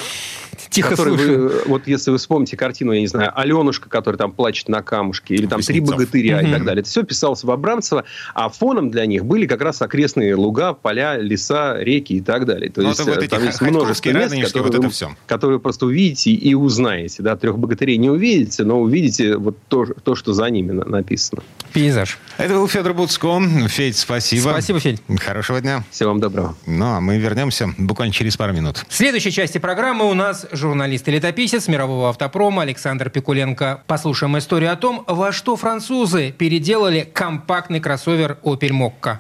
тихо 0.71 0.97
слушаю. 0.97 1.49
Вы, 1.49 1.63
вот 1.67 1.87
если 1.87 2.11
вы 2.11 2.19
вспомните 2.19 2.57
картину, 2.57 2.93
я 2.93 3.01
не 3.01 3.07
знаю, 3.07 3.33
Аленушка, 3.39 3.89
которая 3.89 4.19
там 4.19 4.33
плачет 4.33 4.69
на 4.69 4.83
камушке, 4.83 5.35
или 5.35 5.47
там 5.47 5.61
Три 5.61 5.81
богатыря 5.81 6.39
угу. 6.39 6.47
и 6.47 6.51
так 6.51 6.65
далее. 6.65 6.81
Это 6.81 6.89
все 6.89 7.03
писалось 7.03 7.45
в 7.45 7.51
Абрамцево, 7.51 8.05
а 8.35 8.49
фоном 8.49 8.91
для 8.91 9.07
них 9.07 9.25
были 9.25 9.47
как 9.47 9.61
раз 9.61 9.83
окрестные 9.83 10.35
луга, 10.35 10.73
поля, 10.73 11.19
леса, 11.19 11.77
реки 11.79 12.15
и 12.15 12.21
так 12.21 12.47
далее. 12.47 12.71
То 12.71 12.81
Но 12.81 12.89
ну, 12.89 12.95
есть 12.95 13.05
вот 13.05 13.29
там 13.29 13.45
есть 13.45 13.61
множество 13.61 14.11
мест, 14.11 14.53
которые, 14.53 14.81
вот 14.81 15.01
вы, 15.01 15.17
которые 15.27 15.61
просто 15.61 15.87
увидите 15.87 16.31
и 16.31 16.55
узнаете. 16.55 17.23
Да? 17.23 17.37
Трех 17.37 17.59
богатырей 17.59 17.97
не 17.99 18.11
увидите, 18.11 18.65
но 18.65 18.81
увидите 18.81 19.37
вот 19.37 19.57
то, 19.69 19.87
то 19.87 20.15
что 20.15 20.33
за 20.33 20.49
ними 20.49 20.73
написано. 20.73 21.43
Пейзаж. 21.73 22.19
Это 22.39 22.55
был 22.55 22.67
Федор 22.69 22.95
Буцко. 22.95 23.41
Федь, 23.69 23.97
спасибо. 23.97 24.51
Спасибо, 24.51 24.81
Федь. 24.81 25.03
Хорошего 25.21 25.61
дня. 25.61 25.85
Всего 25.91 26.11
вам 26.11 26.21
доброго. 26.21 26.57
Ну, 26.67 26.87
а 26.87 27.01
мы 27.01 27.19
вернемся 27.19 27.75
буквально 27.77 28.13
через 28.13 28.37
пару 28.37 28.53
минут. 28.53 28.85
В 28.89 28.95
следующей 28.95 29.31
части 29.31 29.59
программы 29.59 30.09
у 30.09 30.15
нас 30.15 30.47
журналист 30.59 31.09
и 31.09 31.13
летописец 31.13 31.69
мирового 31.69 32.11
автопрома 32.11 32.63
Александр 32.63 33.09
Пикуленко. 33.11 33.83
Послушаем 33.87 34.37
историю 34.37 34.73
о 34.73 34.77
том, 34.77 35.05
во 35.07 35.33
что 35.33 35.57
французы 35.57 36.33
переделали 36.33 37.09
компактный 37.11 37.81
кроссовер 37.81 38.39
Opel 38.43 38.71
Mokka. 38.71 39.19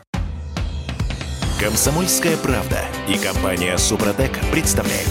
Комсомольская 1.61 2.37
правда 2.37 2.79
и 3.09 3.18
компания 3.18 3.77
Супротек 3.79 4.38
представляют. 4.53 5.11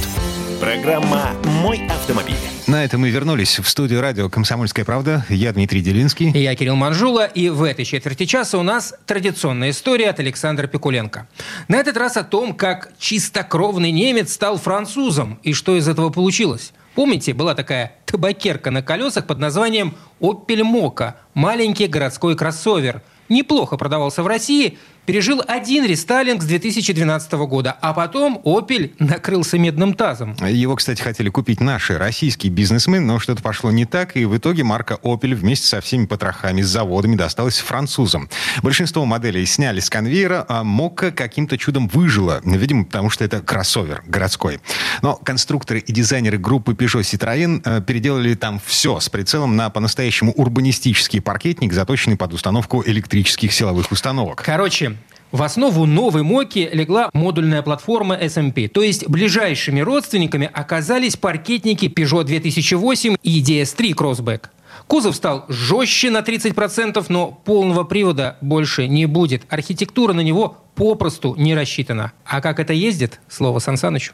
Программа 0.62 1.32
«Мой 1.62 1.82
автомобиль». 1.88 2.57
На 2.68 2.84
этом 2.84 3.00
мы 3.00 3.10
вернулись 3.10 3.60
в 3.60 3.70
студию 3.70 4.02
радио 4.02 4.30
«Комсомольская 4.30 4.84
правда». 4.84 5.26
Я 5.30 5.54
Дмитрий 5.54 5.80
Делинский. 5.80 6.32
Я 6.32 6.54
Кирилл 6.54 6.76
Манжула. 6.76 7.26
И 7.26 7.48
в 7.48 7.64
этой 7.64 7.86
четверти 7.86 8.26
часа 8.26 8.58
у 8.58 8.62
нас 8.62 8.94
традиционная 9.06 9.70
история 9.70 10.10
от 10.10 10.20
Александра 10.20 10.68
Пикуленко. 10.68 11.30
На 11.70 11.78
этот 11.78 11.96
раз 11.96 12.18
о 12.18 12.26
том, 12.26 12.54
как 12.54 12.92
чистокровный 13.00 13.92
немец 13.92 14.34
стал 14.34 14.58
французом 14.58 15.40
и 15.44 15.54
что 15.54 15.78
из 15.78 15.88
этого 15.88 16.10
получилось. 16.10 16.74
Помните, 16.94 17.34
была 17.34 17.56
такая 17.56 17.94
табакерка 18.06 18.70
на 18.70 18.82
колесах 18.82 19.28
под 19.28 19.40
названием 19.40 19.96
«Opel 20.20 20.64
Mokka»– 20.64 21.14
маленький 21.34 21.88
городской 21.88 22.36
кроссовер. 22.36 23.02
Неплохо 23.30 23.78
продавался 23.78 24.24
в 24.24 24.28
России– 24.28 24.78
пережил 25.08 25.42
один 25.48 25.86
рестайлинг 25.86 26.44
с 26.44 26.46
2012 26.46 27.32
года, 27.48 27.76
а 27.82 27.94
потом 27.94 28.42
Opel 28.44 28.94
накрылся 29.00 29.58
медным 29.58 29.94
тазом. 29.94 30.36
Его, 30.46 30.76
кстати, 30.76 31.02
хотели 31.02 31.30
купить 31.30 31.62
наши 31.62 31.98
российские 31.98 32.52
бизнесмены, 32.52 33.06
но 33.06 33.18
что-то 33.18 33.42
пошло 33.42 33.72
не 33.72 33.86
так, 33.86 34.18
и 34.18 34.26
в 34.26 34.38
итоге 34.38 34.66
марка 34.66 35.00
Opel 35.02 35.34
вместе 35.34 35.66
со 35.66 35.80
всеми 35.80 36.06
потрохами 36.06 36.62
с 36.62 36.68
заводами 36.68 37.16
досталась 37.16 37.58
французам. 37.58 38.30
Большинство 38.62 39.06
моделей 39.06 39.46
сняли 39.46 39.80
с 39.80 39.90
конвейера, 39.90 40.46
а 40.50 40.66
Мокка 40.66 41.12
каким-то 41.12 41.58
чудом 41.58 41.88
выжила, 41.88 42.42
видимо, 42.44 42.84
потому 42.84 43.10
что 43.10 43.24
это 43.24 43.40
кроссовер 43.42 44.04
городской. 44.08 44.60
Но 45.02 45.16
конструкторы 45.16 45.80
и 45.80 45.94
дизайнеры 45.94 46.38
группы 46.38 46.74
Peugeot 46.74 47.00
Citroën 47.00 47.62
э, 47.64 47.82
переделали 47.82 48.36
там 48.36 48.60
все 48.66 49.00
с 49.00 49.08
прицелом 49.08 49.56
на 49.56 49.70
по-настоящему 49.70 50.34
урбанистический 50.34 51.22
паркетник, 51.22 51.72
заточенный 51.72 52.18
под 52.18 52.34
установку 52.34 52.84
электрических 52.86 53.54
силовых 53.54 53.90
установок. 53.90 54.44
Короче, 54.44 54.97
в 55.32 55.44
основу 55.44 55.86
новой 55.86 56.24
Моки 56.24 56.70
легла 56.72 57.10
модульная 57.14 57.62
платформа 57.62 58.16
SMP, 58.16 58.68
то 58.68 58.82
есть 58.82 59.08
ближайшими 59.08 59.82
родственниками 59.82 60.50
оказались 60.52 61.18
паркетники 61.18 61.86
Peugeot 61.86 62.24
2008 62.24 63.16
и 63.24 63.44
DS3 63.44 63.94
Crossback. 63.94 64.46
Кузов 64.88 65.16
стал 65.16 65.46
жестче 65.50 66.10
на 66.10 66.20
30%, 66.20 67.06
но 67.10 67.32
полного 67.32 67.84
привода 67.84 68.38
больше 68.42 68.88
не 68.88 69.06
будет. 69.06 69.44
Архитектура 69.50 70.14
на 70.14 70.22
него 70.22 70.58
попросту 70.76 71.36
не 71.36 71.56
рассчитана. 71.56 72.14
А 72.26 72.40
как 72.42 72.60
это 72.60 72.74
ездит? 72.74 73.20
Слово 73.28 73.60
Сан 73.60 73.76
Санычу. 73.76 74.14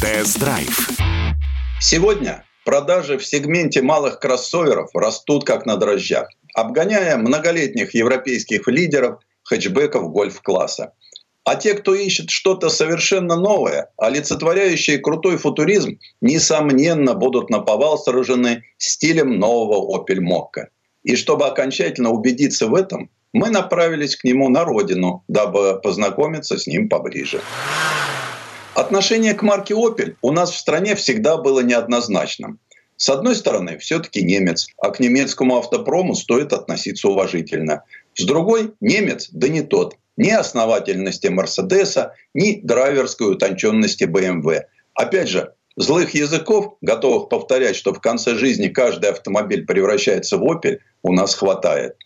Тест-драйв. 0.00 0.90
Сегодня 1.80 2.44
продажи 2.64 3.18
в 3.18 3.26
сегменте 3.26 3.82
малых 3.82 4.20
кроссоверов 4.20 4.90
растут 4.94 5.44
как 5.44 5.66
на 5.66 5.76
дрожжах 5.76 6.28
обгоняя 6.54 7.16
многолетних 7.16 7.94
европейских 7.94 8.66
лидеров 8.68 9.20
хэтчбеков 9.42 10.10
гольф-класса. 10.10 10.92
А 11.44 11.56
те, 11.56 11.74
кто 11.74 11.94
ищет 11.94 12.30
что-то 12.30 12.68
совершенно 12.68 13.36
новое, 13.36 13.90
олицетворяющее 13.96 14.98
крутой 14.98 15.38
футуризм, 15.38 15.98
несомненно 16.20 17.14
будут 17.14 17.50
наповал 17.50 17.98
сражены 17.98 18.62
стилем 18.78 19.38
нового 19.38 19.96
Opel 19.96 20.18
Mokka. 20.18 20.66
И 21.02 21.16
чтобы 21.16 21.46
окончательно 21.46 22.10
убедиться 22.10 22.66
в 22.66 22.74
этом, 22.74 23.10
мы 23.32 23.48
направились 23.48 24.16
к 24.16 24.24
нему 24.24 24.48
на 24.48 24.64
родину, 24.64 25.24
дабы 25.28 25.80
познакомиться 25.80 26.58
с 26.58 26.66
ним 26.66 26.88
поближе. 26.88 27.40
Отношение 28.74 29.34
к 29.34 29.42
марке 29.42 29.74
Opel 29.74 30.16
у 30.20 30.32
нас 30.32 30.50
в 30.50 30.58
стране 30.58 30.94
всегда 30.94 31.36
было 31.36 31.60
неоднозначным. 31.60 32.60
С 33.00 33.08
одной 33.08 33.34
стороны, 33.34 33.78
все-таки 33.78 34.22
немец, 34.22 34.68
а 34.76 34.90
к 34.90 35.00
немецкому 35.00 35.56
автопрому 35.56 36.14
стоит 36.14 36.52
относиться 36.52 37.08
уважительно. 37.08 37.84
С 38.14 38.26
другой, 38.26 38.74
немец, 38.82 39.30
да 39.32 39.48
не 39.48 39.62
тот. 39.62 39.96
Ни 40.18 40.28
основательности 40.28 41.28
Мерседеса, 41.28 42.14
ни 42.34 42.60
драйверской 42.62 43.32
утонченности 43.32 44.04
BMW. 44.04 44.64
Опять 44.92 45.30
же, 45.30 45.54
злых 45.76 46.12
языков, 46.12 46.74
готовых 46.82 47.30
повторять, 47.30 47.74
что 47.74 47.94
в 47.94 48.02
конце 48.02 48.34
жизни 48.34 48.68
каждый 48.68 49.08
автомобиль 49.08 49.64
превращается 49.64 50.36
в 50.36 50.44
«Опель», 50.44 50.80
у 51.02 51.14
нас 51.14 51.34
хватает. 51.34 51.96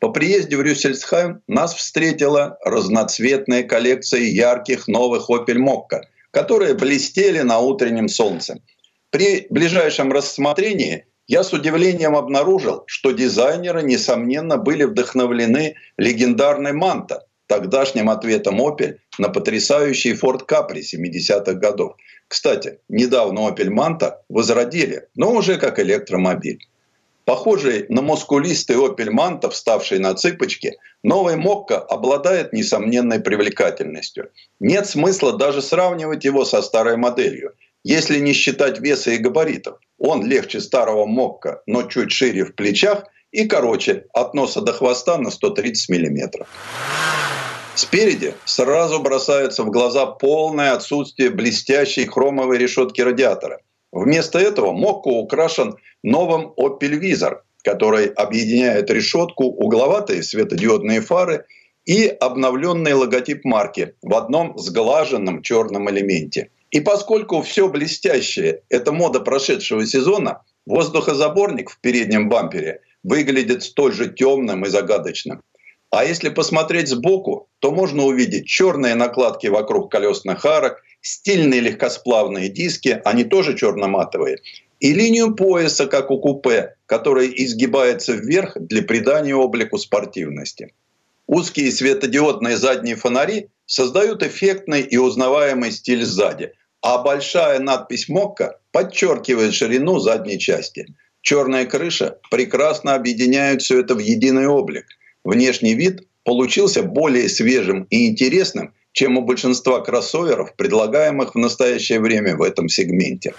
По 0.00 0.08
приезде 0.08 0.56
в 0.56 0.62
Рюссельсхайм 0.62 1.42
нас 1.46 1.76
встретила 1.76 2.58
разноцветная 2.64 3.62
коллекция 3.62 4.22
ярких 4.22 4.88
новых 4.88 5.30
«Опель 5.30 5.60
Мокка», 5.60 6.08
которые 6.32 6.74
блестели 6.74 7.38
на 7.38 7.60
утреннем 7.60 8.08
солнце. 8.08 8.58
При 9.10 9.48
ближайшем 9.50 10.12
рассмотрении 10.12 11.04
я 11.26 11.42
с 11.42 11.52
удивлением 11.52 12.14
обнаружил, 12.14 12.84
что 12.86 13.10
дизайнеры, 13.10 13.82
несомненно, 13.82 14.56
были 14.56 14.84
вдохновлены 14.84 15.74
легендарной 15.96 16.72
«Манта», 16.72 17.26
тогдашним 17.48 18.08
ответом 18.08 18.60
Opel 18.60 18.98
на 19.18 19.28
потрясающий 19.28 20.12
Ford 20.12 20.46
Capri 20.46 20.82
70-х 20.82 21.54
годов. 21.54 21.96
Кстати, 22.28 22.78
недавно 22.88 23.48
Opel 23.48 23.70
Manta 23.70 24.12
возродили, 24.28 25.08
но 25.16 25.32
уже 25.32 25.56
как 25.56 25.80
электромобиль. 25.80 26.68
Похожий 27.24 27.86
на 27.88 28.02
мускулистый 28.02 28.76
Opel 28.76 29.08
Manta, 29.08 29.50
вставший 29.50 29.98
на 29.98 30.14
цыпочки, 30.14 30.76
новый 31.02 31.34
Мокко 31.34 31.78
обладает 31.78 32.52
несомненной 32.52 33.18
привлекательностью. 33.18 34.30
Нет 34.60 34.86
смысла 34.86 35.36
даже 35.36 35.62
сравнивать 35.62 36.24
его 36.24 36.44
со 36.44 36.62
старой 36.62 36.96
моделью– 36.96 37.54
если 37.84 38.18
не 38.18 38.32
считать 38.32 38.80
веса 38.80 39.12
и 39.12 39.18
габаритов, 39.18 39.78
он 39.98 40.26
легче 40.26 40.60
старого 40.60 41.06
Мокка, 41.06 41.62
но 41.66 41.84
чуть 41.84 42.12
шире 42.12 42.44
в 42.44 42.54
плечах 42.54 43.04
и 43.30 43.46
короче 43.46 44.06
от 44.12 44.34
носа 44.34 44.60
до 44.60 44.72
хвоста 44.72 45.18
на 45.18 45.30
130 45.30 45.88
миллиметров. 45.88 46.48
Спереди 47.74 48.34
сразу 48.44 49.00
бросается 49.00 49.62
в 49.62 49.70
глаза 49.70 50.06
полное 50.06 50.72
отсутствие 50.72 51.30
блестящей 51.30 52.04
хромовой 52.06 52.58
решетки 52.58 53.00
радиатора. 53.00 53.60
Вместо 53.92 54.38
этого 54.38 54.72
Мокко 54.72 55.08
украшен 55.08 55.76
новым 56.02 56.52
Opel 56.58 57.00
Vizor, 57.00 57.38
который 57.62 58.06
объединяет 58.06 58.90
решетку, 58.90 59.44
угловатые 59.44 60.22
светодиодные 60.22 61.00
фары 61.00 61.46
и 61.86 62.06
обновленный 62.06 62.92
логотип 62.92 63.44
марки 63.44 63.94
в 64.02 64.14
одном 64.14 64.58
сглаженном 64.58 65.42
черном 65.42 65.88
элементе– 65.88 66.50
и 66.70 66.80
поскольку 66.80 67.42
все 67.42 67.68
блестящее– 67.68 68.62
это 68.68 68.92
мода 68.92 69.20
прошедшего 69.20 69.86
сезона, 69.86 70.42
воздухозаборник 70.66 71.70
в 71.70 71.80
переднем 71.80 72.28
бампере 72.28 72.82
выглядит 73.02 73.62
столь 73.62 73.92
же 73.92 74.08
темным 74.08 74.64
и 74.64 74.68
загадочным. 74.68 75.42
А 75.90 76.04
если 76.04 76.28
посмотреть 76.28 76.88
сбоку, 76.88 77.48
то 77.58 77.72
можно 77.72 78.04
увидеть 78.04 78.46
черные 78.46 78.94
накладки 78.94 79.48
вокруг 79.48 79.90
колесных 79.90 80.44
арок, 80.44 80.80
стильные 81.00 81.60
легкосплавные 81.60 82.48
диски, 82.48 83.00
они 83.04 83.24
тоже 83.24 83.56
черно-матовые, 83.56 84.38
и 84.78 84.92
линию 84.92 85.34
пояса, 85.34 85.86
как 85.86 86.10
у 86.12 86.18
купе, 86.18 86.76
которая 86.86 87.26
изгибается 87.26 88.12
вверх 88.12 88.56
для 88.56 88.82
придания 88.82 89.34
облику 89.34 89.78
спортивности. 89.78 90.72
Узкие 91.26 91.72
светодиодные 91.72 92.56
задние 92.56 92.96
фонари 92.96 93.48
создают 93.66 94.22
эффектный 94.22 94.82
и 94.82 94.96
узнаваемый 94.96 95.72
стиль 95.72 96.04
сзади, 96.04 96.52
а 96.82 96.98
большая 96.98 97.58
надпись 97.58 98.08
«Мокка» 98.08 98.58
подчеркивает 98.72 99.54
ширину 99.54 99.98
задней 99.98 100.38
части. 100.38 100.86
Черная 101.22 101.66
крыша 101.66 102.18
прекрасно 102.30 102.94
объединяет 102.94 103.62
все 103.62 103.80
это 103.80 103.94
в 103.94 103.98
единый 103.98 104.46
облик. 104.46 104.86
Внешний 105.24 105.74
вид 105.74 106.08
получился 106.24 106.82
более 106.82 107.28
свежим 107.28 107.86
и 107.90 108.08
интересным, 108.08 108.72
чем 108.92 109.18
у 109.18 109.22
большинства 109.22 109.80
кроссоверов, 109.80 110.54
предлагаемых 110.56 111.34
в 111.34 111.38
настоящее 111.38 112.00
время 112.00 112.36
в 112.36 112.42
этом 112.42 112.68
сегменте. 112.68 113.34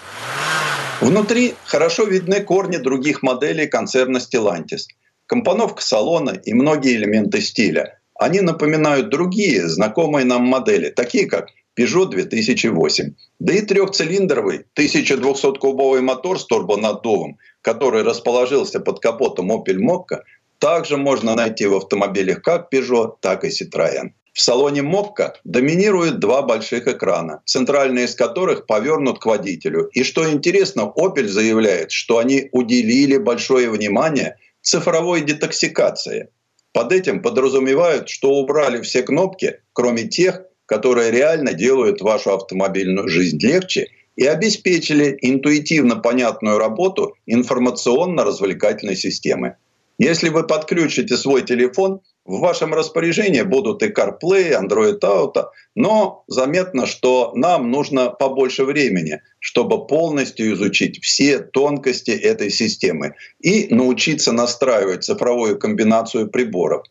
Внутри 1.00 1.54
хорошо 1.64 2.04
видны 2.04 2.40
корни 2.40 2.76
других 2.76 3.22
моделей 3.22 3.66
концерна 3.66 4.18
Stellantis. 4.18 4.82
Компоновка 5.26 5.82
салона 5.82 6.30
и 6.44 6.54
многие 6.54 6.94
элементы 6.94 7.40
стиля. 7.40 7.98
Они 8.14 8.40
напоминают 8.40 9.08
другие 9.08 9.68
знакомые 9.68 10.24
нам 10.24 10.42
модели, 10.42 10.90
такие 10.90 11.26
как 11.26 11.48
Peugeot 11.78 12.06
2008. 12.06 13.14
Да 13.38 13.54
и 13.54 13.62
трехцилиндровый 13.62 14.66
1200-кубовый 14.76 16.00
мотор 16.00 16.38
с 16.38 16.46
турбонаддувом, 16.46 17.38
который 17.62 18.02
расположился 18.02 18.80
под 18.80 19.00
капотом 19.00 19.50
Opel 19.50 19.78
Mokka, 19.78 20.20
также 20.58 20.96
можно 20.96 21.34
найти 21.34 21.66
в 21.66 21.74
автомобилях 21.74 22.42
как 22.42 22.72
Peugeot, 22.72 23.16
так 23.20 23.44
и 23.44 23.48
Citroën. 23.48 24.10
В 24.32 24.40
салоне 24.40 24.80
Mokka 24.80 25.32
доминируют 25.44 26.18
два 26.18 26.42
больших 26.42 26.88
экрана, 26.88 27.42
центральный 27.44 28.04
из 28.04 28.14
которых 28.14 28.66
повернут 28.66 29.18
к 29.18 29.26
водителю. 29.26 29.88
И 29.92 30.04
что 30.04 30.30
интересно, 30.30 30.92
Opel 30.96 31.26
заявляет, 31.26 31.90
что 31.90 32.18
они 32.18 32.48
уделили 32.52 33.18
большое 33.18 33.68
внимание 33.70 34.36
цифровой 34.62 35.22
детоксикации. 35.22 36.28
Под 36.72 36.92
этим 36.92 37.20
подразумевают, 37.20 38.08
что 38.08 38.30
убрали 38.30 38.80
все 38.80 39.02
кнопки, 39.02 39.60
кроме 39.74 40.04
тех, 40.04 40.42
которые 40.66 41.10
реально 41.10 41.52
делают 41.52 42.00
вашу 42.00 42.32
автомобильную 42.32 43.08
жизнь 43.08 43.38
легче 43.40 43.88
и 44.16 44.26
обеспечили 44.26 45.16
интуитивно 45.20 45.96
понятную 45.96 46.58
работу 46.58 47.14
информационно-развлекательной 47.26 48.96
системы. 48.96 49.56
Если 49.98 50.30
вы 50.30 50.46
подключите 50.46 51.16
свой 51.16 51.42
телефон, 51.42 52.00
в 52.24 52.38
вашем 52.38 52.72
распоряжении 52.72 53.42
будут 53.42 53.82
и 53.82 53.88
CarPlay, 53.88 54.52
Android 54.52 55.00
Auto, 55.00 55.46
но 55.74 56.24
заметно, 56.28 56.86
что 56.86 57.32
нам 57.34 57.70
нужно 57.70 58.10
побольше 58.10 58.64
времени, 58.64 59.20
чтобы 59.40 59.86
полностью 59.86 60.52
изучить 60.54 61.02
все 61.02 61.40
тонкости 61.40 62.12
этой 62.12 62.50
системы 62.50 63.14
и 63.40 63.72
научиться 63.74 64.32
настраивать 64.32 65.04
цифровую 65.04 65.58
комбинацию 65.58 66.28
приборов. 66.28 66.84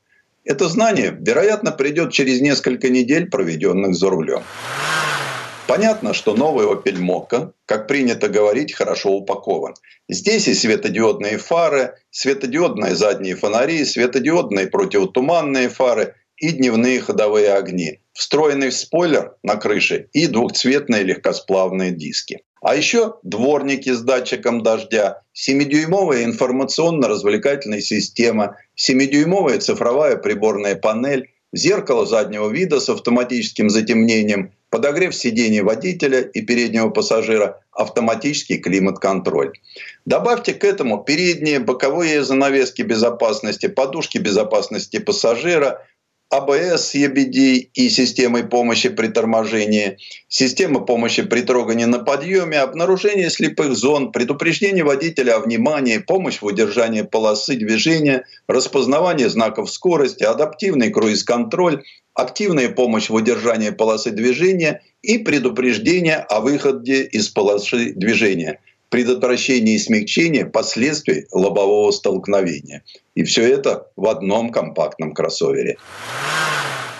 Это 0.43 0.67
знание, 0.69 1.15
вероятно, 1.19 1.71
придет 1.71 2.11
через 2.11 2.41
несколько 2.41 2.89
недель, 2.89 3.29
проведенных 3.29 3.93
за 3.93 4.09
рулем. 4.09 4.43
Понятно, 5.67 6.13
что 6.13 6.33
новый 6.33 6.65
Opel 6.65 6.97
Mokka, 6.97 7.53
как 7.65 7.87
принято 7.87 8.27
говорить, 8.27 8.73
хорошо 8.73 9.11
упакован. 9.11 9.75
Здесь 10.09 10.47
и 10.47 10.53
светодиодные 10.53 11.37
фары, 11.37 11.93
светодиодные 12.09 12.95
задние 12.95 13.35
фонари, 13.35 13.85
светодиодные 13.85 14.67
противотуманные 14.67 15.69
фары 15.69 16.15
и 16.35 16.51
дневные 16.51 16.99
ходовые 16.99 17.53
огни, 17.53 17.99
встроенный 18.11 18.71
спойлер 18.71 19.35
на 19.43 19.55
крыше 19.55 20.09
и 20.11 20.27
двухцветные 20.27 21.03
легкосплавные 21.03 21.91
диски. 21.91 22.41
А 22.61 22.75
еще 22.75 23.15
дворники 23.23 23.89
с 23.89 24.01
датчиком 24.01 24.61
дождя, 24.61 25.23
7-дюймовая 25.35 26.23
информационно-развлекательная 26.25 27.81
система, 27.81 28.57
7-дюймовая 28.77 29.57
цифровая 29.57 30.15
приборная 30.17 30.75
панель, 30.75 31.31
зеркало 31.51 32.05
заднего 32.05 32.49
вида 32.49 32.79
с 32.79 32.87
автоматическим 32.87 33.71
затемнением, 33.71 34.53
подогрев 34.69 35.15
сидений 35.15 35.61
водителя 35.61 36.21
и 36.21 36.41
переднего 36.41 36.89
пассажира, 36.89 37.61
автоматический 37.71 38.59
климат-контроль. 38.59 39.53
Добавьте 40.05 40.53
к 40.53 40.63
этому 40.63 41.03
передние 41.03 41.59
боковые 41.59 42.23
занавески 42.23 42.83
безопасности, 42.83 43.67
подушки 43.67 44.19
безопасности 44.19 44.99
пассажира, 44.99 45.85
АБС 46.31 46.95
EBD 46.95 47.71
и 47.73 47.89
системой 47.89 48.45
помощи 48.45 48.87
при 48.87 49.07
торможении, 49.07 49.97
система 50.29 50.79
помощи 50.79 51.23
при 51.23 51.41
трогании 51.41 51.83
на 51.83 51.99
подъеме, 51.99 52.57
обнаружение 52.57 53.29
слепых 53.29 53.75
зон, 53.75 54.13
предупреждение 54.13 54.85
водителя 54.85 55.35
о 55.35 55.39
внимании, 55.41 55.97
помощь 55.97 56.41
в 56.41 56.45
удержании 56.45 57.01
полосы 57.01 57.55
движения, 57.57 58.23
распознавание 58.47 59.27
знаков 59.27 59.69
скорости, 59.69 60.23
адаптивный 60.23 60.89
круиз-контроль, 60.89 61.83
активная 62.13 62.69
помощь 62.69 63.09
в 63.09 63.13
удержании 63.13 63.71
полосы 63.71 64.11
движения 64.11 64.83
и 65.01 65.17
предупреждение 65.17 66.15
о 66.15 66.39
выходе 66.39 67.03
из 67.03 67.27
полосы 67.27 67.91
движения– 67.93 68.59
предотвращение 68.89 69.75
и 69.75 69.79
смягчение 69.79 70.45
последствий 70.45 71.25
лобового 71.31 71.91
столкновения. 71.91 72.83
И 73.15 73.23
все 73.23 73.43
это 73.43 73.87
в 73.95 74.07
одном 74.07 74.51
компактном 74.51 75.13
кроссовере. 75.13 75.77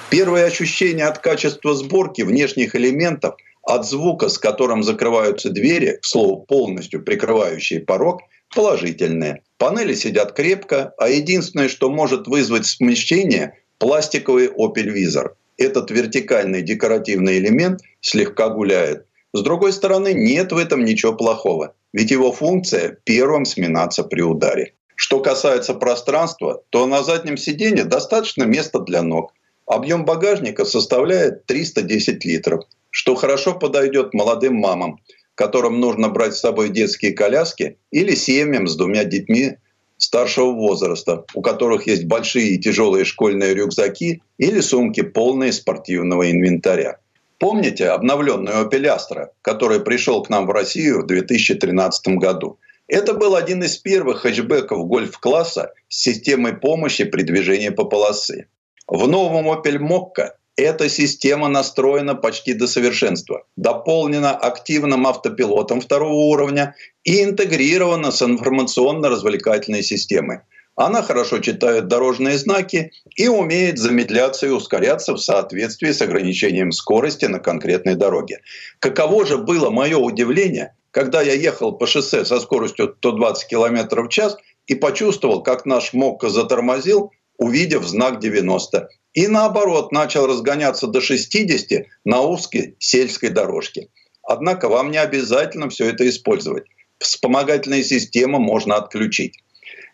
Первое 0.10 0.46
ощущение 0.46 1.06
от 1.06 1.20
качества 1.20 1.74
сборки 1.74 2.22
внешних 2.22 2.76
элементов, 2.76 3.36
от 3.64 3.88
звука, 3.88 4.28
с 4.28 4.38
которым 4.38 4.84
закрываются 4.84 5.50
двери, 5.50 6.00
к 6.02 6.06
слову, 6.06 6.46
полностью 6.46 7.04
прикрывающие 7.04 7.80
порог, 7.80 8.22
положительное. 8.54 9.42
Панели 9.58 9.94
сидят 9.94 10.34
крепко, 10.34 10.94
а 10.98 11.08
единственное, 11.08 11.70
что 11.70 11.90
может 11.90 12.28
вызвать 12.28 12.66
смещение– 12.66 13.58
пластиковый 13.78 14.48
Opel 14.48 14.94
Vizor. 14.94 15.32
Этот 15.58 15.92
вертикальный 15.92 16.62
декоративный 16.62 17.38
элемент 17.38 17.82
слегка 18.02 18.50
гуляет. 18.50 19.06
С 19.34 19.42
другой 19.42 19.72
стороны, 19.72 20.14
нет 20.14 20.52
в 20.52 20.58
этом 20.58 20.84
ничего 20.84 21.14
плохого, 21.14 21.74
ведь 21.94 22.12
его 22.12 22.32
функция– 22.32 22.98
первым 23.06 23.46
сминаться 23.46 24.04
при 24.04 24.22
ударе. 24.22 24.74
Что 25.04 25.20
касается 25.20 25.74
пространства, 25.74 26.62
то 26.70 26.86
на 26.86 27.02
заднем 27.02 27.36
сиденье 27.36 27.86
достаточно 27.86 28.44
места 28.44 28.78
для 28.82 29.02
ног. 29.02 29.34
Объем 29.66 30.06
багажника 30.06 30.64
составляет 30.64 31.48
310 31.48 32.24
литров, 32.24 32.66
что 32.92 33.16
хорошо 33.16 33.56
подойдет 33.56 34.14
молодым 34.14 34.58
мамам, 34.58 35.00
которым 35.34 35.80
нужно 35.80 36.10
брать 36.10 36.36
с 36.36 36.42
собой 36.42 36.70
детские 36.70 37.14
коляски 37.14 37.78
или 37.90 38.14
семьям 38.14 38.68
с 38.68 38.76
двумя 38.76 39.04
детьми 39.04 39.58
старшего 39.98 40.52
возраста, 40.52 41.26
у 41.34 41.42
которых 41.42 41.88
есть 41.88 42.06
большие 42.06 42.52
и 42.52 42.60
тяжелые 42.60 43.04
школьные 43.04 43.56
рюкзаки 43.56 44.22
или 44.38 44.60
сумки, 44.60 45.02
полные 45.02 45.52
спортивного 45.52 46.30
инвентаря. 46.30 47.00
Помните 47.40 47.88
обновленную 47.88 48.70
Opel 48.70 48.84
Astra, 48.84 49.30
который 49.42 49.80
пришел 49.80 50.22
к 50.22 50.30
нам 50.30 50.46
в 50.46 50.52
Россию 50.52 51.02
в 51.02 51.08
2013 51.08 52.20
году? 52.20 52.60
Это 52.88 53.14
был 53.14 53.36
один 53.36 53.64
из 53.64 53.78
первых 53.78 54.22
хэтчбеков 54.22 54.86
гольф-класса 54.86 55.74
с 55.88 56.02
системой 56.02 56.54
помощи 56.54 57.04
при 57.06 57.24
движении 57.24 57.70
по 57.70 57.86
полосе. 57.86 58.48
В 58.88 59.08
новом 59.08 59.50
Opel 59.50 59.78
Mokka 59.78 60.32
эта 60.58 60.90
система 60.90 61.48
настроена 61.48 62.16
почти 62.16 62.54
до 62.54 62.68
совершенства, 62.68 63.46
дополнена 63.56 64.36
активным 64.36 65.08
автопилотом 65.08 65.80
второго 65.80 66.14
уровня 66.14 66.76
и 67.04 67.24
интегрирована 67.24 68.12
с 68.12 68.22
информационно-развлекательной 68.22 69.84
системой. 69.84 70.40
Она 70.76 71.02
хорошо 71.02 71.40
читает 71.40 71.88
дорожные 71.88 72.38
знаки 72.38 72.92
и 73.16 73.28
умеет 73.28 73.78
замедляться 73.78 74.48
и 74.48 74.50
ускоряться 74.50 75.14
в 75.14 75.20
соответствии 75.20 75.92
с 75.92 76.02
ограничением 76.02 76.72
скорости 76.72 77.26
на 77.26 77.40
конкретной 77.40 77.96
дороге. 77.96 78.40
Каково 78.80 79.26
же 79.26 79.38
было 79.38 79.70
мое 79.70 79.98
удивление, 79.98 80.76
когда 80.92 81.22
я 81.22 81.34
ехал 81.34 81.72
по 81.72 81.88
шоссе 81.88 82.26
со 82.26 82.40
скоростью 82.40 82.96
120 82.98 83.48
км 83.48 84.04
в 84.04 84.10
час 84.10 84.38
и 84.68 84.76
почувствовал, 84.76 85.42
как 85.42 85.66
наш 85.66 85.94
МОККО 85.94 86.30
затормозил, 86.30 87.12
увидев 87.38 87.84
знак 87.86 88.20
90. 88.20 88.90
И 89.14 89.28
наоборот, 89.28 89.92
начал 89.92 90.28
разгоняться 90.28 90.88
до 90.88 91.02
60 91.02 91.88
на 92.06 92.22
узкой 92.22 92.76
сельской 92.80 93.30
дорожке. 93.30 93.88
Однако 94.24 94.70
вам 94.70 94.92
не 94.92 94.98
обязательно 94.98 95.70
все 95.70 95.90
это 95.90 96.08
использовать. 96.08 96.66
Вспомогательные 97.00 97.84
системы 97.84 98.40
можно 98.40 98.76
отключить. 98.76 99.40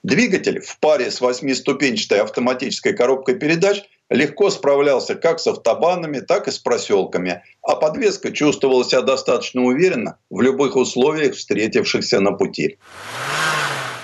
Двигатель 0.03 0.59
в 0.61 0.79
паре 0.79 1.09
с 1.09 1.21
восьмиступенчатой 1.21 2.19
автоматической 2.19 2.93
коробкой 2.93 3.35
передач 3.35 3.83
легко 4.09 4.49
справлялся 4.49 5.15
как 5.15 5.39
с 5.39 5.47
автобанами, 5.47 6.19
так 6.19 6.47
и 6.47 6.51
с 6.51 6.59
проселками, 6.59 7.43
а 7.61 7.75
подвеска 7.75 8.31
чувствовала 8.31 8.83
себя 8.83 9.01
достаточно 9.01 9.63
уверенно 9.63 10.17
в 10.29 10.41
любых 10.41 10.75
условиях, 10.75 11.35
встретившихся 11.35 12.19
на 12.19 12.31
пути. 12.31 12.77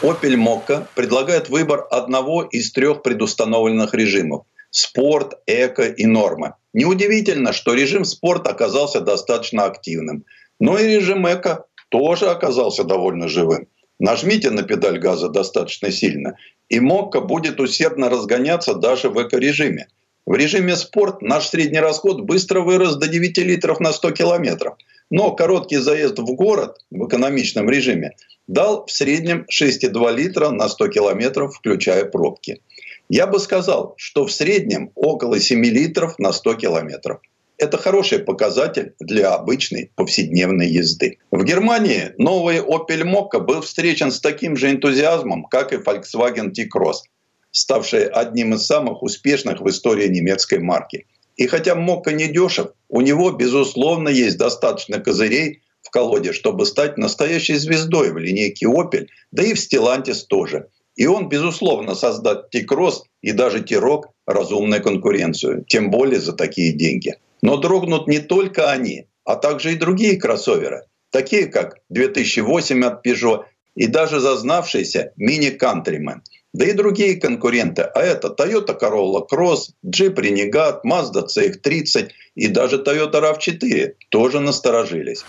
Opel 0.01 0.36
Mokka 0.36 0.86
предлагает 0.95 1.49
выбор 1.49 1.88
одного 1.89 2.43
из 2.43 2.72
трех 2.74 3.04
предустановленных 3.04 3.93
режимов– 3.93 4.45
спорт, 4.70 5.36
эко 5.47 5.84
и 5.84 6.06
норма. 6.06 6.58
Неудивительно, 6.74 7.54
что 7.54 7.74
режим 7.74 8.04
спорт 8.04 8.47
оказался 8.47 8.99
достаточно 8.99 9.64
активным, 9.64 10.26
но 10.60 10.78
и 10.78 10.95
режим 10.95 11.26
эко 11.26 11.66
тоже 11.89 12.30
оказался 12.30 12.84
довольно 12.84 13.30
живым. 13.30 13.68
Нажмите 14.04 14.49
на 14.49 14.64
педаль 14.64 14.99
газа 14.99 15.30
достаточно 15.30 15.89
сильно, 15.89 16.36
и 16.68 16.82
Мокка 16.82 17.22
будет 17.22 17.62
усердно 17.62 18.10
разгоняться 18.10 18.74
даже 18.74 19.08
в 19.08 19.16
эко-режиме. 19.18 19.88
В 20.26 20.36
режиме 20.36 20.76
спорт 20.76 21.22
наш 21.22 21.47
средний 21.47 21.80
расход 21.80 22.20
быстро 22.20 22.60
вырос 22.60 22.97
до 22.97 23.08
9 23.08 23.38
литров 23.38 23.80
на 23.80 23.93
100 23.93 24.12
километров. 24.12 24.76
Но 25.10 25.32
короткий 25.32 25.78
заезд 25.78 26.20
в 26.20 26.36
город 26.36 26.80
в 26.91 27.08
экономичном 27.08 27.70
режиме 27.70 28.18
дал 28.45 28.86
в 28.86 28.91
среднем 28.91 29.45
6,2 29.49 30.14
литра 30.14 30.49
на 30.49 30.68
100 30.68 30.89
километров, 30.89 31.56
включая 31.56 32.04
пробки. 32.04 32.60
Я 33.08 33.26
бы 33.26 33.39
сказал, 33.39 33.93
что 33.95 34.26
в 34.26 34.34
среднем 34.34 34.91
около 34.95 35.39
7 35.39 35.64
литров 35.64 36.20
на 36.20 36.34
100 36.34 36.56
километров. 36.56 37.22
Это 37.58 37.78
хороший 37.78 38.20
показатель 38.20 38.93
для 38.99 39.34
обычной 39.34 39.91
повседневной 39.95 40.68
езды. 40.68 41.20
В 41.32 41.43
Германии 41.43 42.14
новый 42.18 42.58
Opel 42.58 43.04
Mokka 43.04 43.39
был 43.39 43.62
встречен 43.62 44.12
с 44.12 44.20
таким 44.20 44.58
же 44.58 44.72
энтузиазмом, 44.72 45.45
как 45.45 45.72
и 45.72 45.78
Volkswagen 45.78 46.51
T-Cross, 46.51 47.04
ставший 47.51 48.08
одним 48.08 48.56
из 48.56 48.66
самых 48.66 49.04
успешных 49.04 49.62
в 49.62 49.70
истории 49.70 50.08
немецкой 50.08 50.60
марки. 50.60 51.06
И 51.36 51.45
хотя 51.47 51.74
Mokka 51.76 52.12
не 52.12 52.28
дешев, 52.28 52.72
у 52.89 53.01
него, 53.01 53.32
безусловно, 53.32 54.10
есть 54.10 54.38
достаточно 54.38 54.99
козырей 54.99 55.62
в 55.84 55.91
колоде, 55.91 56.34
чтобы 56.34 56.66
стать 56.66 56.97
настоящей 56.97 57.56
звездой 57.56 58.12
в 58.12 58.18
линейке 58.18 58.66
Opel, 58.66 59.08
да 59.32 59.43
и 59.43 59.54
в 59.54 59.58
Stellantis 59.58 60.26
тоже. 60.28 60.70
И 60.95 61.06
он, 61.06 61.30
безусловно, 61.30 61.95
создаст 61.95 62.49
T-Cross 62.49 63.04
и 63.22 63.32
даже 63.32 63.62
T-Rock 63.62 64.06
разумную 64.26 64.82
конкуренцию, 64.82 65.66
тем 65.68 65.91
более 65.91 66.20
за 66.20 66.34
такие 66.34 66.72
деньги. 66.72 67.16
Но 67.44 67.58
дрогнут 67.58 68.08
не 68.08 68.20
только 68.20 68.72
они, 68.72 69.08
а 69.26 69.36
также 69.36 69.74
и 69.74 69.76
другие 69.76 70.16
кроссоверы, 70.16 70.86
такие 71.12 71.48
как 71.48 71.76
2008 71.89 72.86
от 72.86 73.06
Peugeot 73.06 73.44
и 73.76 73.88
даже 73.88 74.22
зазнавшийся 74.22 75.12
Mini 75.20 75.60
Countryman, 75.60 76.22
да 76.54 76.66
и 76.66 76.72
другие 76.72 77.20
конкуренты, 77.20 77.82
а 77.82 78.02
это 78.02 78.30
Toyota 78.30 78.80
Corolla 78.80 79.28
Cross, 79.30 79.74
Jeep 79.86 80.16
Renegade, 80.16 80.80
Mazda 80.86 81.28
CX-30 81.28 82.12
и 82.36 82.48
даже 82.48 82.78
Toyota 82.78 83.20
RAV4 83.22 83.91
тоже 84.10 84.39
насторожились. 84.39 85.26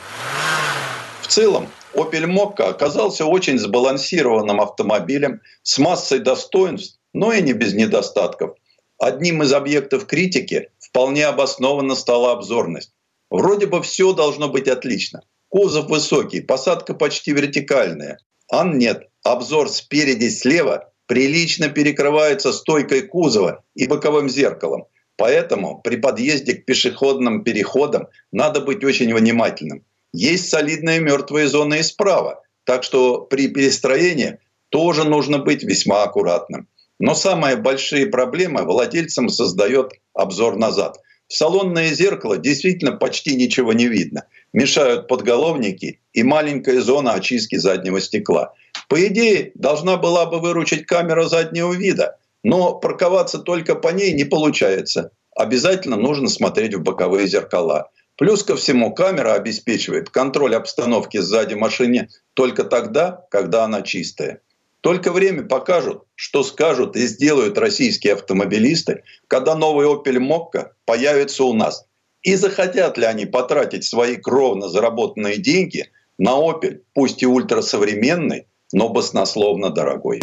В 1.21 1.27
целом, 1.27 1.67
Opel 1.95 2.27
Mokka 2.27 2.69
оказался 2.69 3.25
очень 3.25 3.59
сбалансированным 3.59 4.61
автомобилем 4.61 5.41
с 5.65 5.79
массой 5.79 6.21
достоинств, 6.21 7.01
но 7.13 7.33
и 7.33 7.43
не 7.43 7.55
без 7.55 7.75
недостатков. 7.75 8.55
Одним 8.99 9.43
из 9.43 9.53
объектов 9.53 10.07
критики 10.07 10.69
вполне 10.95 11.27
обоснованно 11.27 11.97
стала 11.97 12.31
обзорность. 12.31 12.93
Вроде 13.29 13.67
бы 13.67 13.83
все 13.83 14.13
должно 14.13 14.49
быть 14.49 14.69
отлично. 14.69 15.23
Кузов 15.49 15.89
высокий, 15.89 16.41
посадка 16.41 16.95
почти 16.95 17.33
вертикальная. 17.33 18.21
А 18.49 18.65
нет, 18.65 19.09
обзор 19.25 19.69
спереди 19.71 20.29
слева 20.29 20.93
прилично 21.07 21.69
перекрывается 21.69 22.53
стойкой 22.53 23.03
кузова 23.03 23.65
и 23.75 23.89
боковым 23.89 24.29
зеркалом. 24.29 24.85
Поэтому 25.17 25.81
при 25.83 25.97
подъезде 25.97 26.55
к 26.55 26.65
пешеходным 26.65 27.43
переходам 27.43 28.07
надо 28.31 28.61
быть 28.61 28.85
очень 28.85 29.13
внимательным. 29.13 29.85
Есть 30.13 30.49
солидные 30.49 31.01
мертвые 31.01 31.49
зоны 31.49 31.81
и 31.81 31.83
справа, 31.83 32.41
так 32.63 32.85
что 32.85 33.23
при 33.23 33.49
перестроении 33.49 34.39
тоже 34.69 35.03
нужно 35.03 35.39
быть 35.39 35.65
весьма 35.65 36.05
аккуратным. 36.05 36.69
Но 37.01 37.15
самые 37.15 37.57
большие 37.57 38.07
проблемы 38.07 38.63
владельцам 38.63 39.29
создает 39.29 39.93
обзор 40.15 40.57
назад. 40.57 40.99
В 41.27 41.35
салонное 41.35 41.93
зеркало 41.93 42.37
действительно 42.37 42.93
почти 42.93 43.35
ничего 43.35 43.73
не 43.73 43.89
видно. 43.89 44.25
Мешают 44.53 45.09
подголовники 45.09 46.01
и 46.13 46.23
маленькая 46.23 46.81
зона 46.81 47.15
очистки 47.15 47.57
заднего 47.57 48.01
стекла. 48.01 48.53
По 48.89 49.05
идее, 49.07 49.51
должна 49.55 49.97
была 49.97 50.27
бы 50.27 50.41
выручить 50.41 50.87
камера 50.87 51.27
заднего 51.27 51.73
вида, 51.73 52.19
но 52.43 52.75
парковаться 52.75 53.39
только 53.39 53.75
по 53.75 53.89
ней 53.89 54.13
не 54.13 54.25
получается. 54.25 55.11
Обязательно 55.35 55.97
нужно 55.97 56.29
смотреть 56.29 56.75
в 56.75 56.83
боковые 56.83 57.27
зеркала. 57.27 57.91
Плюс 58.17 58.45
ко 58.45 58.55
всему, 58.55 58.95
камера 58.95 59.35
обеспечивает 59.35 60.11
контроль 60.11 60.55
обстановки 60.55 61.19
сзади 61.19 61.55
машины 61.55 62.09
только 62.35 62.63
тогда, 62.63 63.27
когда 63.31 63.65
она 63.65 63.83
чистая. 63.83 64.41
Только 64.85 65.13
время 65.13 65.45
покажут, 65.45 66.03
что 66.15 66.45
скажут 66.45 66.95
и 66.95 67.07
сделают 67.07 67.57
российские 67.57 68.13
автомобилисты, 68.13 69.03
когда 69.29 69.55
новый 69.55 69.87
Opel 69.87 70.19
Mokka 70.19 70.73
появится 70.85 71.45
у 71.45 71.55
нас. 71.55 71.87
И 72.21 72.35
захотят 72.35 72.99
ли 72.99 73.07
они 73.07 73.25
потратить 73.25 73.85
свои 73.85 74.17
кровно 74.17 74.69
заработанные 74.69 75.39
деньги 75.39 75.87
на 76.19 76.33
Opel, 76.33 76.83
пусть 76.93 77.23
и 77.23 77.27
ультрасовременный, 77.27 78.47
но 78.75 78.91
баснословно 78.91 79.71
дорогой. 79.71 80.21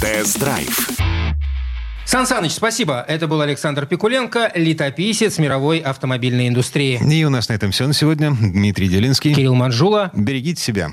Тест-драйв. 0.00 0.88
Сан 2.06 2.28
Саныч, 2.28 2.52
спасибо. 2.52 3.04
Это 3.08 3.26
был 3.26 3.40
Александр 3.40 3.86
Пикуленко, 3.86 4.52
летописец 4.54 5.38
мировой 5.38 5.80
автомобильной 5.80 6.46
индустрии. 6.46 7.00
И 7.12 7.24
у 7.24 7.30
нас 7.30 7.48
на 7.48 7.54
этом 7.54 7.72
все 7.72 7.88
на 7.88 7.92
сегодня. 7.92 8.30
Дмитрий 8.30 8.86
Делинский. 8.86 9.34
Кирилл 9.34 9.56
Манжула. 9.56 10.12
Берегите 10.14 10.62
себя. 10.62 10.92